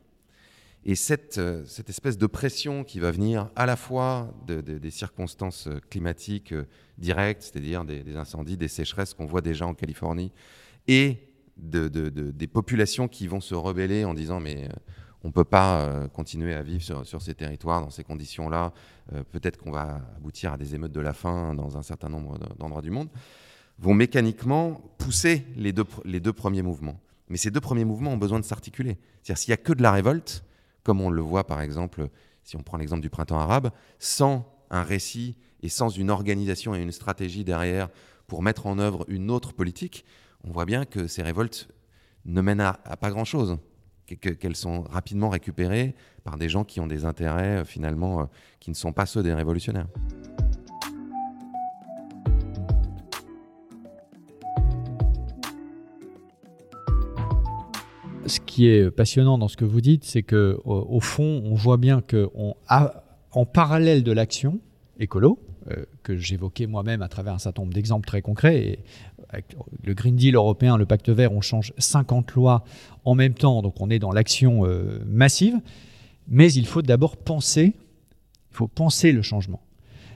Et 0.85 0.95
cette, 0.95 1.37
euh, 1.37 1.63
cette, 1.67 1.91
espèce 1.91 2.17
de 2.17 2.27
pression 2.27 2.85
qui 2.85 3.01
va 3.01 3.11
venir 3.11 3.51
à 3.55 3.67
la 3.67 3.77
fois 3.77 4.33
des 4.47 4.91
circonstances 4.91 5.69
climatiques 5.91 6.53
euh, 6.53 6.65
directes, 6.97 7.43
c'est-à-dire 7.43 7.85
des, 7.85 8.17
incendies, 8.17 8.57
des 8.57 8.69
sécheresses 8.69 9.13
qu'on 9.13 9.27
voit 9.27 9.43
déjà 9.43 9.67
en 9.67 9.75
Californie, 9.75 10.33
et 10.89 11.19
des 11.59 12.47
populations 12.47 13.09
qui 13.09 13.27
vont 13.27 13.41
se 13.41 13.55
rebeller 13.55 14.07
en 14.07 14.15
disant 14.15 14.41
mais 14.41 14.65
euh, 14.65 14.73
on 15.23 15.29
ne 15.29 15.33
peut 15.33 15.45
pas 15.45 15.83
euh, 15.83 16.09
continuer 16.09 16.55
à 16.55 16.63
vivre 16.63 16.83
sur, 17.05 17.23
ces 17.23 17.35
territoires 17.35 17.83
dans 17.83 17.91
ces 17.91 18.05
conditions-là. 18.05 18.73
Euh, 19.13 19.23
peut-être 19.23 19.59
qu'on 19.59 19.71
va 19.71 20.01
aboutir 20.17 20.53
à 20.55 20.57
des 20.57 20.75
émeutes 20.75 20.93
de 20.93 21.01
la 21.01 21.13
faim 21.13 21.55
dans 21.55 21.77
un 21.77 21.83
certain 21.83 22.09
nombre 22.09 22.39
d'endroits 22.59 22.83
du 22.83 22.91
monde, 22.91 23.09
vont 23.79 23.95
mécaniquement 23.95 24.81
pousser 24.99 25.45
les 25.57 25.73
deux, 25.73 26.33
premiers 26.33 26.63
mouvements. 26.63 27.01
Mais 27.29 27.37
ces 27.37 27.51
deux 27.51 27.61
premiers 27.61 27.85
mouvements 27.85 28.13
ont 28.13 28.19
besoin 28.19 28.41
de 28.41 28.45
s'articuler. 28.45 28.99
C'est-à-dire 29.23 29.39
s'il 29.39 29.51
n'y 29.51 29.55
a 29.55 29.59
que 29.59 29.73
de 29.73 29.83
la 29.83 29.93
révolte, 29.93 30.45
comme 30.83 31.01
on 31.01 31.11
le 31.11 31.23
voit 31.23 31.47
par 31.47 31.61
exemple, 31.61 32.09
si 32.43 32.57
on 32.57 32.63
prend 32.63 32.79
l'exemple 32.79 33.03
du 33.03 33.11
printemps 33.11 33.39
arabe, 33.39 33.71
sans 33.99 34.47
un 34.71 34.83
récit 34.83 35.37
et 35.63 35.69
sans 35.69 35.91
une 35.91 36.11
organisation 36.11 36.75
et 36.75 36.81
une 36.81 36.93
stratégie 36.93 37.45
derrière 37.45 37.89
pour 38.27 38.43
mettre 38.43 38.67
en 38.67 38.79
œuvre 38.79 39.05
une 39.09 39.31
autre 39.31 39.53
politique, 39.53 40.05
on 40.45 40.51
voit 40.51 40.65
bien 40.65 40.85
que 40.87 41.07
ces 41.07 41.23
révoltes 41.23 41.69
ne 42.25 42.41
mènent 42.41 42.61
à 42.61 42.97
pas 42.99 43.11
grand-chose 43.11 43.59
qu'elles 44.17 44.57
sont 44.57 44.83
rapidement 44.83 45.29
récupérées 45.29 45.95
par 46.25 46.37
des 46.37 46.49
gens 46.49 46.65
qui 46.65 46.81
ont 46.81 46.87
des 46.87 47.05
intérêts 47.05 47.59
euh, 47.59 47.65
finalement 47.65 48.21
euh, 48.21 48.25
qui 48.59 48.71
ne 48.71 48.75
sont 48.75 48.93
pas 48.93 49.07
ceux 49.07 49.23
des 49.23 49.33
révolutionnaires. 49.33 49.87
Ce 58.27 58.39
qui 58.39 58.69
est 58.69 58.91
passionnant 58.91 59.39
dans 59.39 59.49
ce 59.49 59.57
que 59.57 59.65
vous 59.65 59.81
dites, 59.81 60.05
c'est 60.05 60.23
que 60.23 60.61
au, 60.65 61.01
fond, 61.01 61.43
on 61.45 61.55
voit 61.55 61.79
bien 61.79 62.01
qu'on 62.01 62.55
a 62.69 63.03
en 63.33 63.45
parallèle 63.45 64.05
de 64.05 64.13
l'action 64.13 64.61
écolo, 65.01 65.41
euh, 65.71 65.85
que 66.03 66.17
j'évoquais 66.17 66.67
moi-même 66.67 67.03
à 67.03 67.09
travers 67.09 67.35
un 67.35 67.39
certain 67.39 67.63
nombre 67.63 67.75
d'exemples 67.75 68.07
très 68.07 68.23
concrets. 68.23 68.63
Et 68.63 68.79
avec 69.29 69.57
le 69.85 69.95
Green 69.95 70.17
Deal 70.17 70.35
européen, 70.35 70.77
le 70.77 70.87
pacte 70.87 71.11
vert, 71.11 71.33
on 71.33 71.41
change 71.41 71.73
50 71.79 72.33
lois 72.33 72.65
en 73.05 73.15
même 73.15 73.35
temps, 73.35 73.63
donc 73.63 73.81
on 73.81 73.91
est 73.91 73.99
dans 73.99 74.13
l'action 74.13 74.67
euh, 74.67 75.03
massive. 75.07 75.59
Mais 76.29 76.53
il 76.53 76.67
faut 76.67 76.83
d'abord 76.83 77.17
penser, 77.17 77.75
il 77.75 78.57
faut 78.57 78.69
penser 78.69 79.13
le 79.13 79.23
changement. 79.23 79.61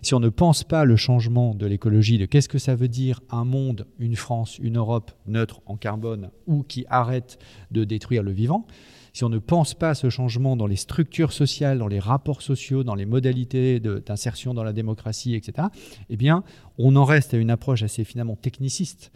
Si 0.03 0.15
on 0.15 0.21
ne 0.21 0.29
pense 0.29 0.65
pas 0.65 0.85
le 0.85 0.97
changement 0.97 1.55
de 1.55 1.67
l'écologie, 1.67 2.19
de 2.19 2.27
qu'est-ce 2.27 2.49
que 2.49 2.59
ça 2.59 2.75
veut 2.75 2.89
dire 2.89 3.21
un 3.31 3.45
monde, 3.45 3.87
une 3.99 4.17
France, 4.17 4.59
une 4.59 4.77
Europe 4.77 5.13
neutre 5.27 5.63
en 5.65 5.77
carbone 5.77 6.31
ou 6.47 6.63
qui 6.63 6.85
arrête 6.91 7.39
de 7.71 7.85
détruire 7.85 8.23
le 8.23 8.31
vivant, 8.31 8.67
si 9.15 9.23
on 9.23 9.29
ne 9.29 9.39
pense 9.39 9.75
pas 9.75 9.95
ce 9.95 10.11
changement 10.11 10.57
dans 10.57 10.67
les 10.67 10.77
structures 10.77 11.33
sociales, 11.33 11.79
dans 11.79 11.87
les 11.87 12.01
rapports 12.01 12.43
sociaux, 12.43 12.83
dans 12.83 12.97
les 12.97 13.07
modalités 13.07 13.79
d'insertion 13.79 14.55
dans 14.55 14.65
la 14.65 14.73
démocratie, 14.73 15.35
etc., 15.35 15.69
eh 16.11 16.17
bien, 16.17 16.43
on 16.79 16.97
en 16.97 17.05
reste 17.05 17.33
à 17.33 17.37
une 17.37 17.51
approche 17.51 17.85
assez 17.85 18.03
finalement 18.03 18.35
techniciste 18.35 19.13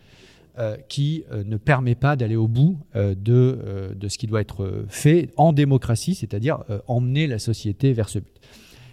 euh, 0.58 0.76
qui 0.88 1.24
euh, 1.32 1.42
ne 1.44 1.56
permet 1.56 1.96
pas 1.96 2.14
d'aller 2.14 2.37
au 2.37 2.46
bout 2.46 2.78
euh, 2.94 3.14
de, 3.16 4.08
ce 4.08 4.18
qui 4.18 4.28
doit 4.28 4.40
être 4.40 4.84
fait 4.88 5.30
en 5.37 5.52
démocratie, 5.52 6.14
c'est-à-dire 6.14 6.64
emmener 6.87 7.26
la 7.26 7.40
société 7.40 7.92
vers 7.92 8.08
ce 8.08 8.20
but. 8.20 8.40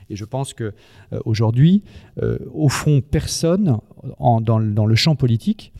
Et 0.10 0.16
je 0.16 0.26
pense 0.26 0.54
que 0.54 0.74
aujourd'hui, 1.26 1.84
au 2.54 2.70
fond, 2.70 3.02
personne 3.02 3.80
dans, 4.20 4.60
le 4.60 4.96
champ 4.96 5.16
politique, 5.16 5.74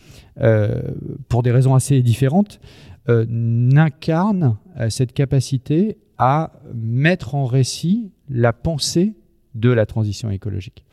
pour 1.30 1.44
des 1.44 1.52
raisons 1.52 1.76
assez 1.76 2.02
différentes, 2.02 2.60
euh, 3.08 3.26
n'incarne 3.30 4.58
euh, 4.80 4.90
cette 4.90 5.14
capacité 5.14 5.98
à 6.18 6.54
mettre 6.74 7.36
en 7.36 7.46
récit 7.46 8.12
la 8.30 8.52
pensée 8.52 9.14
de 9.54 9.70
la 9.70 9.86
transition 9.86 10.32
écologique. 10.32 10.84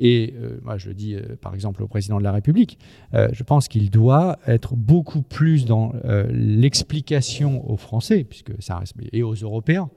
Et 0.00 0.34
euh, 0.36 0.58
moi, 0.64 0.76
je 0.76 0.88
le 0.88 0.94
dis 0.94 1.16
par 1.40 1.54
exemple 1.54 1.84
au 1.84 1.86
président 1.86 2.18
de 2.18 2.24
la 2.24 2.32
République, 2.32 2.78
je 3.12 3.42
pense 3.42 3.68
qu'il 3.68 3.90
doit 3.90 4.38
être 4.46 4.74
beaucoup 4.76 5.22
plus 5.22 5.66
dans 5.66 5.92
l'explication 6.30 7.68
aux 7.70 7.76
Français, 7.76 8.24
puisque 8.24 8.52
ça 8.60 8.78
reste, 8.78 8.94
et 9.12 9.22
aux 9.22 9.34
Européens, 9.34 9.90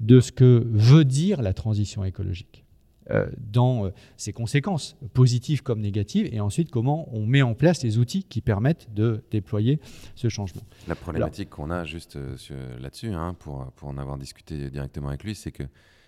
de 0.00 0.20
ce 0.20 0.30
que 0.30 0.66
veut 0.70 1.04
dire 1.04 1.42
la 1.42 1.54
transition 1.54 2.04
écologique. 2.04 2.64
Euh, 3.10 3.26
dans 3.38 3.86
euh, 3.86 3.90
ses 4.18 4.34
conséquences, 4.34 4.96
positives 5.14 5.62
comme 5.62 5.80
négatives, 5.80 6.28
et 6.30 6.40
ensuite 6.40 6.70
comment 6.70 7.08
on 7.14 7.24
met 7.24 7.40
en 7.40 7.54
place 7.54 7.82
les 7.82 7.96
outils 7.96 8.22
qui 8.22 8.42
permettent 8.42 8.92
de 8.92 9.24
déployer 9.30 9.80
ce 10.14 10.28
changement. 10.28 10.60
La 10.86 10.94
problématique 10.94 11.48
qu'on 11.48 11.70
a 11.70 11.84
juste 11.84 12.16
euh, 12.16 12.36
là-dessus, 12.78 13.14
hein, 13.14 13.34
pour, 13.38 13.72
pour 13.76 13.88
en 13.88 13.96
avoir 13.96 14.18
discuté 14.18 14.70
directement 14.70 15.08
avec 15.08 15.24
lui, 15.24 15.34
c'est 15.34 15.52
que 15.52 15.62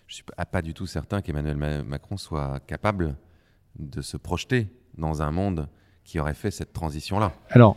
je 0.07 0.13
ne 0.13 0.15
suis 0.17 0.25
pas 0.53 0.61
du 0.61 0.75
tout 0.75 0.87
certain 0.87 1.23
qu'Emmanuel 1.23 1.57
Macron 1.85 2.19
soit 2.19 2.61
capable 2.67 3.17
de 3.79 4.03
se 4.03 4.19
projeter 4.19 4.67
dans 4.99 5.23
un 5.23 5.31
monde 5.31 5.69
qui 6.11 6.19
aurait 6.19 6.35
fait 6.35 6.51
cette 6.51 6.73
transition-là 6.73 7.33
Alors, 7.51 7.77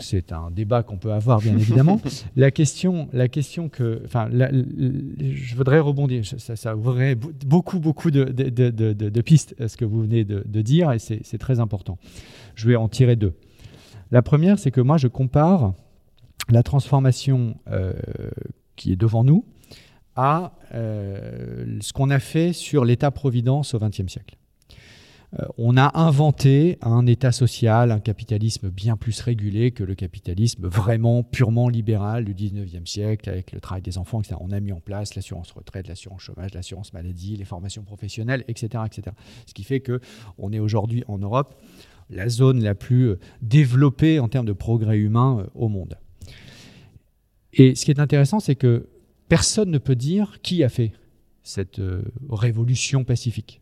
c'est 0.00 0.32
un 0.32 0.50
débat 0.50 0.82
qu'on 0.82 0.96
peut 0.96 1.12
avoir, 1.12 1.38
bien 1.38 1.56
évidemment. 1.56 2.00
la, 2.36 2.50
question, 2.50 3.08
la 3.12 3.28
question 3.28 3.68
que. 3.68 4.02
Enfin, 4.04 4.28
je 4.32 5.54
voudrais 5.54 5.78
rebondir. 5.78 6.26
Ça, 6.26 6.56
ça 6.56 6.74
ouvrirait 6.74 7.14
beaucoup, 7.14 7.78
beaucoup 7.78 8.10
de, 8.10 8.24
de, 8.24 8.70
de, 8.70 8.92
de, 8.92 9.20
pistes 9.20 9.54
à 9.60 9.68
ce 9.68 9.76
que 9.76 9.84
vous 9.84 10.02
venez 10.02 10.24
de, 10.24 10.60
dire, 10.60 10.90
et 10.90 10.98
c'est 10.98 11.38
très 11.38 11.60
important. 11.60 11.98
Je 12.56 12.66
vais 12.66 12.74
en 12.74 12.88
tirer 12.88 13.14
deux. 13.14 13.34
La 14.10 14.22
première, 14.22 14.58
c'est 14.58 14.72
que 14.72 14.80
moi, 14.80 14.96
je 14.96 15.06
compare 15.06 15.72
la 16.48 16.64
transformation 16.64 17.54
euh, 17.70 17.92
qui 18.74 18.90
est 18.90 18.96
devant 18.96 19.22
nous 19.22 19.44
à 20.16 20.50
ce 20.72 21.92
qu'on 21.92 22.10
a 22.10 22.18
fait 22.18 22.52
sur 22.52 22.84
l'État-providence 22.84 23.74
au 23.74 23.78
XXe 23.78 24.08
siècle. 24.08 24.36
Euh, 25.34 25.44
on 25.58 25.76
a 25.76 25.98
inventé 25.98 26.78
un 26.80 27.06
État 27.06 27.32
social, 27.32 27.90
un 27.90 28.00
capitalisme 28.00 28.70
bien 28.70 28.96
plus 28.96 29.20
régulé 29.20 29.72
que 29.72 29.84
le 29.84 29.94
capitalisme 29.94 30.66
vraiment 30.66 31.22
purement 31.22 31.68
libéral 31.68 32.24
du 32.24 32.34
19e 32.34 32.86
siècle, 32.86 33.28
avec 33.28 33.52
le 33.52 33.60
travail 33.60 33.82
des 33.82 33.98
enfants, 33.98 34.20
etc. 34.20 34.36
On 34.40 34.52
a 34.52 34.60
mis 34.60 34.72
en 34.72 34.80
place 34.80 35.14
l'assurance 35.14 35.52
retraite, 35.52 35.86
l'assurance 35.86 36.22
chômage, 36.22 36.54
l'assurance 36.54 36.92
maladie, 36.94 37.36
les 37.36 37.44
formations 37.44 37.82
professionnelles, 37.82 38.44
etc. 38.48 38.84
etc. 38.86 39.14
Ce 39.46 39.52
qui 39.52 39.64
fait 39.64 39.80
qu'on 39.80 40.52
est 40.52 40.58
aujourd'hui 40.58 41.04
en 41.08 41.18
Europe 41.18 41.60
la 42.10 42.30
zone 42.30 42.62
la 42.62 42.74
plus 42.74 43.08
euh, 43.08 43.18
développée 43.42 44.18
en 44.18 44.28
termes 44.28 44.46
de 44.46 44.54
progrès 44.54 44.96
humain 44.96 45.40
euh, 45.40 45.50
au 45.54 45.68
monde. 45.68 45.98
Et 47.52 47.74
ce 47.74 47.84
qui 47.84 47.90
est 47.90 48.00
intéressant, 48.00 48.40
c'est 48.40 48.54
que 48.54 48.88
personne 49.28 49.70
ne 49.70 49.76
peut 49.76 49.94
dire 49.94 50.38
qui 50.40 50.64
a 50.64 50.70
fait 50.70 50.92
cette 51.42 51.80
révolution 52.30 53.04
pacifique. 53.04 53.60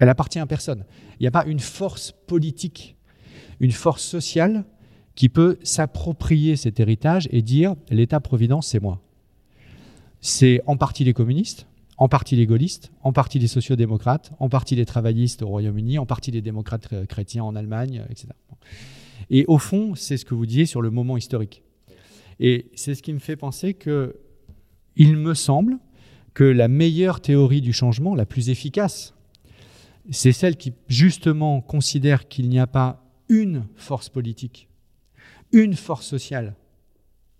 Elle 0.00 0.08
appartient 0.08 0.40
à 0.40 0.46
personne. 0.46 0.84
Il 1.18 1.22
n'y 1.22 1.28
a 1.28 1.30
pas 1.30 1.44
une 1.46 1.60
force 1.60 2.12
politique, 2.26 2.96
une 3.60 3.70
force 3.70 4.02
sociale 4.02 4.64
qui 5.14 5.28
peut 5.28 5.58
s'approprier 5.62 6.56
cet 6.56 6.80
héritage 6.80 7.28
et 7.30 7.42
dire 7.42 7.76
l'État-providence, 7.90 8.66
c'est 8.66 8.80
moi. 8.80 9.00
C'est 10.20 10.62
en 10.66 10.76
partie 10.76 11.04
les 11.04 11.12
communistes, 11.12 11.66
en 11.98 12.08
partie 12.08 12.34
les 12.34 12.46
gaullistes, 12.46 12.92
en 13.02 13.12
partie 13.12 13.38
les 13.38 13.46
sociodémocrates, 13.46 14.32
en 14.38 14.48
partie 14.48 14.74
les 14.74 14.86
travaillistes 14.86 15.42
au 15.42 15.48
Royaume-Uni, 15.48 15.98
en 15.98 16.06
partie 16.06 16.30
les 16.30 16.40
démocrates 16.40 17.06
chrétiens 17.06 17.44
en 17.44 17.54
Allemagne, 17.54 18.02
etc. 18.08 18.28
Et 19.28 19.44
au 19.46 19.58
fond, 19.58 19.94
c'est 19.94 20.16
ce 20.16 20.24
que 20.24 20.34
vous 20.34 20.46
disiez 20.46 20.64
sur 20.64 20.80
le 20.80 20.90
moment 20.90 21.18
historique. 21.18 21.62
Et 22.38 22.70
c'est 22.74 22.94
ce 22.94 23.02
qui 23.02 23.12
me 23.12 23.18
fait 23.18 23.36
penser 23.36 23.74
que 23.74 24.16
il 24.96 25.16
me 25.16 25.34
semble 25.34 25.78
que 26.32 26.44
la 26.44 26.68
meilleure 26.68 27.20
théorie 27.20 27.60
du 27.60 27.74
changement, 27.74 28.14
la 28.14 28.24
plus 28.24 28.48
efficace, 28.48 29.14
c'est 30.10 30.32
celle 30.32 30.56
qui 30.56 30.72
justement 30.88 31.60
considère 31.60 32.28
qu'il 32.28 32.48
n'y 32.48 32.58
a 32.58 32.66
pas 32.66 33.04
une 33.28 33.66
force 33.76 34.08
politique, 34.08 34.68
une 35.52 35.74
force 35.74 36.06
sociale, 36.06 36.56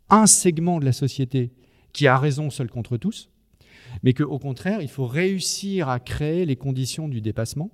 un 0.09 0.27
segment 0.27 0.79
de 0.79 0.85
la 0.85 0.93
société 0.93 1.53
qui 1.93 2.07
a 2.07 2.19
raison 2.19 2.51
seul 2.51 2.71
contre 2.71 2.97
tous, 2.97 3.31
mais 4.03 4.15
qu'au 4.15 4.39
contraire, 4.39 4.83
il 4.83 4.89
faut 4.89 5.07
réussir 5.07 5.89
à 5.89 5.99
créer 5.99 6.47
les 6.47 6.57
conditions 6.57 7.09
du 7.09 7.21
dépassement 7.21 7.71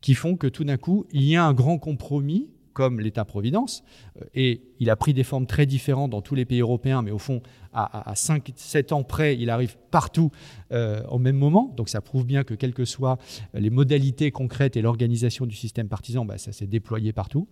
qui 0.00 0.14
font 0.14 0.36
que 0.36 0.46
tout 0.46 0.64
d'un 0.64 0.76
coup, 0.76 1.06
il 1.10 1.24
y 1.24 1.34
a 1.34 1.44
un 1.44 1.52
grand 1.52 1.78
compromis 1.78 2.48
comme 2.78 3.00
l'État-providence. 3.00 3.82
Euh, 4.22 4.24
et 4.36 4.62
il 4.78 4.88
a 4.88 4.94
pris 4.94 5.12
des 5.12 5.24
formes 5.24 5.46
très 5.46 5.66
différentes 5.66 6.10
dans 6.10 6.22
tous 6.22 6.36
les 6.36 6.44
pays 6.44 6.60
européens, 6.60 7.02
mais 7.02 7.10
au 7.10 7.18
fond, 7.18 7.42
à, 7.72 8.12
5-7 8.14 8.94
ans 8.94 9.02
près, 9.02 9.36
il 9.36 9.50
arrive 9.50 9.76
partout 9.90 10.30
euh, 10.70 11.02
au 11.08 11.18
même 11.18 11.34
moment. 11.34 11.74
Donc 11.76 11.88
ça 11.88 12.00
prouve 12.00 12.24
bien 12.24 12.44
que 12.44 12.54
quelles 12.54 12.74
que 12.74 12.84
soient 12.84 13.18
les 13.52 13.70
modalités 13.70 14.30
concrètes 14.30 14.76
et 14.76 14.80
l'organisation 14.80 15.44
du 15.44 15.56
système 15.56 15.88
partisan, 15.88 16.24
bah, 16.24 16.38
ça 16.38 16.52
s'est 16.52 16.68
déployé 16.68 17.12
partout. 17.12 17.48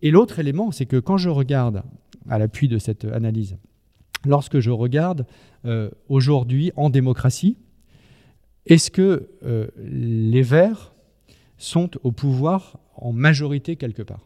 Et 0.00 0.10
l'autre 0.10 0.38
élément, 0.38 0.72
c'est 0.72 0.86
que 0.86 0.96
quand 0.96 1.18
je 1.18 1.28
regarde, 1.28 1.82
à 2.26 2.38
l'appui 2.38 2.68
de 2.68 2.78
cette 2.78 3.04
analyse, 3.04 3.58
lorsque 4.24 4.60
je 4.60 4.70
regarde 4.70 5.26
euh, 5.66 5.90
aujourd'hui 6.08 6.72
en 6.76 6.88
démocratie, 6.88 7.58
est-ce 8.64 8.90
que 8.90 9.28
les 9.76 10.42
Verts 10.42 10.94
sont 11.58 11.90
au 12.02 12.12
pouvoir 12.12 12.78
en 12.96 13.12
majorité 13.12 13.76
quelque 13.76 14.02
part 14.02 14.20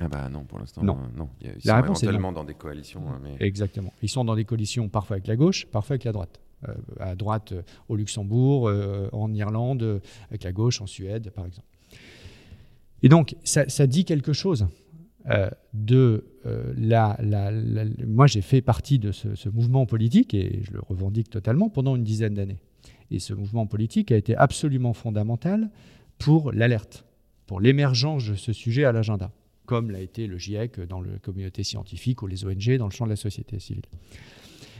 ah 0.00 0.08
bah 0.08 0.28
non, 0.28 0.44
pour 0.44 0.58
l'instant, 0.58 0.82
non. 0.82 0.98
Euh, 0.98 1.16
non. 1.16 1.28
Ils 1.40 1.62
sont 1.62 1.78
éventuellement 1.78 2.32
dans 2.32 2.44
des 2.44 2.54
coalitions. 2.54 3.02
Mais... 3.22 3.36
Exactement. 3.40 3.92
Ils 4.02 4.08
sont 4.08 4.24
dans 4.24 4.36
des 4.36 4.44
coalitions 4.44 4.88
parfois 4.88 5.14
avec 5.14 5.26
la 5.26 5.36
gauche, 5.36 5.66
parfois 5.66 5.94
avec 5.94 6.04
la 6.04 6.12
droite. 6.12 6.40
Euh, 6.68 6.74
à 7.00 7.14
droite 7.14 7.52
euh, 7.52 7.62
au 7.88 7.96
Luxembourg, 7.96 8.70
en 9.12 9.32
Irlande, 9.32 10.00
avec 10.28 10.44
la 10.44 10.52
gauche 10.52 10.80
en 10.80 10.86
Suède, 10.86 11.30
par 11.30 11.46
exemple. 11.46 11.66
Et 13.02 13.08
donc, 13.08 13.36
ça, 13.44 13.86
dit 13.86 14.04
quelque 14.04 14.32
chose 14.32 14.66
de 15.74 16.24
la, 16.76 17.18
Moi, 18.06 18.26
j'ai 18.26 18.42
fait 18.42 18.60
partie 18.60 18.98
de 18.98 19.12
ce, 19.12 19.34
ce, 19.34 19.48
mouvement 19.48 19.86
politique, 19.86 20.34
et 20.34 20.60
je 20.62 20.72
le 20.72 20.80
revendique 20.80 21.30
totalement, 21.30 21.68
pendant 21.68 21.96
une 21.96 22.04
dizaine 22.04 22.34
d'années. 22.34 22.58
Et 23.10 23.18
ce 23.18 23.34
mouvement 23.34 23.66
politique 23.66 24.10
a 24.12 24.16
été 24.16 24.36
absolument 24.36 24.92
fondamental 24.92 25.70
pour 26.18 26.52
l'alerte, 26.52 27.04
pour 27.46 27.60
l'émergence 27.60 28.26
de 28.26 28.34
ce 28.34 28.52
sujet 28.52 28.84
à 28.84 28.92
l'agenda, 28.92 29.32
comme 29.66 29.90
l'a 29.90 30.00
été 30.00 30.26
le 30.26 30.38
GIEC 30.38 30.80
dans 30.80 31.00
la 31.00 31.18
communauté 31.18 31.62
scientifique 31.64 32.22
ou 32.22 32.26
les 32.26 32.44
ONG 32.44 32.76
dans 32.78 32.86
le 32.86 32.92
champ 32.92 33.04
de 33.04 33.10
la 33.10 33.16
société 33.16 33.58
civile. 33.58 33.84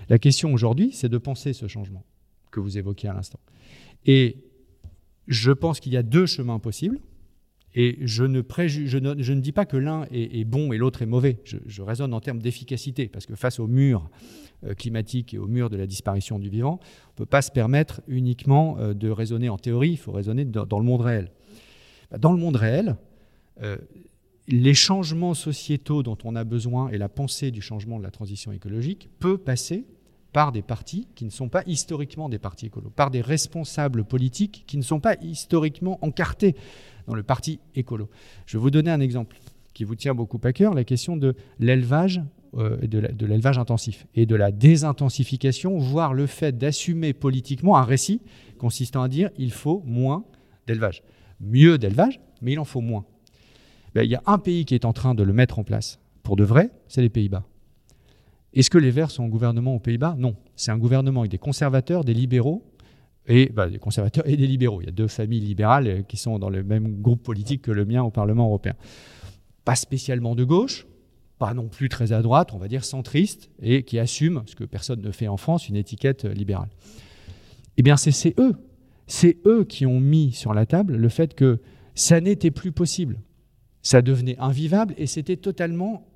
La 0.08 0.18
question 0.18 0.52
aujourd'hui, 0.52 0.92
c'est 0.92 1.08
de 1.08 1.18
penser 1.18 1.52
ce 1.52 1.66
changement 1.66 2.04
que 2.50 2.60
vous 2.60 2.78
évoquiez 2.78 3.08
à 3.08 3.12
l'instant. 3.12 3.40
Et 4.04 4.44
je 5.26 5.50
pense 5.50 5.80
qu'il 5.80 5.92
y 5.92 5.96
a 5.96 6.02
deux 6.02 6.26
chemins 6.26 6.60
possibles. 6.60 7.00
Et 7.78 7.98
je 8.00 8.24
ne, 8.24 9.40
dis 9.40 9.52
pas 9.52 9.66
que 9.66 9.76
l'un 9.76 10.06
est, 10.10 10.44
bon 10.44 10.72
et 10.72 10.78
l'autre 10.78 11.02
est 11.02 11.06
mauvais. 11.06 11.38
Je, 11.44 11.82
raisonne 11.82 12.14
en 12.14 12.20
termes 12.20 12.40
d'efficacité, 12.40 13.06
parce 13.06 13.26
que 13.26 13.34
face 13.34 13.60
au 13.60 13.66
mur 13.66 14.08
euh, 14.64 14.72
climatique 14.72 15.34
et 15.34 15.38
au 15.38 15.46
mur 15.46 15.68
de 15.68 15.76
la 15.76 15.86
disparition 15.86 16.38
du 16.38 16.48
vivant, 16.48 16.80
on 16.80 17.10
ne 17.12 17.16
peut 17.16 17.26
pas 17.26 17.42
se 17.42 17.50
permettre 17.50 18.00
uniquement 18.08 18.78
euh, 18.78 18.94
de 18.94 19.10
raisonner 19.10 19.50
en 19.50 19.58
théorie, 19.58 19.90
il 19.90 19.98
faut 19.98 20.12
raisonner 20.12 20.46
dans, 20.46 20.78
le 20.78 20.84
monde 20.86 21.02
réel. 21.02 21.30
Bah, 22.10 22.16
dans 22.16 22.32
le 22.32 22.38
monde 22.38 22.56
réel, 22.56 22.96
euh, 23.62 23.76
les 24.48 24.74
changements 24.74 25.34
sociétaux 25.34 26.02
dont 26.02 26.16
on 26.24 26.34
a 26.34 26.44
besoin 26.44 26.88
et 26.88 26.96
la 26.96 27.10
pensée 27.10 27.50
du 27.50 27.60
changement 27.60 27.98
de 27.98 28.04
la 28.04 28.10
transition 28.10 28.52
écologique 28.52 29.10
peut 29.18 29.36
passer 29.36 29.84
par 30.36 30.52
des 30.52 30.60
partis 30.60 31.08
qui 31.14 31.24
ne 31.24 31.30
sont 31.30 31.48
pas 31.48 31.62
historiquement 31.66 32.28
des 32.28 32.38
partis 32.38 32.66
écolos, 32.66 32.90
par 32.90 33.10
des 33.10 33.22
responsables 33.22 34.04
politiques 34.04 34.64
qui 34.66 34.76
ne 34.76 34.82
sont 34.82 35.00
pas 35.00 35.16
historiquement 35.22 35.98
encartés 36.02 36.54
dans 37.06 37.14
le 37.14 37.22
parti 37.22 37.58
écolo. 37.74 38.10
Je 38.44 38.58
vais 38.58 38.60
vous 38.60 38.70
donner 38.70 38.90
un 38.90 39.00
exemple 39.00 39.38
qui 39.72 39.84
vous 39.84 39.94
tient 39.94 40.14
beaucoup 40.14 40.38
à 40.44 40.52
cœur, 40.52 40.74
la 40.74 40.84
question 40.84 41.16
de 41.16 41.36
l'élevage, 41.58 42.20
euh, 42.52 42.76
de 42.86 43.24
l'élevage 43.24 43.56
intensif 43.56 44.06
et 44.14 44.26
de 44.26 44.36
la 44.36 44.52
désintensification, 44.52 45.78
voire 45.78 46.12
le 46.12 46.26
fait 46.26 46.58
d'assumer 46.58 47.14
politiquement 47.14 47.78
un 47.78 47.84
récit 47.84 48.20
consistant 48.58 49.00
à 49.00 49.08
dire 49.08 49.30
il 49.38 49.52
faut 49.52 49.82
moins 49.86 50.26
d'élevage. 50.66 51.02
Mieux 51.40 51.78
d'élevage, 51.78 52.20
mais 52.42 52.52
il 52.52 52.58
en 52.58 52.66
faut 52.66 52.82
moins. 52.82 53.06
Ben, 53.94 54.02
il 54.02 54.10
y 54.10 54.16
a 54.16 54.22
un 54.26 54.36
pays 54.36 54.66
qui 54.66 54.74
est 54.74 54.84
en 54.84 54.92
train 54.92 55.14
de 55.14 55.22
le 55.22 55.32
mettre 55.32 55.58
en 55.58 55.64
place 55.64 55.98
pour 56.22 56.36
de 56.36 56.44
vrai, 56.44 56.72
c'est 56.88 57.00
les 57.00 57.08
Pays-Bas. 57.08 57.46
Est-ce 58.52 58.70
que 58.70 58.78
les 58.78 58.90
Verts 58.90 59.10
sont 59.10 59.24
au 59.24 59.28
gouvernement 59.28 59.74
aux 59.74 59.80
Pays-Bas? 59.80 60.16
Non. 60.18 60.36
C'est 60.54 60.70
un 60.70 60.78
gouvernement 60.78 61.20
avec 61.20 61.30
des 61.30 61.38
conservateurs, 61.38 62.04
des 62.04 62.14
libéraux 62.14 62.64
et 63.26 63.50
bah, 63.52 63.68
des 63.68 63.78
conservateurs 63.78 64.26
et 64.28 64.36
des 64.36 64.46
libéraux. 64.46 64.80
Il 64.80 64.86
y 64.86 64.88
a 64.88 64.92
deux 64.92 65.08
familles 65.08 65.40
libérales 65.40 65.86
euh, 65.88 66.02
qui 66.02 66.16
sont 66.16 66.38
dans 66.38 66.50
le 66.50 66.62
même 66.62 67.00
groupe 67.00 67.22
politique 67.22 67.62
que 67.62 67.72
le 67.72 67.84
mien 67.84 68.02
au 68.02 68.10
Parlement 68.10 68.46
européen. 68.46 68.74
Pas 69.64 69.74
spécialement 69.74 70.34
de 70.34 70.44
gauche, 70.44 70.86
pas 71.38 71.52
non 71.52 71.68
plus 71.68 71.88
très 71.88 72.12
à 72.12 72.22
droite, 72.22 72.50
on 72.54 72.58
va 72.58 72.68
dire 72.68 72.84
centriste, 72.84 73.50
et 73.60 73.82
qui 73.82 73.98
assument, 73.98 74.42
ce 74.46 74.54
que 74.54 74.64
personne 74.64 75.02
ne 75.02 75.10
fait 75.10 75.28
en 75.28 75.36
France, 75.36 75.68
une 75.68 75.76
étiquette 75.76 76.24
euh, 76.24 76.32
libérale. 76.32 76.70
Eh 77.76 77.82
bien, 77.82 77.96
c'est 77.96 78.38
eux, 78.40 78.54
c'est 79.06 79.38
eux 79.44 79.64
qui 79.64 79.84
ont 79.84 80.00
mis 80.00 80.32
sur 80.32 80.54
la 80.54 80.64
table 80.64 80.96
le 80.96 81.08
fait 81.08 81.34
que 81.34 81.60
ça 81.94 82.20
n'était 82.20 82.50
plus 82.50 82.72
possible. 82.72 83.18
Ça 83.82 84.02
devenait 84.02 84.38
invivable 84.38 84.94
et 84.96 85.06
c'était 85.06 85.36
totalement 85.36 86.06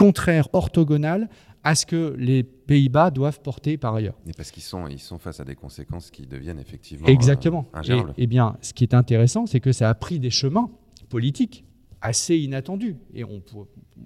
contraire, 0.00 0.48
orthogonal 0.54 1.28
à 1.62 1.74
ce 1.74 1.84
que 1.84 2.14
les 2.18 2.42
Pays-Bas 2.42 3.10
doivent 3.10 3.40
porter 3.42 3.76
par 3.76 3.94
ailleurs. 3.94 4.14
Et 4.26 4.32
parce 4.32 4.50
qu'ils 4.50 4.62
sont, 4.62 4.86
ils 4.88 4.98
sont 4.98 5.18
face 5.18 5.40
à 5.40 5.44
des 5.44 5.54
conséquences 5.54 6.10
qui 6.10 6.26
deviennent 6.26 6.58
effectivement 6.58 7.06
Exactement. 7.06 7.66
Euh, 7.74 8.04
et, 8.16 8.26
bien, 8.26 8.56
ce 8.62 8.72
qui 8.72 8.82
est 8.84 8.94
intéressant, 8.94 9.44
c'est 9.44 9.60
que 9.60 9.72
ça 9.72 9.90
a 9.90 9.94
pris 9.94 10.18
des 10.18 10.30
chemins 10.30 10.70
politiques 11.10 11.66
assez 12.00 12.38
inattendus. 12.38 12.96
Et, 13.12 13.24
on, 13.24 13.42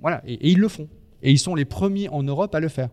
voilà, 0.00 0.20
et, 0.26 0.50
ils 0.50 0.58
le 0.58 0.66
font. 0.66 0.88
Et 1.22 1.30
ils 1.30 1.38
sont 1.38 1.54
les 1.54 1.64
premiers 1.64 2.08
en 2.08 2.24
Europe 2.24 2.52
à 2.56 2.60
le 2.60 2.68
faire. 2.68 2.88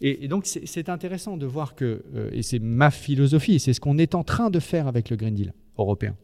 Et, 0.00 0.28
donc, 0.28 0.46
c'est 0.46 0.88
intéressant 0.88 1.36
de 1.36 1.44
voir 1.44 1.74
que, 1.74 2.02
euh, 2.14 2.30
et 2.32 2.42
c'est 2.42 2.58
ma 2.58 2.90
philosophie, 2.90 3.60
c'est 3.60 3.74
ce 3.74 3.80
qu'on 3.80 3.98
est 3.98 4.14
en 4.14 4.24
train 4.24 4.48
de 4.48 4.60
faire 4.60 4.88
avec 4.88 5.10
le 5.10 5.16
Green 5.16 5.34
Deal 5.34 5.52
européen. 5.76 6.16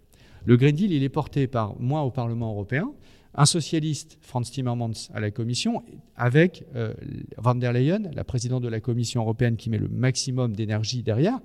Le 0.47 0.57
Green 0.57 0.75
Deal, 0.75 0.93
il 0.93 1.03
est 1.03 1.11
porté 1.11 1.47
par 1.47 1.79
moi 1.79 2.03
au 2.03 2.11
Parlement 2.11 2.51
européen, 2.53 2.91
un 3.35 3.47
socialiste, 3.47 4.19
Franz 4.21 4.51
Timmermans, 4.51 5.11
à 5.15 5.21
la 5.21 5.31
Commission, 5.31 5.83
avec 6.17 6.65
euh, 6.75 6.95
van 7.37 7.55
der 7.55 7.73
Leyen, 7.73 8.11
la 8.13 8.25
présidente 8.25 8.63
de 8.63 8.69
la 8.69 8.81
Commission 8.81 9.23
européenne, 9.23 9.57
qui 9.57 9.71
met 9.71 9.79
le 9.79 9.89
maximum 9.89 10.55
d'énergie 10.55 11.03
derrière, 11.03 11.39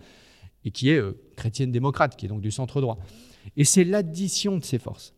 et 0.65 0.71
qui 0.71 0.89
est 0.89 0.97
euh, 0.97 1.19
chrétienne 1.35 1.71
démocrate, 1.71 2.15
qui 2.15 2.25
est 2.25 2.29
donc 2.29 2.41
du 2.41 2.51
centre 2.51 2.81
droit. 2.81 2.97
Et 3.57 3.65
c'est 3.65 3.83
l'addition 3.83 4.57
de 4.57 4.63
ces 4.63 4.79
forces. 4.79 5.13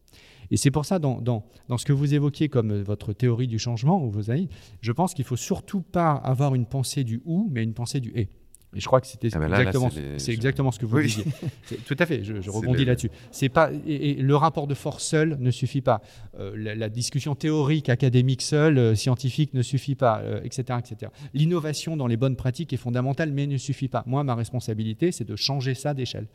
Et 0.51 0.57
c'est 0.57 0.72
pour 0.72 0.86
ça, 0.86 0.99
dans, 0.99 1.22
dans, 1.22 1.45
dans, 1.70 1.78
ce 1.78 1.86
que 1.86 1.93
vous 1.93 2.13
évoquiez 2.13 2.49
comme 2.49 2.72
euh, 2.72 2.84
votre 2.84 3.13
théorie 3.13 3.47
du 3.47 3.59
changement, 3.59 4.03
ou 4.03 4.09
vos 4.09 4.32
amis, 4.32 4.49
je 4.82 4.91
pense 4.91 5.13
qu'il 5.13 5.24
ne 5.24 5.28
faut 5.28 5.36
surtout 5.36 5.82
pas 5.82 6.13
avoir 6.13 6.55
une 6.55 6.66
pensée 6.66 7.03
du 7.03 7.22
ou, 7.26 7.47
mais 7.51 7.63
une 7.63 7.74
pensée 7.74 7.99
du 7.99 8.11
et. 8.16 8.30
Et 8.76 8.82
je 8.82 8.86
crois 8.86 8.99
que 8.99 9.07
c'était 9.07 9.30
ah 9.34 9.39
ben 9.39 9.47
exactement, 9.47 9.89
c'est 10.17 10.34
exactement 10.34 10.71
ce 10.71 10.80
que 10.80 10.86
vous 10.86 11.01
disiez. 11.01 11.23
Tout 11.88 11.95
à 11.97 12.05
fait, 12.05 12.23
je, 12.23 12.49
rebondis 12.49 12.84
là-dessus. 12.84 13.09
C'est 13.32 13.49
pas 13.49 13.69
et, 13.88 14.15
le 14.15 14.36
rapport 14.36 14.67
de 14.67 14.73
force 14.73 15.03
seul 15.03 15.38
ne 15.39 15.49
suffit 15.49 15.82
pas. 15.82 16.01
Euh, 16.39 16.76
la, 16.76 16.89
discussion 16.89 17.36
théorique, 17.36 17.89
académique 17.89 18.41
seule, 18.41 18.78
euh, 18.78 18.95
scientifique 18.95 19.53
ne 19.53 19.61
suffit 19.61 19.95
pas, 19.95 20.21
etc., 20.43 20.63
euh, 20.69 20.78
etc. 20.80 21.11
L'innovation 21.34 21.95
dans 21.95 22.07
les 22.07 22.17
bonnes 22.17 22.36
pratiques 22.36 22.73
est 22.73 22.78
fondamentale, 22.78 23.32
mais 23.32 23.47
ne 23.47 23.57
suffit 23.57 23.88
pas. 23.88 24.03
Moi, 24.05 24.23
ma 24.23 24.36
responsabilité, 24.36 25.11
c'est 25.11 25.26
de 25.26 25.36
changer 25.36 25.73
ça 25.73 25.93
d'échelle. 25.93 26.28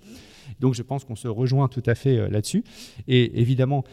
Donc, 0.58 0.74
je 0.74 0.82
pense 0.82 1.04
qu'on 1.04 1.16
se 1.16 1.28
rejoint 1.28 1.68
tout 1.68 1.82
à 1.86 1.94
fait 1.94 2.28
là-dessus. 2.28 2.64
Et 3.08 3.40
évidemment, 3.40 3.84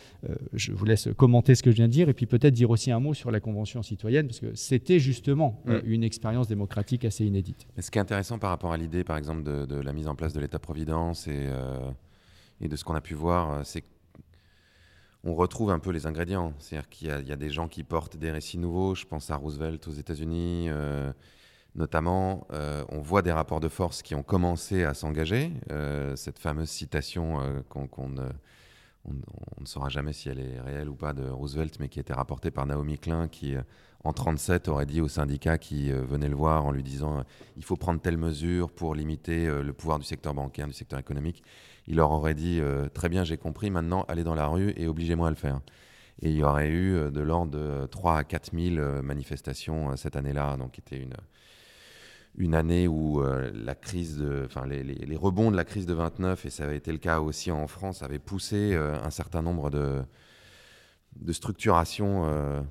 je 0.53 0.71
vous 0.71 0.85
laisse 0.85 1.09
commenter 1.17 1.55
ce 1.55 1.63
que 1.63 1.71
je 1.71 1.75
viens 1.75 1.87
de 1.87 1.93
dire, 1.93 2.09
et 2.09 2.13
puis 2.13 2.25
peut-être 2.25 2.53
dire 2.53 2.69
aussi 2.69 2.91
un 2.91 2.99
mot 2.99 3.13
sur 3.13 3.31
la 3.31 3.39
Convention 3.39 3.83
citoyenne, 3.83 4.27
parce 4.27 4.39
que 4.39 4.53
c'était 4.55 4.99
justement 4.99 5.61
mm. 5.65 5.77
une 5.85 6.03
expérience 6.03 6.47
démocratique 6.47 7.05
assez 7.05 7.25
inédite. 7.25 7.67
ce 7.79 7.91
qui 7.91 7.97
est 7.97 8.01
intéressant 8.01 8.39
par 8.39 8.49
rapport 8.49 8.71
à 8.71 8.77
l'idée, 8.77 9.03
par 9.03 9.17
exemple, 9.17 9.43
de, 9.43 9.75
la 9.75 9.93
mise 9.93 10.07
en 10.07 10.15
place 10.15 10.33
de 10.33 10.39
l'État-providence 10.39 11.27
et, 11.27 11.47
et, 12.61 12.67
de 12.67 12.75
ce 12.75 12.83
qu'on 12.83 12.95
a 12.95 13.01
pu 13.01 13.13
voir, 13.13 13.65
c'est 13.65 13.83
on 15.27 15.35
retrouve 15.35 15.71
un 15.71 15.79
peu 15.79 15.91
les 15.91 16.05
ingrédients. 16.05 16.53
C'est-à-dire 16.59 16.89
qu'il 16.89 17.07
y, 17.07 17.31
a 17.31 17.35
des 17.35 17.49
gens 17.49 17.67
qui 17.67 17.83
portent 17.83 18.17
des 18.17 18.31
récits 18.31 18.57
nouveaux. 18.57 18.95
Je 18.95 19.05
pense 19.05 19.29
à 19.29 19.35
Roosevelt 19.35 19.87
aux 19.87 19.91
États-Unis, 19.91 20.67
euh, 20.69 21.11
notamment. 21.77 22.47
Euh, 22.51 22.83
on 22.89 22.99
voit 22.99 23.21
des 23.21 23.31
rapports 23.31 23.59
de 23.59 23.69
force 23.69 24.01
qui 24.01 24.15
ont 24.15 24.23
commencé 24.23 24.83
à 24.83 24.93
s'engager. 24.93 25.53
Euh, 25.71 26.15
cette 26.15 26.39
fameuse 26.39 26.69
citation 26.69 27.63
qu'on 27.69 28.09
ne, 28.09 28.23
ne 29.05 29.65
saura 29.65 29.89
jamais 29.89 30.13
si 30.13 30.29
elle 30.29 30.39
est 30.39 30.59
réelle 30.59 30.89
ou 30.89 30.95
pas 30.95 31.13
de 31.13 31.27
Roosevelt, 31.27 31.79
mais 31.79 31.89
qui 31.89 31.99
été 31.99 32.13
rapportée 32.13 32.51
par 32.51 32.65
Naomi 32.65 32.97
Klein, 32.97 33.27
qui 33.27 33.55
en 34.03 34.13
37 34.13 34.67
aurait 34.67 34.85
dit 34.85 35.01
aux 35.01 35.07
syndicats 35.07 35.57
qui 35.57 35.91
venaient 35.91 36.29
le 36.29 36.35
voir 36.35 36.65
en 36.65 36.71
lui 36.71 36.83
disant 36.83 37.23
il 37.55 37.63
faut 37.63 37.77
prendre 37.77 38.01
telle 38.01 38.17
mesure 38.17 38.71
pour 38.71 38.95
limiter 38.95 39.47
le 39.47 39.73
pouvoir 39.73 39.99
du 39.99 40.05
secteur 40.05 40.33
bancaire, 40.33 40.67
du 40.67 40.73
secteur 40.73 40.99
économique 40.99 41.43
il 41.87 41.95
leur 41.95 42.11
aurait 42.11 42.35
dit 42.35 42.59
euh, 42.61 42.89
Très 42.89 43.09
bien, 43.09 43.23
j'ai 43.23 43.37
compris, 43.37 43.69
maintenant 43.69 44.05
allez 44.07 44.23
dans 44.23 44.35
la 44.35 44.47
rue 44.47 44.73
et 44.75 44.87
obligez-moi 44.87 45.27
à 45.27 45.31
le 45.31 45.35
faire. 45.37 45.61
Et 46.21 46.29
il 46.29 46.35
y 46.35 46.43
aurait 46.43 46.69
eu 46.69 46.95
euh, 46.95 47.11
de 47.11 47.21
l'ordre 47.21 47.51
de 47.51 47.85
3 47.87 48.17
à 48.17 48.23
4 48.23 48.51
000 48.53 48.75
euh, 48.77 49.01
manifestations 49.01 49.95
cette 49.95 50.15
année-là, 50.15 50.57
donc 50.57 50.77
était 50.77 50.97
une, 50.97 51.15
une 52.37 52.53
année 52.55 52.87
où 52.87 53.21
enfin, 54.45 54.65
les, 54.67 55.15
rebonds 55.15 55.51
de 55.51 55.55
la 55.55 55.65
crise 55.65 55.85
de 55.85 55.93
29, 55.93 56.45
et 56.45 56.49
ça 56.49 56.63
avait 56.63 56.77
été 56.77 56.91
le 56.91 56.99
cas 56.99 57.19
aussi 57.19 57.51
en 57.51 57.67
France, 57.67 58.03
avaient 58.03 58.19
poussé 58.19 58.75
un 58.75 59.09
certain 59.09 59.41
nombre 59.41 59.69
de, 59.69 60.03
structurations 61.33 62.63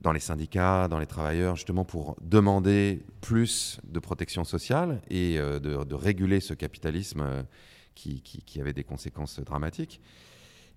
dans 0.00 0.12
les 0.12 0.20
syndicats, 0.20 0.88
dans 0.88 0.98
les 0.98 1.06
travailleurs, 1.06 1.54
justement 1.54 1.84
pour 1.84 2.16
demander 2.20 3.04
plus 3.20 3.80
de 3.84 4.00
protection 4.00 4.42
sociale 4.44 5.00
et 5.08 5.36
de, 5.38 5.94
réguler 5.94 6.40
ce 6.40 6.54
capitalisme 6.54 7.44
qui, 7.94 8.60
avait 8.60 8.72
des 8.72 8.84
conséquences 8.84 9.40
dramatiques. 9.40 10.00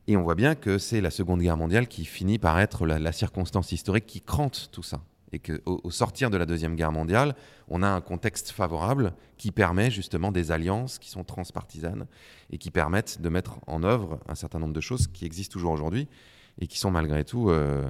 Et 0.08 0.18
on 0.18 0.24
voit 0.24 0.36
bien 0.36 0.56
que 0.56 0.78
c'est 0.78 1.00
la 1.00 1.12
Seconde 1.12 1.42
Guerre 1.42 1.58
mondiale 1.58 1.88
qui 1.88 2.04
finit 2.06 2.38
par 2.38 2.60
être 2.60 2.86
la, 2.86 3.12
circonstance 3.12 3.72
historique 3.72 4.06
qui 4.06 4.22
crante 4.22 4.70
tout 4.72 4.84
ça. 4.84 5.02
Et 5.34 5.40
qu'au 5.40 5.82
au 5.84 5.92
sortir 5.92 6.30
de 6.30 6.38
la 6.38 6.46
Deuxième 6.46 6.76
Guerre 6.76 6.92
mondiale, 6.92 7.36
on 7.68 7.84
a 7.84 7.88
un 7.88 8.02
contexte 8.02 8.52
favorable 8.52 9.14
qui 9.38 9.52
permet 9.52 9.92
justement 9.92 10.32
des 10.32 10.52
alliances 10.52 11.00
qui 11.00 11.10
sont 11.10 11.24
transpartisanes 11.24 12.06
et 12.52 12.58
qui 12.58 12.72
permettent 12.72 13.20
de 13.20 13.30
mettre 13.30 13.60
en 13.68 13.84
œuvre 13.84 14.20
un 14.28 14.36
certain 14.36 14.60
nombre 14.60 14.74
de 14.74 14.82
choses 14.82 15.08
qui 15.08 15.26
existent 15.26 15.54
toujours 15.54 15.72
aujourd'hui 15.72 16.08
et 16.62 16.68
qui 16.68 16.78
sont 16.78 16.92
malgré 16.92 17.26
tout, 17.26 17.50
euh, 17.50 17.84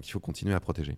qu'il 0.00 0.12
faut 0.12 0.20
continuer 0.20 0.54
à 0.54 0.60
protéger 0.60 0.96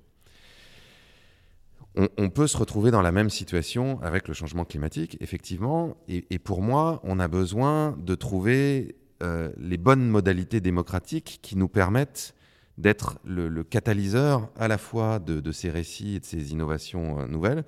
on, 2.17 2.31
peut 2.31 2.47
se 2.47 2.57
retrouver 2.57 2.91
dans 2.91 3.03
la 3.03 3.13
même 3.13 3.31
situation 3.31 4.01
avec 4.03 4.29
le 4.29 4.35
changement 4.35 4.65
climatique, 4.65 5.17
effectivement. 5.21 5.97
Et, 6.09 6.39
pour 6.39 6.63
moi, 6.63 7.01
on 7.03 7.19
a 7.19 7.29
besoin 7.29 7.97
de 7.99 8.15
trouver 8.15 8.97
euh, 9.23 9.51
les 9.57 9.79
bonnes 9.79 10.07
modalités 10.09 10.61
démocratiques 10.61 11.41
qui 11.43 11.57
nous 11.57 11.69
permettent 11.69 12.35
d'être 12.79 13.19
le, 13.25 13.65
catalyseur 13.65 14.51
à 14.57 14.69
la 14.69 14.79
fois 14.79 15.19
de, 15.19 15.53
ces 15.53 15.69
récits 15.69 16.15
et 16.15 16.21
de 16.21 16.25
ces 16.25 16.53
innovations 16.53 17.21
euh, 17.21 17.27
nouvelles 17.27 17.65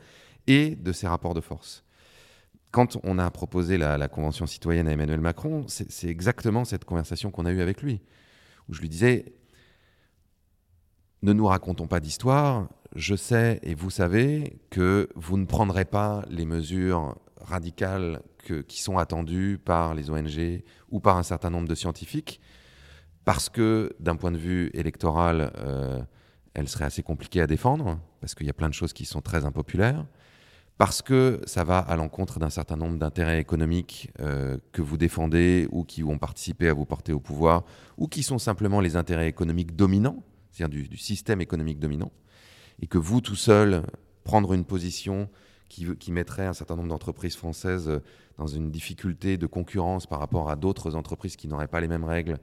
et 0.46 0.76
de 0.76 0.92
ces 0.92 1.06
rapports 1.06 1.34
de 1.34 1.40
force. 1.40 1.84
Quand 2.70 2.96
on 3.02 3.18
a 3.18 3.28
proposé 3.30 3.76
la, 3.76 3.98
la 3.98 4.08
Convention 4.08 4.46
citoyenne 4.46 4.86
à 4.86 4.92
Emmanuel 4.92 5.20
Macron, 5.20 5.66
c'est 5.66 6.08
exactement 6.08 6.64
cette 6.64 6.84
conversation 6.84 7.32
qu'on 7.32 7.44
a 7.44 7.50
eue 7.50 7.60
avec 7.60 7.82
lui, 7.82 8.00
où 8.68 8.74
je 8.74 8.80
lui 8.80 8.88
disais, 8.88 9.34
ne 11.22 11.32
nous 11.32 11.46
racontons 11.46 11.88
pas 11.88 11.98
d'histoire, 11.98 12.68
je 12.94 13.16
sais 13.16 13.58
et 13.64 13.74
vous 13.74 13.90
savez 13.90 14.60
que 14.70 15.08
vous 15.16 15.36
ne 15.36 15.44
prendrez 15.44 15.84
pas 15.84 16.24
les 16.30 16.44
mesures 16.44 17.16
radicales 17.40 18.22
qui 18.68 18.82
sont 18.82 18.98
attendues 18.98 19.58
par 19.62 19.94
les 19.94 20.08
ONG 20.10 20.62
ou 20.90 21.00
par 21.00 21.16
un 21.16 21.22
certain 21.24 21.50
nombre 21.50 21.68
de 21.68 21.74
scientifiques, 21.74 22.40
parce 23.24 23.48
que 23.48 23.94
d'un 24.00 24.16
point 24.16 24.32
de 24.32 24.38
vue 24.38 24.70
électoral, 24.74 25.52
euh, 25.58 26.00
elles 26.54 26.68
seraient 26.68 26.86
assez 26.86 27.02
compliquées 27.02 27.40
à 27.40 27.46
défendre, 27.46 27.98
parce 28.20 28.34
qu'il 28.34 28.46
y 28.46 28.50
a 28.50 28.54
plein 28.54 28.68
de 28.68 28.74
choses 28.74 28.92
qui 28.92 29.04
sont 29.04 29.20
très 29.20 29.44
impopulaires, 29.44 30.06
parce 30.78 31.02
que 31.02 31.40
ça 31.44 31.62
va 31.62 31.78
à 31.78 31.96
l'encontre 31.96 32.38
d'un 32.38 32.48
certain 32.48 32.76
nombre 32.76 32.98
d'intérêts 32.98 33.38
économiques 33.38 34.10
euh, 34.20 34.56
que 34.72 34.80
vous 34.80 34.96
défendez 34.96 35.68
ou 35.70 35.84
qui 35.84 36.02
ont 36.02 36.18
participé 36.18 36.68
à 36.68 36.72
vous 36.72 36.86
porter 36.86 37.12
au 37.12 37.20
pouvoir, 37.20 37.64
ou 37.98 38.08
qui 38.08 38.22
sont 38.22 38.38
simplement 38.38 38.80
les 38.80 38.96
intérêts 38.96 39.28
économiques 39.28 39.76
dominants, 39.76 40.22
c'est-à-dire 40.50 40.88
du 40.88 40.96
système 40.96 41.40
économique 41.40 41.78
dominant 41.78 42.10
et 42.80 42.86
que 42.86 42.98
vous 42.98 43.20
tout 43.20 43.36
seul, 43.36 43.82
prendre 44.24 44.52
une 44.52 44.64
position 44.64 45.28
qui, 45.68 46.10
mettrait 46.10 46.46
un 46.46 46.52
certain 46.52 46.74
nombre 46.74 46.88
d'entreprises 46.88 47.36
françaises 47.36 48.00
dans 48.38 48.48
une 48.48 48.72
difficulté 48.72 49.38
de 49.38 49.46
concurrence 49.46 50.06
par 50.06 50.18
rapport 50.18 50.50
à 50.50 50.56
d'autres 50.56 50.96
entreprises 50.96 51.36
qui 51.36 51.46
n'auraient 51.46 51.68
pas 51.68 51.80
les 51.80 51.86
mêmes 51.86 52.04
règles, 52.04 52.38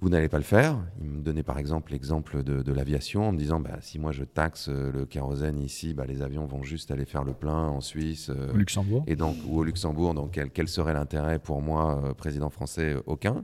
vous 0.00 0.08
n'allez 0.08 0.28
pas 0.28 0.38
le 0.38 0.44
faire. 0.44 0.78
Il 1.00 1.08
me 1.08 1.22
donnait 1.22 1.42
par 1.42 1.58
exemple 1.58 1.92
l'exemple 1.92 2.42
de, 2.42 2.72
l'aviation 2.72 3.28
en 3.28 3.32
me 3.32 3.38
disant 3.38 3.60
bah, 3.60 3.78
si 3.80 3.98
moi 3.98 4.12
je 4.12 4.24
taxe 4.24 4.68
euh, 4.68 4.92
le 4.92 5.06
kérosène 5.06 5.58
ici, 5.58 5.94
bah, 5.94 6.04
les 6.06 6.22
avions 6.22 6.46
vont 6.46 6.62
juste 6.62 6.90
aller 6.90 7.04
faire 7.04 7.24
le 7.24 7.32
plein 7.32 7.68
en 7.68 7.80
Suisse. 7.80 8.30
Euh, 8.30 8.52
au 8.52 8.56
Luxembourg. 8.56 9.04
Et 9.06 9.16
donc, 9.16 9.36
ou 9.46 9.58
au 9.58 9.64
Luxembourg. 9.64 10.14
Donc 10.14 10.38
quel, 10.52 10.68
serait 10.68 10.94
l'intérêt 10.94 11.38
pour 11.38 11.62
moi, 11.62 12.14
président 12.16 12.50
français 12.50 12.96
Aucun. 13.06 13.42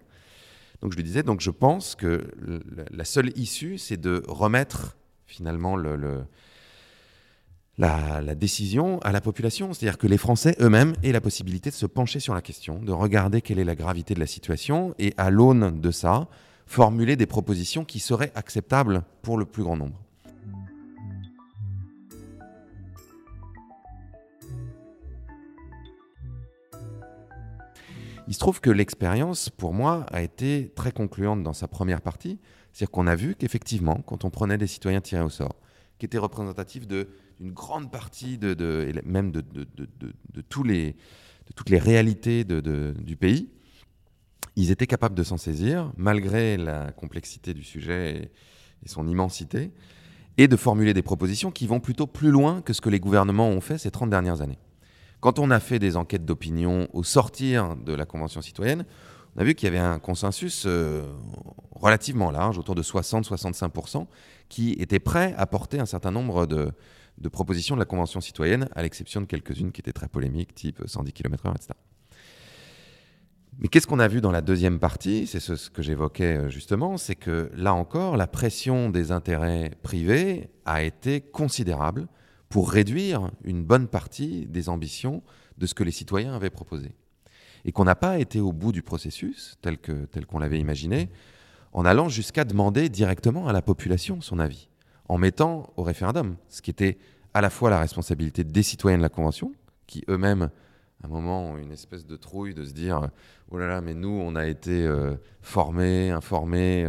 Donc 0.82 0.92
je 0.92 0.96
lui 0.96 1.05
disais, 1.05 1.22
donc 1.22 1.40
je 1.40 1.50
pense 1.50 1.94
que 1.94 2.24
la 2.90 3.05
seule 3.05 3.36
issue, 3.38 3.78
c'est 3.78 3.96
de 3.96 4.22
remettre 4.28 4.96
finalement 5.26 5.76
le, 5.76 6.24
la, 7.79 8.35
décision 8.35 8.99
à 9.01 9.12
la 9.12 9.20
population. 9.20 9.72
C'est-à-dire 9.72 9.99
que 9.99 10.07
les 10.07 10.18
Français 10.18 10.57
eux-mêmes 10.61 10.95
aient 11.03 11.12
la 11.12 11.20
possibilité 11.20 11.70
de 11.70 11.75
se 11.75 11.87
pencher 11.87 12.20
sur 12.20 12.35
la 12.35 12.43
question, 12.43 12.81
de 12.81 12.93
regarder 12.93 13.41
quelle 13.41 13.59
est 13.59 13.64
la 13.64 13.75
gravité 13.75 14.14
de 14.14 14.20
la 14.20 14.27
situation 14.27 14.95
et 14.99 15.14
à 15.16 15.31
l'aune 15.31 15.81
de 15.81 15.91
ça, 15.91 16.29
formuler 16.66 17.16
des 17.16 17.27
propositions 17.27 17.85
qui 17.85 17.99
seraient 17.99 18.33
acceptables 18.35 19.03
pour 19.22 19.39
le 19.39 19.45
plus 19.45 19.62
grand 19.62 19.77
nombre. 19.77 20.01
Il 28.27 28.33
se 28.33 28.39
trouve 28.39 28.62
que 28.62 28.70
l'expérience, 28.70 29.51
pour 29.51 29.75
moi, 29.75 30.07
a 30.11 30.22
été 30.22 30.72
très 30.75 30.93
concluante 30.93 31.43
dans 31.43 31.53
sa 31.53 31.68
première 31.68 32.01
partie, 32.01 32.39
c'est-à-dire 32.72 32.91
qu'on 32.91 33.07
a 33.07 33.14
vu 33.14 33.35
qu'effectivement, 33.35 34.01
quand 34.07 34.25
on 34.25 34.31
prenait 34.31 34.57
des 34.57 34.66
citoyens 34.66 35.03
tirés 35.03 35.22
au 35.22 35.29
sort, 35.29 35.57
qui 35.99 36.07
étaient 36.07 36.18
représentatifs 36.18 36.87
d'une 37.41 37.53
grande 37.53 37.91
partie, 37.91 38.39
de, 38.39 38.93
même 39.05 39.30
de, 39.32 39.43
tous 40.49 40.62
les, 40.62 40.93
de 40.93 41.53
toutes 41.55 41.70
les 41.70 41.78
réalités 41.78 42.45
du 42.45 43.16
pays, 43.16 43.49
ils 44.57 44.70
étaient 44.70 44.87
capables 44.87 45.14
de 45.14 45.22
s'en 45.22 45.37
saisir, 45.37 45.93
malgré 45.97 46.57
la 46.57 46.93
complexité 46.93 47.55
du 47.55 47.64
sujet 47.64 48.30
et, 48.85 48.89
son 48.89 49.09
immensité, 49.09 49.70
et 50.37 50.47
de 50.47 50.57
formuler 50.57 50.93
des 50.93 51.03
propositions 51.03 51.51
qui 51.51 51.66
vont 51.66 51.80
plutôt 51.80 52.07
plus 52.07 52.30
loin 52.30 52.61
que 52.61 52.74
ce 52.74 52.82
que 52.82 52.91
les 52.91 53.01
gouvernements 53.01 53.49
ont 53.49 53.62
fait 53.62 53.78
ces 53.78 53.91
30 53.91 54.11
dernières 54.11 54.43
années. 54.43 54.59
Quand 55.20 55.39
on 55.39 55.51
a 55.51 55.59
fait 55.59 55.78
des 55.78 55.97
enquêtes 55.97 56.26
d'opinion 56.26 56.87
au 56.93 57.03
sortir 57.03 57.76
de 57.76 57.95
la 57.95 58.05
Convention 58.05 58.43
citoyenne, 58.43 58.85
on 59.37 59.41
a 59.41 59.45
vu 59.45 59.55
qu'il 59.55 59.66
y 59.66 59.68
avait 59.68 59.78
un 59.78 59.99
consensus 59.99 60.64
euh, 60.66 61.03
relativement 61.74 62.30
large, 62.30 62.59
autour 62.59 62.74
de 62.74 62.82
60-65%, 62.82 64.07
qui 64.51 64.72
était 64.72 65.01
prêt 65.01 65.35
à 65.39 65.47
porter 65.47 65.80
un 65.80 65.87
certain 65.87 66.11
nombre 66.11 66.47
de, 66.47 66.70
propositions 67.28 67.74
de 67.74 67.80
la 67.80 67.84
Convention 67.84 68.20
citoyenne, 68.20 68.68
à 68.74 68.82
l'exception 68.82 69.20
de 69.20 69.26
quelques-unes 69.26 69.72
qui 69.72 69.80
étaient 69.80 69.92
très 69.92 70.08
polémiques, 70.08 70.54
type 70.54 70.82
110 70.86 71.12
km/h, 71.12 71.54
etc. 71.54 71.74
Mais 73.58 73.68
qu'est-ce 73.68 73.86
qu'on 73.86 74.00
a 74.00 74.08
vu 74.08 74.20
dans 74.20 74.32
la 74.32 74.40
deuxième 74.40 74.80
partie? 74.80 75.26
C'est 75.26 75.40
ce, 75.40 75.70
que 75.70 75.82
j'évoquais 75.82 76.36
euh, 76.36 76.48
justement, 76.48 76.96
c'est 76.96 77.14
que 77.14 77.50
là 77.54 77.72
encore, 77.72 78.16
la 78.16 78.26
pression 78.26 78.90
des 78.90 79.12
intérêts 79.12 79.70
privés 79.82 80.50
a 80.64 80.82
été 80.82 81.20
considérable 81.20 82.08
pour 82.48 82.70
réduire 82.70 83.30
une 83.44 83.64
bonne 83.64 83.88
partie 83.88 84.46
des 84.46 84.68
ambitions 84.68 85.22
de 85.58 85.66
ce 85.66 85.74
que 85.74 85.84
les 85.84 85.92
citoyens 85.92 86.34
avaient 86.34 86.50
proposé. 86.50 86.96
Et 87.64 87.72
qu'on 87.72 87.84
n'a 87.84 87.94
pas 87.94 88.18
été 88.18 88.40
au 88.40 88.52
bout 88.52 88.72
du 88.72 88.82
processus 88.82 89.56
tel 89.62 89.78
qu'on 89.78 90.06
tel 90.10 90.26
qu'on 90.26 90.38
l'avait 90.38 90.58
imaginé, 90.58 91.08
en 91.72 91.84
allant 91.84 92.08
jusqu'à 92.08 92.44
demander 92.44 92.88
directement 92.88 93.48
à 93.48 93.52
la 93.52 93.62
population 93.62 94.20
son 94.20 94.38
avis, 94.38 94.68
en 95.09 95.18
mettant 95.18 95.72
au 95.76 95.82
référendum, 95.82 96.36
ce 96.48 96.62
qui 96.62 96.70
était 96.70 96.98
à 97.34 97.40
la 97.40 97.50
fois 97.50 97.70
la 97.70 97.80
responsabilité 97.80 98.44
des 98.44 98.62
citoyens 98.62 98.98
de 98.98 99.02
la 99.02 99.09
Convention, 99.09 99.52
qui 99.86 100.05
eux-mêmes, 100.09 100.50
à 101.02 101.07
un 101.07 101.09
moment, 101.09 101.50
ont 101.50 101.59
une 101.59 101.72
espèce 101.72 102.07
de 102.07 102.16
trouille 102.16 102.55
de 102.55 102.64
se 102.64 102.72
dire 102.72 103.09
Oh 103.50 103.59
là 103.59 103.66
là, 103.66 103.80
mais 103.80 103.94
nous, 103.94 104.09
on 104.09 104.36
a 104.36 104.46
été 104.46 104.88
formés, 105.42 106.11
informés. 106.11 106.88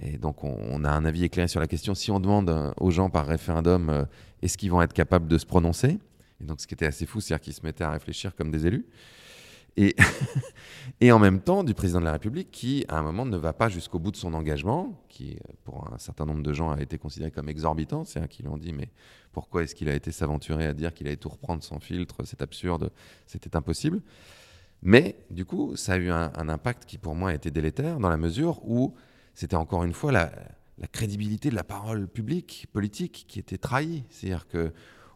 et 0.00 0.18
donc, 0.18 0.44
on, 0.44 0.84
a 0.84 0.90
un 0.90 1.04
avis 1.04 1.24
éclairé 1.24 1.48
sur 1.48 1.58
la 1.58 1.66
question. 1.66 1.94
Si 1.94 2.10
on 2.10 2.20
demande 2.20 2.72
aux 2.78 2.90
gens 2.90 3.10
par 3.10 3.26
référendum, 3.26 4.06
est-ce 4.42 4.56
qu'ils 4.56 4.70
vont 4.70 4.82
être 4.82 4.92
capables 4.92 5.26
de 5.26 5.38
se 5.38 5.46
prononcer? 5.46 5.98
Et 6.40 6.44
donc, 6.44 6.60
ce 6.60 6.66
qui 6.66 6.74
était 6.74 6.86
assez 6.86 7.06
fou, 7.06 7.20
c'est-à-dire 7.20 7.42
qu'ils 7.42 7.54
se 7.54 7.62
mettaient 7.62 7.84
à 7.84 7.90
réfléchir 7.90 8.36
comme 8.36 8.50
des 8.50 8.66
élus. 8.66 8.86
Et, 11.00 11.12
en 11.12 11.18
même 11.18 11.40
temps 11.40 11.64
du 11.64 11.74
président 11.74 12.00
de 12.00 12.04
la 12.04 12.12
République 12.12 12.50
qui, 12.50 12.84
à 12.88 12.98
un 12.98 13.02
moment, 13.02 13.24
ne 13.24 13.36
va 13.36 13.52
pas 13.52 13.68
jusqu'au 13.68 13.98
bout 13.98 14.10
de 14.10 14.16
son 14.16 14.34
engagement, 14.34 15.02
qui, 15.08 15.38
pour 15.64 15.92
un 15.92 15.98
certain 15.98 16.26
nombre 16.26 16.42
de 16.42 16.52
gens, 16.52 16.70
a 16.70 16.80
été 16.80 16.98
considéré 16.98 17.30
comme 17.30 17.48
exorbitant. 17.48 18.04
C'est-à-dire 18.04 18.28
qu'ils 18.28 18.48
ont 18.48 18.56
dit, 18.56 18.72
mais 18.72 18.90
pourquoi 19.32 19.62
est-ce 19.62 19.74
qu'il 19.74 19.88
a 19.88 19.94
été 19.94 20.12
s'aventurer 20.12 20.66
à 20.66 20.74
dire 20.74 20.92
qu'il 20.92 21.06
allait 21.06 21.16
tout 21.16 21.30
reprendre 21.30 21.62
sans 21.62 21.80
filtre? 21.80 22.24
C'est 22.24 22.42
absurde, 22.42 22.92
c'était 23.26 23.56
impossible. 23.56 24.02
Mais 24.82 25.16
du 25.30 25.44
coup, 25.44 25.76
ça 25.76 25.94
a 25.94 25.96
eu 25.96 26.10
un, 26.10 26.48
impact 26.48 26.84
qui, 26.84 26.98
pour 26.98 27.14
moi, 27.14 27.30
a 27.30 27.34
été 27.34 27.50
délétère, 27.50 27.98
dans 27.98 28.10
la 28.10 28.16
mesure 28.16 28.60
où 28.68 28.94
c'était 29.34 29.56
encore 29.56 29.84
une 29.84 29.94
fois 29.94 30.12
la, 30.12 30.30
la 30.78 30.86
crédibilité 30.86 31.50
de 31.50 31.54
la 31.54 31.64
parole 31.64 32.08
publique, 32.08 32.66
politique, 32.72 33.24
qui 33.26 33.38
était 33.38 33.58
trahie. 33.58 34.04
C'est-à-dire 34.10 34.46
que 34.46 34.72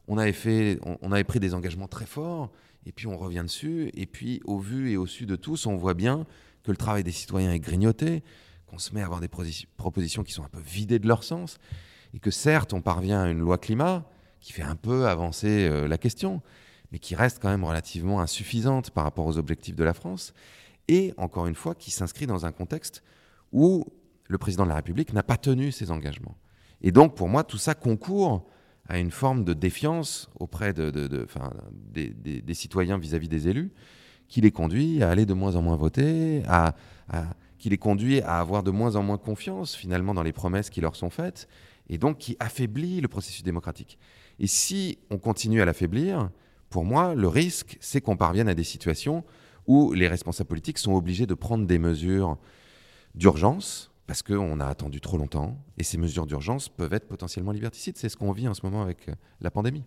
on 0.08 0.18
avait, 0.18 0.32
fait, 0.32 0.78
on 1.02 1.10
avait 1.10 1.24
pris 1.24 1.40
des 1.40 1.52
engagements 1.52 1.88
très 1.88 2.06
forts 2.06 2.52
et 2.86 2.92
puis 2.92 3.08
on 3.08 3.18
revient 3.18 3.42
dessus, 3.42 3.90
et 3.94 4.06
puis 4.06 4.40
au 4.44 4.58
vu 4.58 4.92
et 4.92 4.96
au 4.96 5.06
su 5.06 5.26
de 5.26 5.36
tous, 5.36 5.66
on 5.66 5.76
voit 5.76 5.94
bien 5.94 6.24
que 6.62 6.70
le 6.70 6.76
travail 6.76 7.02
des 7.02 7.12
citoyens 7.12 7.52
est 7.52 7.58
grignoté, 7.58 8.22
qu'on 8.66 8.78
se 8.78 8.94
met 8.94 9.02
à 9.02 9.04
avoir 9.04 9.20
des 9.20 9.28
propositions 9.76 10.22
qui 10.22 10.32
sont 10.32 10.44
un 10.44 10.48
peu 10.48 10.60
vidées 10.60 11.00
de 11.00 11.08
leur 11.08 11.24
sens, 11.24 11.58
et 12.14 12.20
que 12.20 12.30
certes, 12.30 12.72
on 12.72 12.80
parvient 12.80 13.22
à 13.22 13.28
une 13.28 13.40
loi 13.40 13.58
climat 13.58 14.08
qui 14.40 14.52
fait 14.52 14.62
un 14.62 14.76
peu 14.76 15.08
avancer 15.08 15.68
euh, 15.68 15.88
la 15.88 15.98
question, 15.98 16.40
mais 16.92 17.00
qui 17.00 17.16
reste 17.16 17.40
quand 17.42 17.48
même 17.48 17.64
relativement 17.64 18.20
insuffisante 18.20 18.90
par 18.90 19.04
rapport 19.04 19.26
aux 19.26 19.38
objectifs 19.38 19.74
de 19.74 19.84
la 19.84 19.92
France, 19.92 20.32
et 20.86 21.12
encore 21.16 21.48
une 21.48 21.56
fois, 21.56 21.74
qui 21.74 21.90
s'inscrit 21.90 22.26
dans 22.26 22.46
un 22.46 22.52
contexte 22.52 23.02
où 23.52 23.84
le 24.28 24.38
président 24.38 24.62
de 24.64 24.68
la 24.68 24.76
République 24.76 25.12
n'a 25.12 25.24
pas 25.24 25.36
tenu 25.36 25.72
ses 25.72 25.90
engagements. 25.90 26.36
Et 26.82 26.92
donc, 26.92 27.16
pour 27.16 27.28
moi, 27.28 27.42
tout 27.42 27.58
ça 27.58 27.74
concourt 27.74 28.46
à 28.88 28.98
une 28.98 29.10
forme 29.10 29.44
de 29.44 29.52
défiance 29.52 30.28
auprès 30.38 30.72
de, 30.72 30.90
des, 30.90 32.54
citoyens 32.54 32.98
vis-à-vis 32.98 33.28
des 33.28 33.48
élus, 33.48 33.72
qui 34.28 34.40
les 34.40 34.50
conduit 34.50 35.02
à 35.02 35.10
aller 35.10 35.26
de 35.26 35.34
moins 35.34 35.56
en 35.56 35.62
moins 35.62 35.76
voter, 35.76 36.42
à, 36.46 36.74
qui 37.58 37.68
les 37.68 37.78
conduit 37.78 38.20
à 38.20 38.38
avoir 38.38 38.62
de 38.62 38.70
moins 38.70 38.96
en 38.96 39.02
moins 39.02 39.18
confiance 39.18 39.74
finalement 39.74 40.14
dans 40.14 40.22
les 40.22 40.32
promesses 40.32 40.70
qui 40.70 40.80
leur 40.80 40.96
sont 40.96 41.10
faites, 41.10 41.48
et 41.88 41.98
donc 41.98 42.18
qui 42.18 42.36
affaiblit 42.40 43.00
le 43.00 43.08
processus 43.08 43.42
démocratique. 43.42 43.98
Et 44.38 44.46
si 44.46 44.98
on 45.10 45.18
continue 45.18 45.62
à 45.62 45.64
l'affaiblir, 45.64 46.30
pour 46.70 46.84
moi, 46.84 47.14
le 47.14 47.28
risque, 47.28 47.78
c'est 47.80 48.00
qu'on 48.00 48.16
parvienne 48.16 48.48
à 48.48 48.54
des 48.54 48.64
situations 48.64 49.24
où 49.66 49.92
les 49.92 50.08
responsables 50.08 50.48
politiques 50.48 50.78
sont 50.78 50.94
obligés 50.94 51.26
de 51.26 51.34
prendre 51.34 51.66
des 51.66 51.78
mesures 51.78 52.36
d'urgence, 53.14 53.90
parce 54.06 54.22
qu'on 54.22 54.60
a 54.60 54.66
attendu 54.66 55.00
trop 55.00 55.18
longtemps 55.18 55.56
et 55.78 55.82
ces 55.84 55.98
mesures 55.98 56.26
d'urgence 56.26 56.68
peuvent 56.68 56.92
être 56.92 57.08
potentiellement 57.08 57.52
liberticides. 57.52 57.96
C'est 57.96 58.08
ce 58.08 58.16
qu'on 58.16 58.32
vit 58.32 58.48
en 58.48 58.54
ce 58.54 58.60
moment 58.64 58.82
avec 58.82 59.08
euh, 59.08 59.12
la 59.40 59.50
pandémie. 59.50 59.84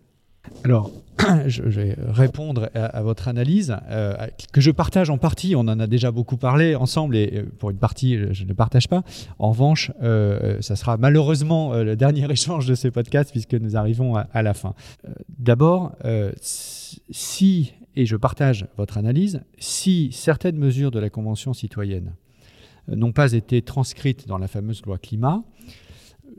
Alors, 0.64 0.90
je 1.46 1.62
vais 1.62 1.96
répondre 1.98 2.70
à, 2.74 3.02
votre 3.02 3.28
analyse, 3.28 3.76
euh, 3.90 4.14
que 4.52 4.62
je 4.62 4.70
partage 4.70 5.10
en 5.10 5.18
partie. 5.18 5.54
On 5.54 5.60
en 5.60 5.78
a 5.78 5.86
déjà 5.86 6.10
beaucoup 6.10 6.38
parlé 6.38 6.74
ensemble, 6.74 7.16
et 7.16 7.30
euh, 7.34 7.44
pour 7.58 7.70
une 7.70 7.78
partie, 7.78 8.18
je 8.32 8.44
ne 8.44 8.52
partage 8.54 8.88
pas. 8.88 9.02
En 9.38 9.50
revanche, 9.50 9.92
ça 10.00 10.76
sera 10.76 10.96
malheureusement 10.96 11.74
le 11.74 11.94
dernier 11.94 12.30
échange 12.30 12.66
de 12.66 12.74
ce 12.74 12.88
podcast, 12.88 13.30
puisque 13.30 13.52
nous 13.52 13.76
arrivons 13.76 14.16
à 14.16 14.42
la 14.42 14.54
fin. 14.54 14.74
D'abord, 15.38 15.94
si, 16.40 17.74
et 17.96 18.06
je 18.06 18.16
partage 18.16 18.66
votre 18.78 18.96
analyse, 18.96 19.42
si 19.58 20.10
certaines 20.12 20.56
mesures 20.56 20.90
de 20.90 20.98
la 20.98 21.10
Convention 21.10 21.52
citoyenne 21.52 22.14
n'ont 22.90 23.12
pas 23.12 23.32
été 23.32 23.62
transcrites 23.62 24.26
dans 24.26 24.38
la 24.38 24.48
fameuse 24.48 24.82
loi 24.84 24.98
climat. 24.98 25.42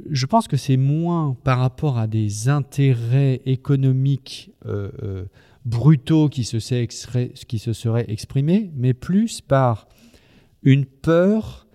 Je 0.09 0.25
pense 0.25 0.47
que 0.47 0.57
c'est 0.57 0.77
moins 0.77 1.35
par 1.43 1.59
rapport 1.59 1.97
à 1.97 2.07
des 2.07 2.49
intérêts 2.49 3.41
économiques 3.45 4.51
euh, 4.65 4.91
euh, 5.03 5.25
brutaux 5.65 6.29
qui 6.29 6.43
se, 6.43 6.59
seraient 6.59 8.05
exprimés, 8.07 8.71
mais 8.75 8.93
plus 8.93 9.41
par 9.41 9.87
une 10.63 10.85
peur 10.85 11.67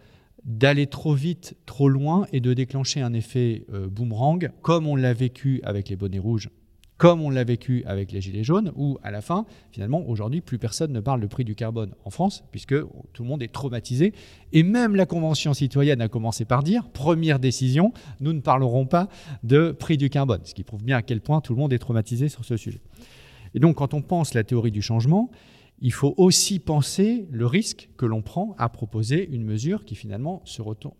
d'aller 0.44 0.86
trop 0.86 1.14
vite, 1.14 1.56
trop 1.66 1.88
loin 1.88 2.26
et 2.32 2.40
de 2.40 2.54
déclencher 2.54 3.00
un 3.00 3.12
effet 3.12 3.66
euh, 3.72 3.88
boomerang, 3.88 4.50
comme 4.62 4.86
on 4.86 4.96
l'a 4.96 5.12
vécu 5.12 5.60
avec 5.64 5.88
les 5.88 5.96
bonnets 5.96 6.20
rouges 6.20 6.50
comme 6.98 7.20
on 7.20 7.30
l'a 7.30 7.44
vécu 7.44 7.82
avec 7.86 8.10
les 8.12 8.20
Gilets 8.20 8.44
jaunes, 8.44 8.72
où 8.74 8.98
à 9.02 9.10
la 9.10 9.20
fin, 9.20 9.44
finalement, 9.70 10.02
aujourd'hui, 10.08 10.40
plus 10.40 10.58
personne 10.58 10.92
ne 10.92 11.00
parle 11.00 11.20
de 11.20 11.26
prix 11.26 11.44
du 11.44 11.54
carbone 11.54 11.94
en 12.04 12.10
France, 12.10 12.44
puisque 12.50 12.74
tout 13.12 13.22
le 13.22 13.28
monde 13.28 13.42
est 13.42 13.52
traumatisé. 13.52 14.12
Et 14.52 14.62
même 14.62 14.96
la 14.96 15.06
Convention 15.06 15.52
citoyenne 15.52 16.00
a 16.00 16.08
commencé 16.08 16.44
par 16.44 16.62
dire, 16.62 16.88
première 16.88 17.38
décision, 17.38 17.92
nous 18.20 18.32
ne 18.32 18.40
parlerons 18.40 18.86
pas 18.86 19.08
de 19.44 19.72
prix 19.72 19.98
du 19.98 20.08
carbone, 20.08 20.40
ce 20.44 20.54
qui 20.54 20.64
prouve 20.64 20.84
bien 20.84 20.96
à 20.96 21.02
quel 21.02 21.20
point 21.20 21.40
tout 21.40 21.54
le 21.54 21.60
monde 21.60 21.72
est 21.72 21.78
traumatisé 21.78 22.28
sur 22.28 22.44
ce 22.44 22.56
sujet. 22.56 22.80
Et 23.54 23.60
donc, 23.60 23.76
quand 23.76 23.94
on 23.94 24.02
pense 24.02 24.34
la 24.34 24.44
théorie 24.44 24.72
du 24.72 24.82
changement, 24.82 25.30
il 25.80 25.92
faut 25.92 26.14
aussi 26.16 26.58
penser 26.58 27.28
le 27.30 27.46
risque 27.46 27.90
que 27.96 28.06
l'on 28.06 28.22
prend 28.22 28.54
à 28.58 28.68
proposer 28.68 29.28
une 29.28 29.44
mesure 29.44 29.84
qui 29.84 29.94
finalement 29.94 30.42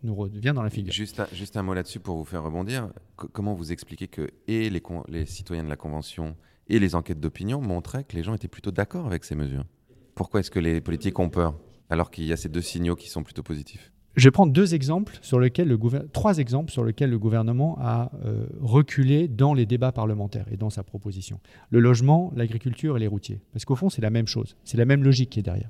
nous 0.03 0.15
revient 0.15 0.53
dans 0.53 0.63
la 0.63 0.69
figure. 0.69 0.93
Juste 0.93 1.57
un, 1.57 1.63
mot 1.63 1.73
là-dessus 1.73 1.99
pour 1.99 2.17
vous 2.17 2.25
faire 2.25 2.43
rebondir. 2.43 2.89
comment 3.15 3.53
vous 3.53 3.71
expliquez 3.71 4.07
que 4.07 4.29
les 4.47 5.25
citoyens 5.25 5.63
de 5.63 5.69
la 5.69 5.77
Convention 5.77 6.35
et 6.67 6.79
les 6.79 6.95
enquêtes 6.95 7.19
d'opinion 7.19 7.61
montraient 7.61 8.03
que 8.03 8.15
les 8.15 8.23
gens 8.23 8.33
étaient 8.33 8.47
plutôt 8.47 8.71
d'accord 8.71 9.07
avec 9.07 9.23
ces 9.23 9.35
mesures? 9.35 9.65
Pourquoi 10.13 10.41
est-ce 10.41 10.51
que 10.51 10.59
les 10.59 10.81
politiques 10.81 11.19
ont 11.19 11.29
peur 11.29 11.59
alors 11.89 12.11
qu'il 12.11 12.25
y 12.25 12.33
a 12.33 12.37
ces 12.37 12.49
deux 12.49 12.61
signaux 12.61 12.95
qui 12.95 13.09
sont 13.09 13.23
plutôt 13.23 13.43
positifs? 13.43 13.91
Je 14.17 14.23
vais 14.23 14.31
prendre 14.31 14.51
deux 14.51 14.73
exemples 14.73 15.19
sur 15.21 15.39
lesquels 15.39 15.67
le 15.67 15.77
trois 16.11 16.39
exemples 16.39 16.71
sur 16.71 16.83
lesquels 16.83 17.11
le 17.11 17.19
gouvernement 17.19 17.77
a 17.79 18.11
euh, 18.25 18.47
reculé 18.59 19.27
dans 19.27 19.53
les 19.53 19.67
débats 19.67 19.91
parlementaires 19.91 20.47
et 20.51 20.57
dans 20.57 20.71
sa 20.71 20.83
proposition. 20.83 21.39
Le 21.69 21.79
logement, 21.79 22.33
l'agriculture 22.35 22.97
et 22.97 22.99
les 22.99 23.07
routiers. 23.07 23.41
Parce 23.53 23.63
qu'au 23.63 23.75
fond, 23.75 23.89
c'est 23.89 24.01
la 24.01 24.09
même 24.09 24.25
chose. 24.25 24.57
C'est 24.63 24.77
la 24.77 24.85
même 24.85 25.03
logique 25.03 25.29
qui 25.29 25.39
est 25.39 25.43
derrière. 25.43 25.69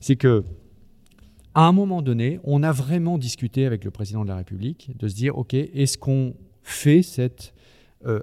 C'est 0.00 0.16
que, 0.16 0.44
à 1.54 1.68
un 1.68 1.72
moment 1.72 2.02
donné, 2.02 2.40
on 2.42 2.64
a 2.64 2.72
vraiment 2.72 3.18
discuté 3.18 3.66
avec 3.66 3.84
le 3.84 3.92
président 3.92 4.24
de 4.24 4.28
la 4.30 4.36
République 4.36 4.90
de 4.98 5.06
se 5.06 5.14
dire, 5.14 5.38
OK, 5.38 5.54
est-ce 5.54 5.96
qu'on 5.96 6.34
fait 6.62 7.02
cette... 7.02 7.54
Euh, 8.04 8.20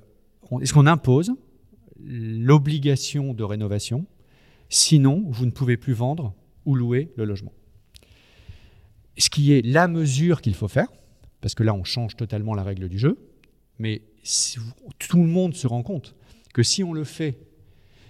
est-ce 0.59 0.73
qu'on 0.73 0.87
impose 0.87 1.31
l'obligation 2.03 3.33
de 3.33 3.45
rénovation? 3.45 4.05
Sinon, 4.67 5.23
vous 5.29 5.45
ne 5.45 5.51
pouvez 5.51 5.77
plus 5.77 5.93
vendre 5.93 6.33
ou 6.65 6.75
louer 6.75 7.13
le 7.15 7.23
logement 7.23 7.53
ce 9.17 9.29
qui 9.29 9.53
est 9.53 9.65
la 9.65 9.87
mesure 9.87 10.41
qu'il 10.41 10.55
faut 10.55 10.67
faire, 10.67 10.87
parce 11.41 11.55
que 11.55 11.63
là, 11.63 11.73
on 11.73 11.83
change 11.83 12.15
totalement 12.15 12.53
la 12.53 12.63
règle 12.63 12.87
du 12.87 12.99
jeu, 12.99 13.17
mais 13.79 14.01
tout 14.99 15.17
le 15.17 15.27
monde 15.27 15.55
se 15.55 15.67
rend 15.67 15.83
compte 15.83 16.15
que 16.53 16.63
si 16.63 16.83
on 16.83 16.93
le 16.93 17.03
fait 17.03 17.39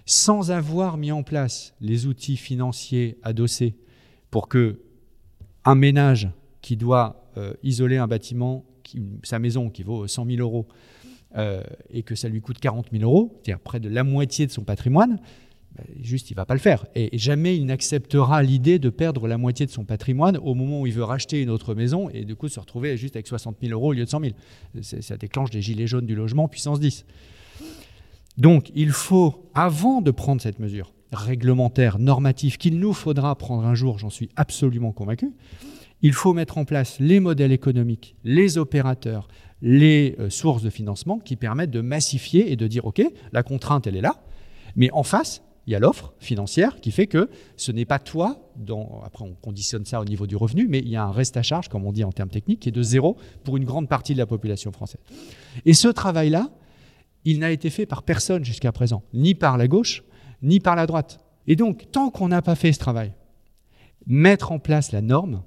sans 0.04 0.50
avoir 0.50 0.96
mis 0.96 1.12
en 1.12 1.22
place 1.22 1.74
les 1.80 2.06
outils 2.06 2.36
financiers 2.36 3.18
adossés 3.22 3.76
pour 4.30 4.48
que 4.48 4.80
un 5.64 5.74
ménage 5.74 6.28
qui 6.60 6.76
doit 6.76 7.30
euh, 7.36 7.54
isoler 7.62 7.96
un 7.96 8.08
bâtiment, 8.08 8.64
sa 9.22 9.38
maison 9.38 9.70
qui 9.70 9.84
vaut 9.84 10.06
100 10.06 10.26
000 10.26 10.40
euros, 10.40 10.66
euh, 11.36 11.62
et 11.90 12.02
que 12.02 12.14
ça 12.14 12.28
lui 12.28 12.40
coûte 12.40 12.58
40 12.58 12.88
000 12.92 13.04
euros, 13.04 13.40
c'est-à-dire 13.42 13.60
près 13.60 13.80
de 13.80 13.88
la 13.88 14.04
moitié 14.04 14.46
de 14.46 14.50
son 14.50 14.64
patrimoine, 14.64 15.18
ben, 15.76 15.84
juste 16.02 16.30
il 16.30 16.34
va 16.34 16.44
pas 16.44 16.54
le 16.54 16.60
faire. 16.60 16.86
Et 16.94 17.16
jamais 17.16 17.56
il 17.56 17.66
n'acceptera 17.66 18.42
l'idée 18.42 18.78
de 18.78 18.90
perdre 18.90 19.26
la 19.26 19.38
moitié 19.38 19.66
de 19.66 19.70
son 19.70 19.84
patrimoine 19.84 20.36
au 20.38 20.54
moment 20.54 20.82
où 20.82 20.86
il 20.86 20.92
veut 20.92 21.04
racheter 21.04 21.40
une 21.40 21.50
autre 21.50 21.74
maison 21.74 22.10
et 22.10 22.24
du 22.24 22.36
coup 22.36 22.48
se 22.48 22.60
retrouver 22.60 22.96
juste 22.96 23.16
avec 23.16 23.26
60 23.26 23.56
000 23.62 23.72
euros 23.72 23.88
au 23.88 23.92
lieu 23.92 24.04
de 24.04 24.10
100 24.10 24.20
000. 24.20 24.34
Ça 24.82 25.16
déclenche 25.16 25.50
des 25.50 25.62
gilets 25.62 25.86
jaunes 25.86 26.06
du 26.06 26.14
logement 26.14 26.48
puissance 26.48 26.80
10. 26.80 27.04
Donc 28.38 28.70
il 28.74 28.90
faut, 28.90 29.50
avant 29.54 30.00
de 30.00 30.10
prendre 30.10 30.40
cette 30.40 30.58
mesure 30.58 30.92
réglementaire, 31.12 31.98
normative, 31.98 32.56
qu'il 32.56 32.78
nous 32.78 32.94
faudra 32.94 33.36
prendre 33.36 33.66
un 33.66 33.74
jour, 33.74 33.98
j'en 33.98 34.10
suis 34.10 34.30
absolument 34.36 34.92
convaincu, 34.92 35.32
il 36.00 36.12
faut 36.12 36.32
mettre 36.32 36.58
en 36.58 36.64
place 36.64 36.98
les 37.00 37.20
modèles 37.20 37.52
économiques, 37.52 38.16
les 38.24 38.58
opérateurs, 38.58 39.28
les 39.60 40.16
euh, 40.18 40.30
sources 40.30 40.62
de 40.62 40.70
financement 40.70 41.18
qui 41.18 41.36
permettent 41.36 41.70
de 41.70 41.80
massifier 41.80 42.50
et 42.50 42.56
de 42.56 42.66
dire, 42.66 42.84
OK, 42.86 43.02
la 43.32 43.42
contrainte, 43.42 43.86
elle 43.86 43.96
est 43.96 44.00
là, 44.00 44.24
mais 44.74 44.90
en 44.92 45.02
face, 45.02 45.42
il 45.66 45.72
y 45.72 45.76
a 45.76 45.78
l'offre 45.78 46.12
financière 46.18 46.80
qui 46.80 46.90
fait 46.90 47.06
que 47.06 47.30
ce 47.56 47.70
n'est 47.70 47.84
pas 47.84 47.98
toi, 47.98 48.50
après 49.04 49.24
on 49.24 49.34
conditionne 49.34 49.84
ça 49.84 50.00
au 50.00 50.04
niveau 50.04 50.26
du 50.26 50.36
revenu, 50.36 50.66
mais 50.68 50.78
il 50.80 50.88
y 50.88 50.96
a 50.96 51.04
un 51.04 51.12
reste 51.12 51.36
à 51.36 51.42
charge, 51.42 51.68
comme 51.68 51.86
on 51.86 51.92
dit 51.92 52.04
en 52.04 52.12
termes 52.12 52.30
techniques, 52.30 52.60
qui 52.60 52.68
est 52.68 52.72
de 52.72 52.82
zéro 52.82 53.16
pour 53.44 53.56
une 53.56 53.64
grande 53.64 53.88
partie 53.88 54.12
de 54.12 54.18
la 54.18 54.26
population 54.26 54.72
française. 54.72 55.00
Et 55.64 55.74
ce 55.74 55.88
travail-là, 55.88 56.50
il 57.24 57.38
n'a 57.38 57.52
été 57.52 57.70
fait 57.70 57.86
par 57.86 58.02
personne 58.02 58.44
jusqu'à 58.44 58.72
présent, 58.72 59.04
ni 59.14 59.34
par 59.34 59.56
la 59.56 59.68
gauche, 59.68 60.02
ni 60.42 60.58
par 60.58 60.74
la 60.74 60.86
droite. 60.86 61.20
Et 61.46 61.54
donc, 61.54 61.90
tant 61.92 62.10
qu'on 62.10 62.28
n'a 62.28 62.42
pas 62.42 62.56
fait 62.56 62.72
ce 62.72 62.80
travail, 62.80 63.12
mettre 64.06 64.50
en 64.50 64.58
place 64.58 64.90
la 64.90 65.00
norme, 65.00 65.42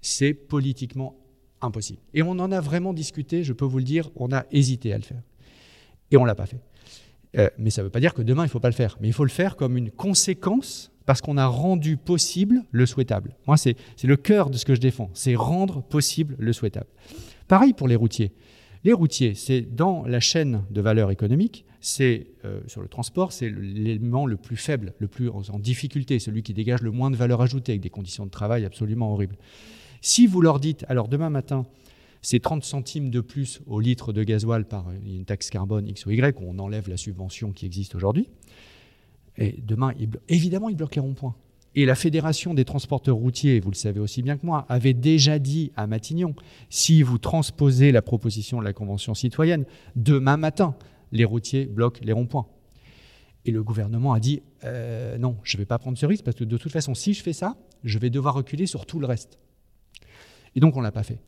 c'est 0.00 0.32
politiquement 0.32 1.16
impossible. 1.60 2.00
Et 2.14 2.22
on 2.22 2.30
en 2.30 2.52
a 2.52 2.60
vraiment 2.60 2.94
discuté, 2.94 3.44
je 3.44 3.52
peux 3.52 3.64
vous 3.64 3.78
le 3.78 3.84
dire, 3.84 4.10
on 4.16 4.32
a 4.32 4.44
hésité 4.50 4.92
à 4.92 4.96
le 4.96 5.02
faire. 5.02 5.22
Et 6.10 6.16
on 6.16 6.22
ne 6.22 6.26
l'a 6.26 6.34
pas 6.34 6.46
fait. 6.46 6.60
Mais 7.34 7.70
ça 7.70 7.82
ne 7.82 7.86
veut 7.86 7.90
pas 7.90 8.00
dire 8.00 8.14
que 8.14 8.22
demain, 8.22 8.42
il 8.42 8.46
ne 8.46 8.50
faut 8.50 8.60
pas 8.60 8.68
le 8.68 8.74
faire. 8.74 8.96
Mais 9.00 9.08
il 9.08 9.12
faut 9.12 9.24
le 9.24 9.30
faire 9.30 9.56
comme 9.56 9.76
une 9.76 9.90
conséquence 9.90 10.92
parce 11.08 11.22
qu'on 11.22 11.38
a 11.38 11.46
rendu 11.46 11.96
possible 11.96 12.64
le 12.70 12.84
souhaitable. 12.84 13.34
Moi, 13.46 13.56
c'est 13.56 13.76
le 14.04 14.16
cœur 14.16 14.50
de 14.50 14.58
ce 14.58 14.66
que 14.66 14.74
je 14.74 14.80
défends, 14.80 15.08
c'est 15.14 15.34
rendre 15.34 15.82
possible 15.82 16.36
le 16.38 16.52
souhaitable. 16.52 16.88
Pareil 17.48 17.72
pour 17.72 17.88
les 17.88 17.96
routiers. 17.96 18.32
Les 18.84 18.92
routiers, 18.92 19.34
c'est 19.34 19.62
dans 19.62 20.04
la 20.04 20.20
chaîne 20.20 20.64
de 20.70 20.80
valeur 20.80 21.10
économique, 21.10 21.64
c'est 21.80 22.26
euh, 22.44 22.60
sur 22.66 22.82
le 22.82 22.88
transport, 22.88 23.32
c'est 23.32 23.48
l'élément 23.48 24.26
le 24.26 24.36
plus 24.36 24.56
faible, 24.56 24.92
le 24.98 25.08
plus 25.08 25.30
en 25.30 25.58
difficulté, 25.58 26.18
celui 26.18 26.42
qui 26.42 26.52
dégage 26.52 26.82
le 26.82 26.90
moins 26.90 27.10
de 27.10 27.16
valeur 27.16 27.40
ajoutée, 27.40 27.72
avec 27.72 27.80
des 27.80 27.90
conditions 27.90 28.26
de 28.26 28.30
travail 28.30 28.64
absolument 28.64 29.12
horribles. 29.12 29.36
Si 30.00 30.26
vous 30.26 30.40
leur 30.40 30.60
dites, 30.60 30.84
alors 30.88 31.08
demain 31.08 31.30
matin, 31.30 31.66
c'est 32.22 32.40
30 32.40 32.64
centimes 32.64 33.10
de 33.10 33.20
plus 33.20 33.60
au 33.66 33.80
litre 33.80 34.12
de 34.12 34.22
gasoil 34.22 34.64
par 34.64 34.86
une 35.04 35.24
taxe 35.24 35.50
carbone 35.50 35.86
X 35.86 36.06
ou 36.06 36.10
Y, 36.10 36.36
on 36.40 36.58
enlève 36.58 36.88
la 36.88 36.96
subvention 36.96 37.52
qui 37.52 37.66
existe 37.66 37.94
aujourd'hui, 37.94 38.28
et 39.38 39.54
demain, 39.62 39.92
évidemment, 40.28 40.68
ils 40.68 40.76
bloqueront 40.76 41.14
point. 41.14 41.34
Et 41.74 41.84
la 41.84 41.94
Fédération 41.94 42.54
des 42.54 42.64
transporteurs 42.64 43.16
routiers, 43.16 43.60
vous 43.60 43.70
le 43.70 43.76
savez 43.76 44.00
aussi 44.00 44.22
bien 44.22 44.36
que 44.36 44.44
moi, 44.44 44.66
avait 44.68 44.94
déjà 44.94 45.38
dit 45.38 45.70
à 45.76 45.86
Matignon, 45.86 46.34
si 46.70 47.02
vous 47.02 47.18
transposez 47.18 47.92
la 47.92 48.02
proposition 48.02 48.58
de 48.58 48.64
la 48.64 48.72
Convention 48.72 49.14
citoyenne, 49.14 49.64
demain 49.94 50.36
matin, 50.36 50.74
les 51.12 51.24
routiers 51.24 51.66
bloquent 51.66 52.00
les 52.02 52.12
ronds-points. 52.12 52.46
Et 53.44 53.52
le 53.52 53.62
gouvernement 53.62 54.12
a 54.12 54.18
dit, 54.18 54.42
euh, 54.64 55.18
non, 55.18 55.36
je 55.44 55.56
ne 55.56 55.62
vais 55.62 55.66
pas 55.66 55.78
prendre 55.78 55.96
ce 55.96 56.04
risque, 56.04 56.24
parce 56.24 56.36
que 56.36 56.44
de 56.44 56.56
toute 56.56 56.72
façon, 56.72 56.94
si 56.94 57.14
je 57.14 57.22
fais 57.22 57.32
ça, 57.32 57.56
je 57.84 57.98
vais 57.98 58.10
devoir 58.10 58.34
reculer 58.34 58.66
sur 58.66 58.84
tout 58.84 58.98
le 58.98 59.06
reste. 59.06 59.38
Et 60.56 60.60
donc, 60.60 60.76
on 60.76 60.80
ne 60.80 60.84
l'a 60.84 60.92
pas 60.92 61.04
fait. 61.04 61.20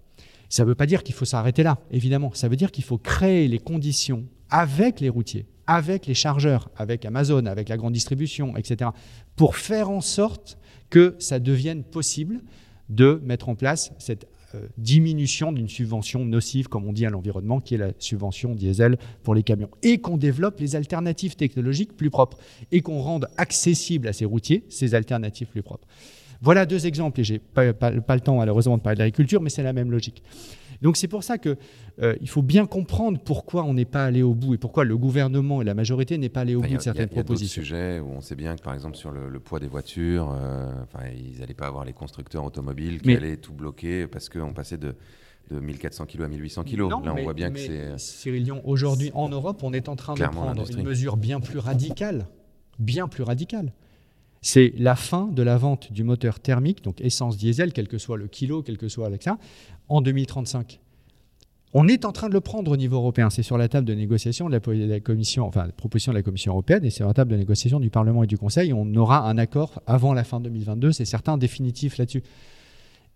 Ça 0.50 0.64
ne 0.64 0.68
veut 0.68 0.74
pas 0.74 0.86
dire 0.86 1.02
qu'il 1.02 1.14
faut 1.14 1.24
s'arrêter 1.24 1.62
là, 1.62 1.78
évidemment. 1.90 2.32
Ça 2.34 2.48
veut 2.48 2.56
dire 2.56 2.72
qu'il 2.72 2.84
faut 2.84 2.98
créer 2.98 3.48
les 3.48 3.58
conditions 3.58 4.26
avec 4.50 5.00
les 5.00 5.08
routiers, 5.08 5.46
avec 5.66 6.06
les 6.06 6.14
chargeurs, 6.14 6.70
avec 6.76 7.04
Amazon, 7.06 7.46
avec 7.46 7.68
la 7.68 7.76
grande 7.76 7.92
distribution, 7.92 8.56
etc., 8.56 8.90
pour 9.36 9.56
faire 9.56 9.90
en 9.90 10.00
sorte 10.00 10.58
que 10.90 11.14
ça 11.20 11.38
devienne 11.38 11.84
possible 11.84 12.40
de 12.88 13.22
mettre 13.24 13.48
en 13.48 13.54
place 13.54 13.92
cette 13.98 14.26
euh, 14.56 14.66
diminution 14.76 15.52
d'une 15.52 15.68
subvention 15.68 16.24
nocive, 16.24 16.66
comme 16.66 16.84
on 16.84 16.92
dit 16.92 17.06
à 17.06 17.10
l'environnement, 17.10 17.60
qui 17.60 17.76
est 17.76 17.78
la 17.78 17.92
subvention 18.00 18.56
diesel 18.56 18.98
pour 19.22 19.36
les 19.36 19.44
camions, 19.44 19.70
et 19.84 20.00
qu'on 20.00 20.16
développe 20.16 20.58
les 20.58 20.74
alternatives 20.74 21.36
technologiques 21.36 21.96
plus 21.96 22.10
propres, 22.10 22.38
et 22.72 22.80
qu'on 22.80 23.00
rende 23.00 23.28
accessibles 23.36 24.08
à 24.08 24.12
ces 24.12 24.24
routiers 24.24 24.64
ces 24.68 24.96
alternatives 24.96 25.46
plus 25.46 25.62
propres. 25.62 25.86
Voilà 26.40 26.66
deux 26.66 26.86
exemples, 26.86 27.20
et 27.20 27.24
j'ai 27.24 27.38
pas, 27.38 27.72
pas, 27.72 27.92
pas 27.92 28.14
le 28.14 28.20
temps 28.20 28.38
malheureusement 28.38 28.78
de 28.78 28.82
parler 28.82 28.96
de 28.96 29.00
l'agriculture, 29.00 29.42
mais 29.42 29.50
c'est 29.50 29.62
la 29.62 29.72
même 29.72 29.90
logique. 29.90 30.22
Donc 30.82 30.96
c'est 30.96 31.08
pour 31.08 31.22
ça 31.22 31.36
qu'il 31.36 31.56
euh, 32.02 32.14
faut 32.26 32.42
bien 32.42 32.66
comprendre 32.66 33.20
pourquoi 33.22 33.64
on 33.64 33.74
n'est 33.74 33.84
pas 33.84 34.06
allé 34.06 34.22
au 34.22 34.32
bout 34.32 34.54
et 34.54 34.58
pourquoi 34.58 34.84
le 34.84 34.96
gouvernement 34.96 35.60
et 35.60 35.64
la 35.64 35.74
majorité 35.74 36.16
n'est 36.16 36.30
pas 36.30 36.40
allé 36.40 36.54
au 36.54 36.62
bout 36.62 36.74
de 36.74 36.78
certaines 36.78 37.08
propositions. 37.08 37.62
Il 37.62 37.68
y 37.68 37.72
a 37.72 37.74
d'autres 37.74 37.98
sujets 37.98 38.00
où 38.00 38.16
on 38.16 38.20
sait 38.22 38.34
bien 38.34 38.56
que 38.56 38.62
par 38.62 38.72
exemple 38.72 38.96
sur 38.96 39.10
le, 39.10 39.40
poids 39.40 39.60
des 39.60 39.68
voitures, 39.68 40.34
euh, 40.34 40.72
ils 41.14 41.40
n'allaient 41.40 41.54
pas 41.54 41.66
avoir 41.66 41.84
les 41.84 41.92
constructeurs 41.92 42.44
automobiles 42.44 43.00
qui 43.02 43.14
allaient 43.14 43.36
tout 43.36 43.52
bloquer 43.52 44.06
parce 44.06 44.28
qu'on 44.28 44.52
passait 44.52 44.78
de 44.78 44.94
de 45.50 45.58
1400 45.58 46.06
kg 46.06 46.22
à 46.22 46.28
1800 46.28 46.64
kg. 46.64 46.78
Là, 46.88 47.14
on 47.16 47.22
voit 47.22 47.34
bien 47.34 47.50
que 47.50 47.58
c'est. 47.58 47.70
Euh, 47.70 47.98
Cyril 47.98 48.44
Dion, 48.44 48.62
aujourd'hui 48.64 49.10
en 49.14 49.28
Europe, 49.28 49.62
on 49.62 49.72
est 49.72 49.88
en 49.88 49.96
train 49.96 50.14
de 50.14 50.22
prendre 50.22 50.70
une 50.70 50.84
mesure 50.84 51.16
bien 51.16 51.40
plus 51.40 51.58
radicale, 51.58 52.26
bien 52.78 53.08
plus 53.08 53.22
radicale. 53.22 53.72
C'est 54.42 54.72
la 54.78 54.96
fin 54.96 55.26
de 55.26 55.42
la 55.42 55.58
vente 55.58 55.92
du 55.92 56.02
moteur 56.02 56.40
thermique, 56.40 56.82
donc 56.82 57.00
essence 57.00 57.36
diesel, 57.36 57.72
quel 57.72 57.88
que 57.88 57.98
soit 57.98 58.16
le 58.16 58.26
kilo, 58.26 58.62
quel 58.62 58.78
que 58.78 58.88
soit 58.88 59.10
ça, 59.20 59.38
en 59.88 60.00
2035. 60.00 60.80
On 61.72 61.86
est 61.86 62.04
en 62.04 62.10
train 62.10 62.28
de 62.28 62.34
le 62.34 62.40
prendre 62.40 62.72
au 62.72 62.76
niveau 62.76 62.96
européen. 62.96 63.30
C'est 63.30 63.44
sur 63.44 63.56
la 63.56 63.68
table 63.68 63.86
de 63.86 63.94
négociation 63.94 64.48
de 64.48 64.58
la, 64.86 65.00
commission, 65.00 65.46
enfin, 65.46 65.66
la 65.66 65.72
proposition 65.72 66.10
de 66.10 66.16
la 66.16 66.22
Commission 66.22 66.52
européenne 66.52 66.84
et 66.84 66.90
c'est 66.90 66.96
sur 66.96 67.06
la 67.06 67.14
table 67.14 67.30
de 67.30 67.36
négociation 67.36 67.78
du 67.78 67.90
Parlement 67.90 68.24
et 68.24 68.26
du 68.26 68.38
Conseil. 68.38 68.72
On 68.72 68.92
aura 68.96 69.28
un 69.28 69.38
accord 69.38 69.80
avant 69.86 70.12
la 70.12 70.24
fin 70.24 70.40
2022, 70.40 70.90
c'est 70.90 71.04
certain, 71.04 71.38
définitif 71.38 71.98
là-dessus. 71.98 72.24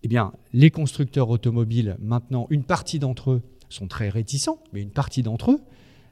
Eh 0.04 0.08
bien, 0.08 0.32
les 0.52 0.70
constructeurs 0.70 1.30
automobiles, 1.30 1.96
maintenant, 1.98 2.46
une 2.50 2.62
partie 2.62 2.98
d'entre 2.98 3.32
eux 3.32 3.42
sont 3.70 3.88
très 3.88 4.08
réticents, 4.08 4.58
mais 4.72 4.82
une 4.82 4.90
partie 4.90 5.22
d'entre 5.22 5.52
eux 5.52 5.60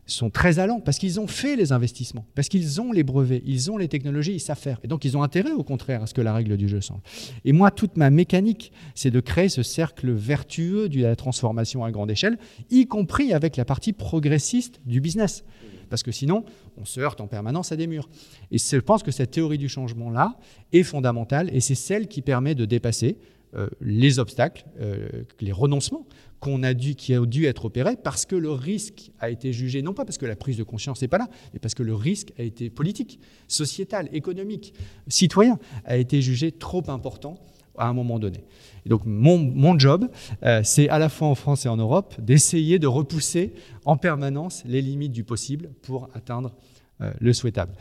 sont 0.06 0.30
très 0.30 0.58
allants 0.58 0.80
parce 0.80 0.98
qu'ils 0.98 1.20
ont 1.20 1.26
fait 1.26 1.56
les 1.56 1.72
investissements, 1.72 2.26
parce 2.34 2.48
qu'ils 2.48 2.80
ont 2.80 2.92
les 2.92 3.02
brevets, 3.02 3.42
ils 3.46 3.70
ont 3.70 3.76
les 3.76 3.88
technologies, 3.88 4.32
ils 4.34 4.40
savent 4.40 4.58
faire. 4.58 4.80
Et 4.82 4.88
donc 4.88 5.04
ils 5.04 5.16
ont 5.16 5.22
intérêt 5.22 5.52
au 5.52 5.62
contraire 5.62 6.02
à 6.02 6.06
ce 6.06 6.14
que 6.14 6.20
la 6.20 6.34
règle 6.34 6.56
du 6.56 6.68
jeu 6.68 6.80
change. 6.80 7.00
Et 7.44 7.52
moi, 7.52 7.70
toute 7.70 7.96
ma 7.96 8.10
mécanique, 8.10 8.72
c'est 8.94 9.10
de 9.10 9.20
créer 9.20 9.48
ce 9.48 9.62
cercle 9.62 10.10
vertueux 10.10 10.88
de 10.88 11.00
la 11.00 11.16
transformation 11.16 11.84
à 11.84 11.90
grande 11.90 12.10
échelle, 12.10 12.38
y 12.70 12.86
compris 12.86 13.32
avec 13.32 13.56
la 13.56 13.64
partie 13.64 13.92
progressiste 13.92 14.80
du 14.86 15.00
business. 15.00 15.44
Parce 15.88 16.02
que 16.02 16.10
sinon, 16.10 16.44
on 16.78 16.86
se 16.86 17.00
heurte 17.00 17.20
en 17.20 17.26
permanence 17.26 17.70
à 17.70 17.76
des 17.76 17.86
murs. 17.86 18.08
Et 18.50 18.56
je 18.56 18.78
pense 18.78 19.02
que 19.02 19.10
cette 19.10 19.32
théorie 19.32 19.58
du 19.58 19.68
changement-là 19.68 20.38
est 20.72 20.84
fondamentale 20.84 21.50
et 21.52 21.60
c'est 21.60 21.74
celle 21.74 22.08
qui 22.08 22.22
permet 22.22 22.54
de 22.54 22.64
dépasser 22.64 23.18
euh, 23.54 23.68
les 23.80 24.18
obstacles, 24.18 24.64
euh, 24.80 25.24
les 25.40 25.52
renoncements 25.52 26.06
qu'on 26.40 26.62
a 26.62 26.74
dû, 26.74 26.94
qui 26.94 27.14
a 27.14 27.20
dû 27.24 27.44
être 27.46 27.66
opérés 27.66 27.96
parce 28.02 28.26
que 28.26 28.34
le 28.34 28.50
risque 28.50 29.12
a 29.20 29.30
été 29.30 29.52
jugé, 29.52 29.82
non 29.82 29.92
pas 29.92 30.04
parce 30.04 30.18
que 30.18 30.26
la 30.26 30.36
prise 30.36 30.56
de 30.56 30.62
conscience 30.62 31.00
n'est 31.02 31.08
pas 31.08 31.18
là, 31.18 31.28
mais 31.52 31.58
parce 31.58 31.74
que 31.74 31.82
le 31.82 31.94
risque 31.94 32.32
a 32.38 32.42
été 32.42 32.70
politique, 32.70 33.20
sociétal, 33.48 34.08
économique, 34.12 34.74
citoyen, 35.06 35.58
a 35.84 35.96
été 35.96 36.20
jugé 36.22 36.50
trop 36.50 36.82
important 36.88 37.36
à 37.76 37.86
un 37.88 37.92
moment 37.92 38.18
donné. 38.18 38.44
Donc 38.86 39.02
mon, 39.04 39.38
mon 39.38 39.78
job, 39.78 40.08
euh, 40.42 40.62
c'est 40.64 40.88
à 40.88 40.98
la 40.98 41.08
fois 41.08 41.28
en 41.28 41.34
France 41.34 41.66
et 41.66 41.68
en 41.68 41.76
Europe 41.76 42.14
d'essayer 42.18 42.78
de 42.78 42.86
repousser 42.86 43.52
en 43.84 43.96
permanence 43.96 44.62
les 44.64 44.82
limites 44.82 45.12
du 45.12 45.24
possible 45.24 45.70
pour 45.82 46.08
atteindre 46.14 46.52
le 47.20 47.32
souhaitable. 47.32 47.72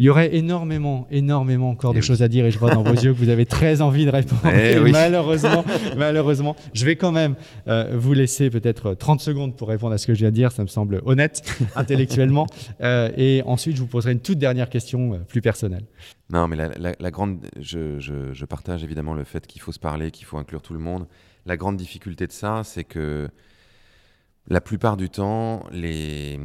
Il 0.00 0.04
y 0.04 0.08
aurait 0.08 0.34
énormément, 0.34 1.06
énormément 1.10 1.68
encore 1.68 1.92
de 1.92 1.98
eh 1.98 2.00
choses 2.00 2.22
à 2.22 2.28
dire 2.28 2.46
et 2.46 2.50
je 2.50 2.58
vois 2.58 2.72
dans 2.72 2.82
vos 2.82 2.94
yeux 2.94 3.12
que 3.12 3.18
vous 3.18 3.28
avez 3.28 3.44
très 3.44 3.82
envie 3.82 4.06
de 4.06 4.10
répondre. 4.10 4.40
Eh 4.46 4.80
malheureusement, 4.90 5.62
malheureusement, 5.98 6.56
je 6.72 6.86
vais 6.86 6.96
quand 6.96 7.12
même 7.12 7.34
euh, 7.68 7.92
vous 7.98 8.14
laisser 8.14 8.48
peut-être 8.48 8.94
30 8.94 9.20
secondes 9.20 9.54
pour 9.54 9.68
répondre 9.68 9.92
à 9.92 9.98
ce 9.98 10.06
que 10.06 10.14
je 10.14 10.20
viens 10.20 10.30
de 10.30 10.34
dire. 10.34 10.52
Ça 10.52 10.62
me 10.62 10.68
semble 10.68 11.02
honnête 11.04 11.42
intellectuellement. 11.76 12.46
Euh, 12.82 13.10
et 13.16 13.42
ensuite, 13.44 13.76
je 13.76 13.80
vous 13.80 13.86
poserai 13.86 14.12
une 14.12 14.20
toute 14.20 14.38
dernière 14.38 14.70
question 14.70 15.14
euh, 15.14 15.18
plus 15.18 15.42
personnelle. 15.42 15.84
Non, 16.30 16.48
mais 16.48 16.56
la, 16.56 17.10
grande, 17.10 17.46
je, 17.60 17.98
je, 17.98 18.44
partage 18.46 18.84
évidemment 18.84 19.12
le 19.12 19.24
fait 19.24 19.46
qu'il 19.46 19.60
faut 19.60 19.72
se 19.72 19.78
parler, 19.78 20.10
qu'il 20.10 20.24
faut 20.24 20.38
inclure 20.38 20.62
tout 20.62 20.72
le 20.72 20.78
monde. 20.78 21.06
La 21.46 21.56
grande 21.56 21.76
difficulté 21.76 22.26
de 22.26 22.32
ça, 22.32 22.62
c'est 22.64 22.84
que 22.84 23.28
la 24.48 24.60
plupart 24.60 24.96
du 24.96 25.10
temps, 25.10 25.64
les 25.72 26.38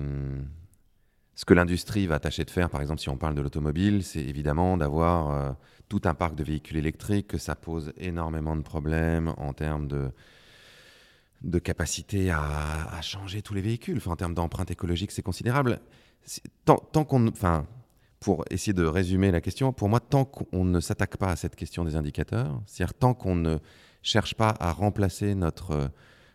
ce 1.35 1.43
que 1.43 1.53
l'industrie 1.53 2.07
va 2.07 2.19
tâcher 2.19 2.45
de 2.45 2.49
faire, 2.49 2.69
par 2.69 2.81
exemple, 2.81 3.01
si 3.01 3.09
on 3.09 3.17
parle 3.17 3.35
de 3.35 3.41
l'automobile, 3.41 4.03
c'est 4.03 4.21
évidemment 4.21 4.77
d'avoir 4.77 5.31
euh, 5.31 5.51
tout 5.89 6.01
un 6.05 6.13
parc 6.13 6.33
de 6.35 6.43
véhicules 6.43 6.77
électriques, 6.77 7.27
que 7.27 7.37
ça 7.37 7.55
pose 7.55 7.91
énormément 7.97 8.55
de 8.55 8.61
problèmes 8.61 9.33
en 9.37 9.51
termes 9.51 9.87
de, 9.87 10.11
de 11.41 11.59
capacité 11.59 12.31
à, 12.31 13.01
changer 13.01 13.41
tous 13.41 13.53
les 13.53 13.61
véhicules. 13.61 14.01
En 14.05 14.15
termes 14.15 14.33
d'empreinte 14.33 14.71
écologique, 14.71 15.11
c'est 15.11 15.21
considérable. 15.21 15.81
Tant, 16.63 17.03
qu'on. 17.03 17.27
Enfin, 17.27 17.67
pour 18.21 18.45
essayer 18.49 18.73
de 18.73 18.85
résumer 18.85 19.29
la 19.29 19.41
question, 19.41 19.73
pour 19.73 19.89
moi, 19.89 19.99
tant 19.99 20.23
qu'on 20.23 20.63
ne 20.63 20.79
s'attaque 20.79 21.17
pas 21.17 21.31
à 21.31 21.35
cette 21.35 21.57
question 21.57 21.83
des 21.83 21.97
indicateurs, 21.97 22.61
c'est-à-dire 22.65 22.93
tant 22.93 23.13
qu'on 23.13 23.35
ne 23.35 23.57
cherche 24.01 24.35
pas 24.35 24.55
à 24.59 24.71
remplacer 24.71 25.35
notre, 25.35 25.91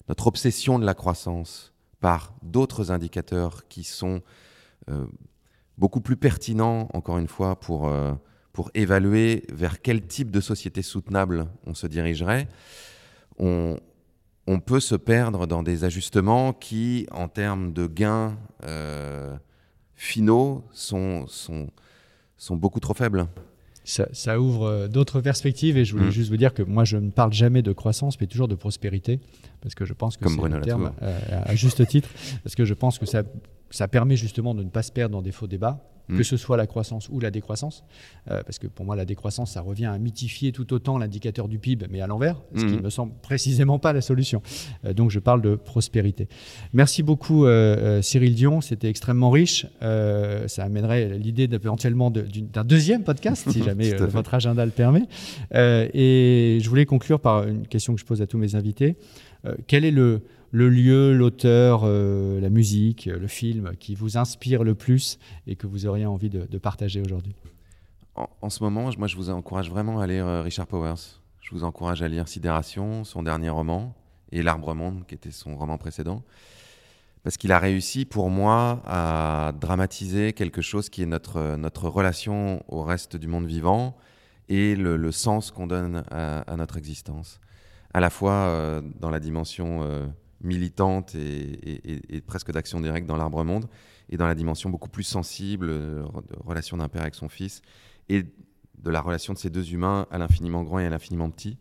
notre 0.09 0.27
obsession 0.27 0.79
de 0.79 0.85
la 0.85 0.95
croissance 0.95 1.73
par 2.01 2.35
d'autres 2.43 2.93
indicateurs 2.93 3.67
qui 3.69 3.83
sont 3.83 4.17
euh, 4.17 4.50
beaucoup 5.81 6.03
plus 6.03 6.17
pertinent, 6.17 6.89
encore 6.93 7.19
une 7.19 7.27
fois, 7.27 7.59
pour, 7.59 7.89
euh, 7.89 8.13
pour 8.53 8.71
évaluer 8.75 9.45
vers 9.51 9.81
quel 9.81 10.07
type 10.07 10.31
de 10.31 10.41
société 10.41 10.83
soutenable 10.83 11.47
on 11.67 11.75
se 11.75 11.87
dirigerait, 11.87 12.47
on, 13.39 13.79
on 14.47 14.61
peut 14.61 14.81
se 14.81 14.95
perdre 14.95 15.47
dans 15.47 15.63
des 15.63 15.85
ajustements 15.85 16.53
qui, 16.53 17.07
en 17.11 17.29
termes 17.29 17.73
de 17.73 17.87
gains 17.87 18.37
euh, 18.65 19.35
finaux, 19.95 20.65
sont, 20.73 21.27
sont, 21.27 21.71
sont 22.37 22.57
beaucoup 22.57 22.81
trop 22.81 22.95
faibles. 22.95 23.27
Ça, 23.85 24.39
ouvre 24.39 24.87
d'autres 24.87 25.21
perspectives 25.21 25.77
et 25.79 25.85
je 25.85 25.97
voulais 25.97 26.09
mm. 26.09 26.13
juste 26.13 26.31
vous 26.31 26.37
dire 26.37 26.55
que 26.55 26.63
moi 26.63 26.85
je 26.85 26.97
ne 26.97 27.11
parle 27.11 27.33
jamais 27.33 27.61
de 27.61 27.73
croissance 27.73 28.21
mais 28.21 28.29
toujours 28.29 28.47
de 28.47 28.55
prospérité 28.55 29.19
parce 29.63 29.75
que 29.75 29.85
je 29.85 29.95
pense 29.95 30.17
que 30.17 30.29
c'est 30.29 30.45
un 30.45 30.61
terme 30.61 30.93
à 31.01 31.57
juste 31.57 31.85
titre 31.89 32.09
parce 32.45 32.55
que 32.55 32.65
je 32.65 32.75
pense 32.75 33.01
que 33.01 33.07
ça 33.07 33.25
ça 33.71 33.89
permet 33.89 34.17
justement 34.17 34.55
de 34.55 34.63
ne 34.63 34.69
pas 34.69 34.83
se 34.83 34.93
perdre 34.93 35.13
dans 35.13 35.23
des 35.23 35.33
faux 35.33 35.47
débats, 35.47 35.85
mm. 36.09 36.19
que 36.19 36.23
ce 36.25 36.37
soit 36.37 36.57
la 36.57 36.67
croissance 36.67 37.09
ou 37.09 37.21
la 37.21 37.31
décroissance. 37.31 37.85
Euh, 38.31 38.43
parce 38.43 38.59
que 38.59 38.67
pour 38.67 38.85
moi, 38.85 38.97
la 38.97 39.05
décroissance, 39.05 39.53
ça 39.53 39.61
revient 39.61 39.87
à 39.87 39.99
mythifier 39.99 40.53
tout 40.53 40.73
autant 40.73 40.99
l'indicateur 40.99 41.49
du 41.49 41.59
PIB, 41.59 41.87
mais 41.89 42.01
à 42.01 42.07
l'envers, 42.07 42.41
ce 42.55 42.65
qui 42.65 42.73
ne 42.73 42.79
mm. 42.79 42.83
me 42.83 42.91
semble 42.91 43.13
précisément 43.23 43.79
pas 43.79 43.93
la 43.93 44.01
solution. 44.01 44.43
Euh, 44.85 44.93
donc 44.93 45.11
je 45.11 45.21
parle 45.21 45.41
de 45.41 45.55
prospérité. 45.55 46.29
Merci 46.73 47.03
beaucoup, 47.03 47.47
euh, 47.47 48.03
Cyril 48.03 48.35
Dion. 48.35 48.61
C'était 48.61 48.89
extrêmement 48.89 49.31
riche. 49.31 49.67
ça 49.81 50.65
amènerait 50.65 51.19
l'idée 51.19 51.49
éventuellement 51.51 52.11
d'un 52.11 52.65
deuxième 52.65 53.05
podcast, 53.05 53.49
si 53.51 53.63
jamais 53.65 53.95
votre 53.95 54.35
agenda 54.35 54.65
le 54.65 54.73
permet. 54.73 55.07
et 55.55 56.59
je 56.61 56.69
voulais 56.69 56.87
conclure 56.87 57.21
par 57.21 57.47
une 57.47 57.67
question 57.67 57.95
que 57.95 58.01
je 58.01 58.05
pose 58.05 58.21
à 58.21 58.27
tous 58.27 58.39
mes 58.39 58.55
invités. 58.57 58.97
quel 59.67 59.85
est 59.85 59.91
le 59.91 60.23
le 60.53 60.69
lieu, 60.69 61.15
l'auteur, 61.15 61.83
euh, 61.85 62.41
la 62.41 62.51
musique, 62.51 63.07
le 63.07 63.27
film 63.29 63.73
qui 63.79 63.95
vous 63.95 64.17
inspire 64.17 64.65
le 64.65 64.75
plus 64.75 65.19
et 65.47 65.57
que 65.57 65.67
vous 65.67 65.87
auriez 65.87 66.07
envie 66.07 66.31
de, 66.31 66.59
partager 66.59 67.01
aujourd'hui 67.01 67.35
en, 68.43 68.51
ce 68.51 68.63
moment, 68.63 68.91
moi, 68.99 69.07
je 69.07 69.17
vous 69.17 69.31
encourage 69.31 69.71
vraiment 69.71 70.01
à 70.01 70.07
lire 70.07 70.27
euh, 70.27 70.43
Richard 70.43 70.67
Powers. 70.67 71.21
Je 71.41 71.53
vous 71.53 71.65
encourage 71.65 72.03
à 72.03 72.09
lire 72.09 72.29
Sidération, 72.29 73.03
son 73.05 73.23
dernier 73.23 73.49
roman, 73.49 73.95
et 74.31 74.43
L'Arbre 74.43 74.75
Monde, 74.75 75.07
qui 75.07 75.15
était 75.15 75.31
son 75.31 75.57
roman 75.57 75.79
précédent. 75.79 76.23
Parce 77.23 77.39
qu'il 77.39 77.51
a 77.51 77.59
réussi, 77.59 78.05
pour 78.05 78.29
moi, 78.29 78.83
à 78.85 79.53
dramatiser 79.59 80.35
quelque 80.35 80.61
chose 80.61 80.91
qui 80.91 81.03
est 81.03 81.07
notre, 81.07 81.57
notre 81.57 81.89
relation 81.89 82.63
au 82.69 82.83
reste 82.83 83.17
du 83.17 83.27
monde 83.27 83.47
vivant 83.47 83.97
et 84.51 84.75
le, 84.77 85.13
sens 85.13 85.51
qu'on 85.51 85.67
donne 85.67 86.05
à, 86.11 86.57
notre 86.57 86.77
existence. 86.77 87.41
À 87.95 88.01
la 88.01 88.11
fois 88.11 88.33
euh, 88.33 88.83
dans 88.99 89.11
la 89.11 89.21
dimension 89.21 90.13
militante 90.43 91.15
et, 91.15 92.23
presque 92.27 92.53
d'action 92.53 92.81
directe 92.81 93.07
dans 93.07 93.17
l'arbre 93.17 93.45
monde, 93.45 93.67
et 94.09 94.17
dans 94.17 94.27
la 94.27 94.35
dimension 94.35 94.71
beaucoup 94.71 94.89
plus 94.89 95.05
sensible 95.05 95.69
euh, 95.71 96.03
de 96.03 96.37
relation 96.45 96.77
d'un 96.77 96.89
père 96.89 97.03
avec 97.03 97.15
son 97.15 97.29
fils, 97.29 97.63
et 98.09 98.23
de 98.23 98.91
la 98.91 99.01
relation 99.01 99.33
de 99.33 99.39
ces 99.39 99.51
deux 99.51 99.73
humains 99.73 100.07
à 100.11 100.19
l'infiniment 100.19 100.63
grand 100.63 100.79
et 100.79 100.87
à 100.87 100.91
l'infiniment 100.91 101.31
petit. 101.31 101.59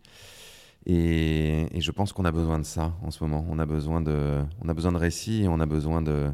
Et, 0.85 1.67
je 1.77 1.91
pense 1.91 2.13
qu'on 2.13 2.25
a 2.25 2.31
besoin 2.31 2.59
de 2.59 2.63
ça 2.63 2.95
en 3.03 3.11
ce 3.11 3.23
moment. 3.23 3.45
On 3.49 3.59
a 3.59 3.65
besoin 3.65 4.01
de, 4.01 4.41
on 4.61 4.69
a 4.69 4.73
besoin 4.73 4.91
de 4.91 4.97
récits 4.97 5.43
et 5.43 5.47
on 5.47 5.59
a 5.59 5.65
besoin 5.65 6.01
de, 6.01 6.31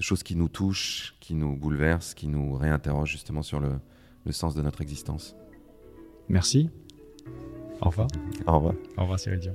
choses 0.00 0.22
qui 0.22 0.34
nous 0.34 0.48
touchent, 0.48 1.16
qui 1.20 1.34
nous 1.34 1.56
bouleversent, 1.56 2.14
qui 2.14 2.26
nous 2.26 2.54
réinterrogent 2.54 3.12
justement 3.12 3.42
sur 3.42 3.60
le, 3.60 3.78
le 4.24 4.32
sens 4.32 4.54
de 4.54 4.62
notre 4.62 4.80
existence. 4.80 5.36
Merci. 6.28 6.70
Au 7.80 7.90
revoir. 7.90 8.08
Au 8.46 8.56
revoir. 8.56 8.74
Au 8.96 9.02
revoir 9.02 9.20
Cyril 9.20 9.40
Dion. 9.40 9.54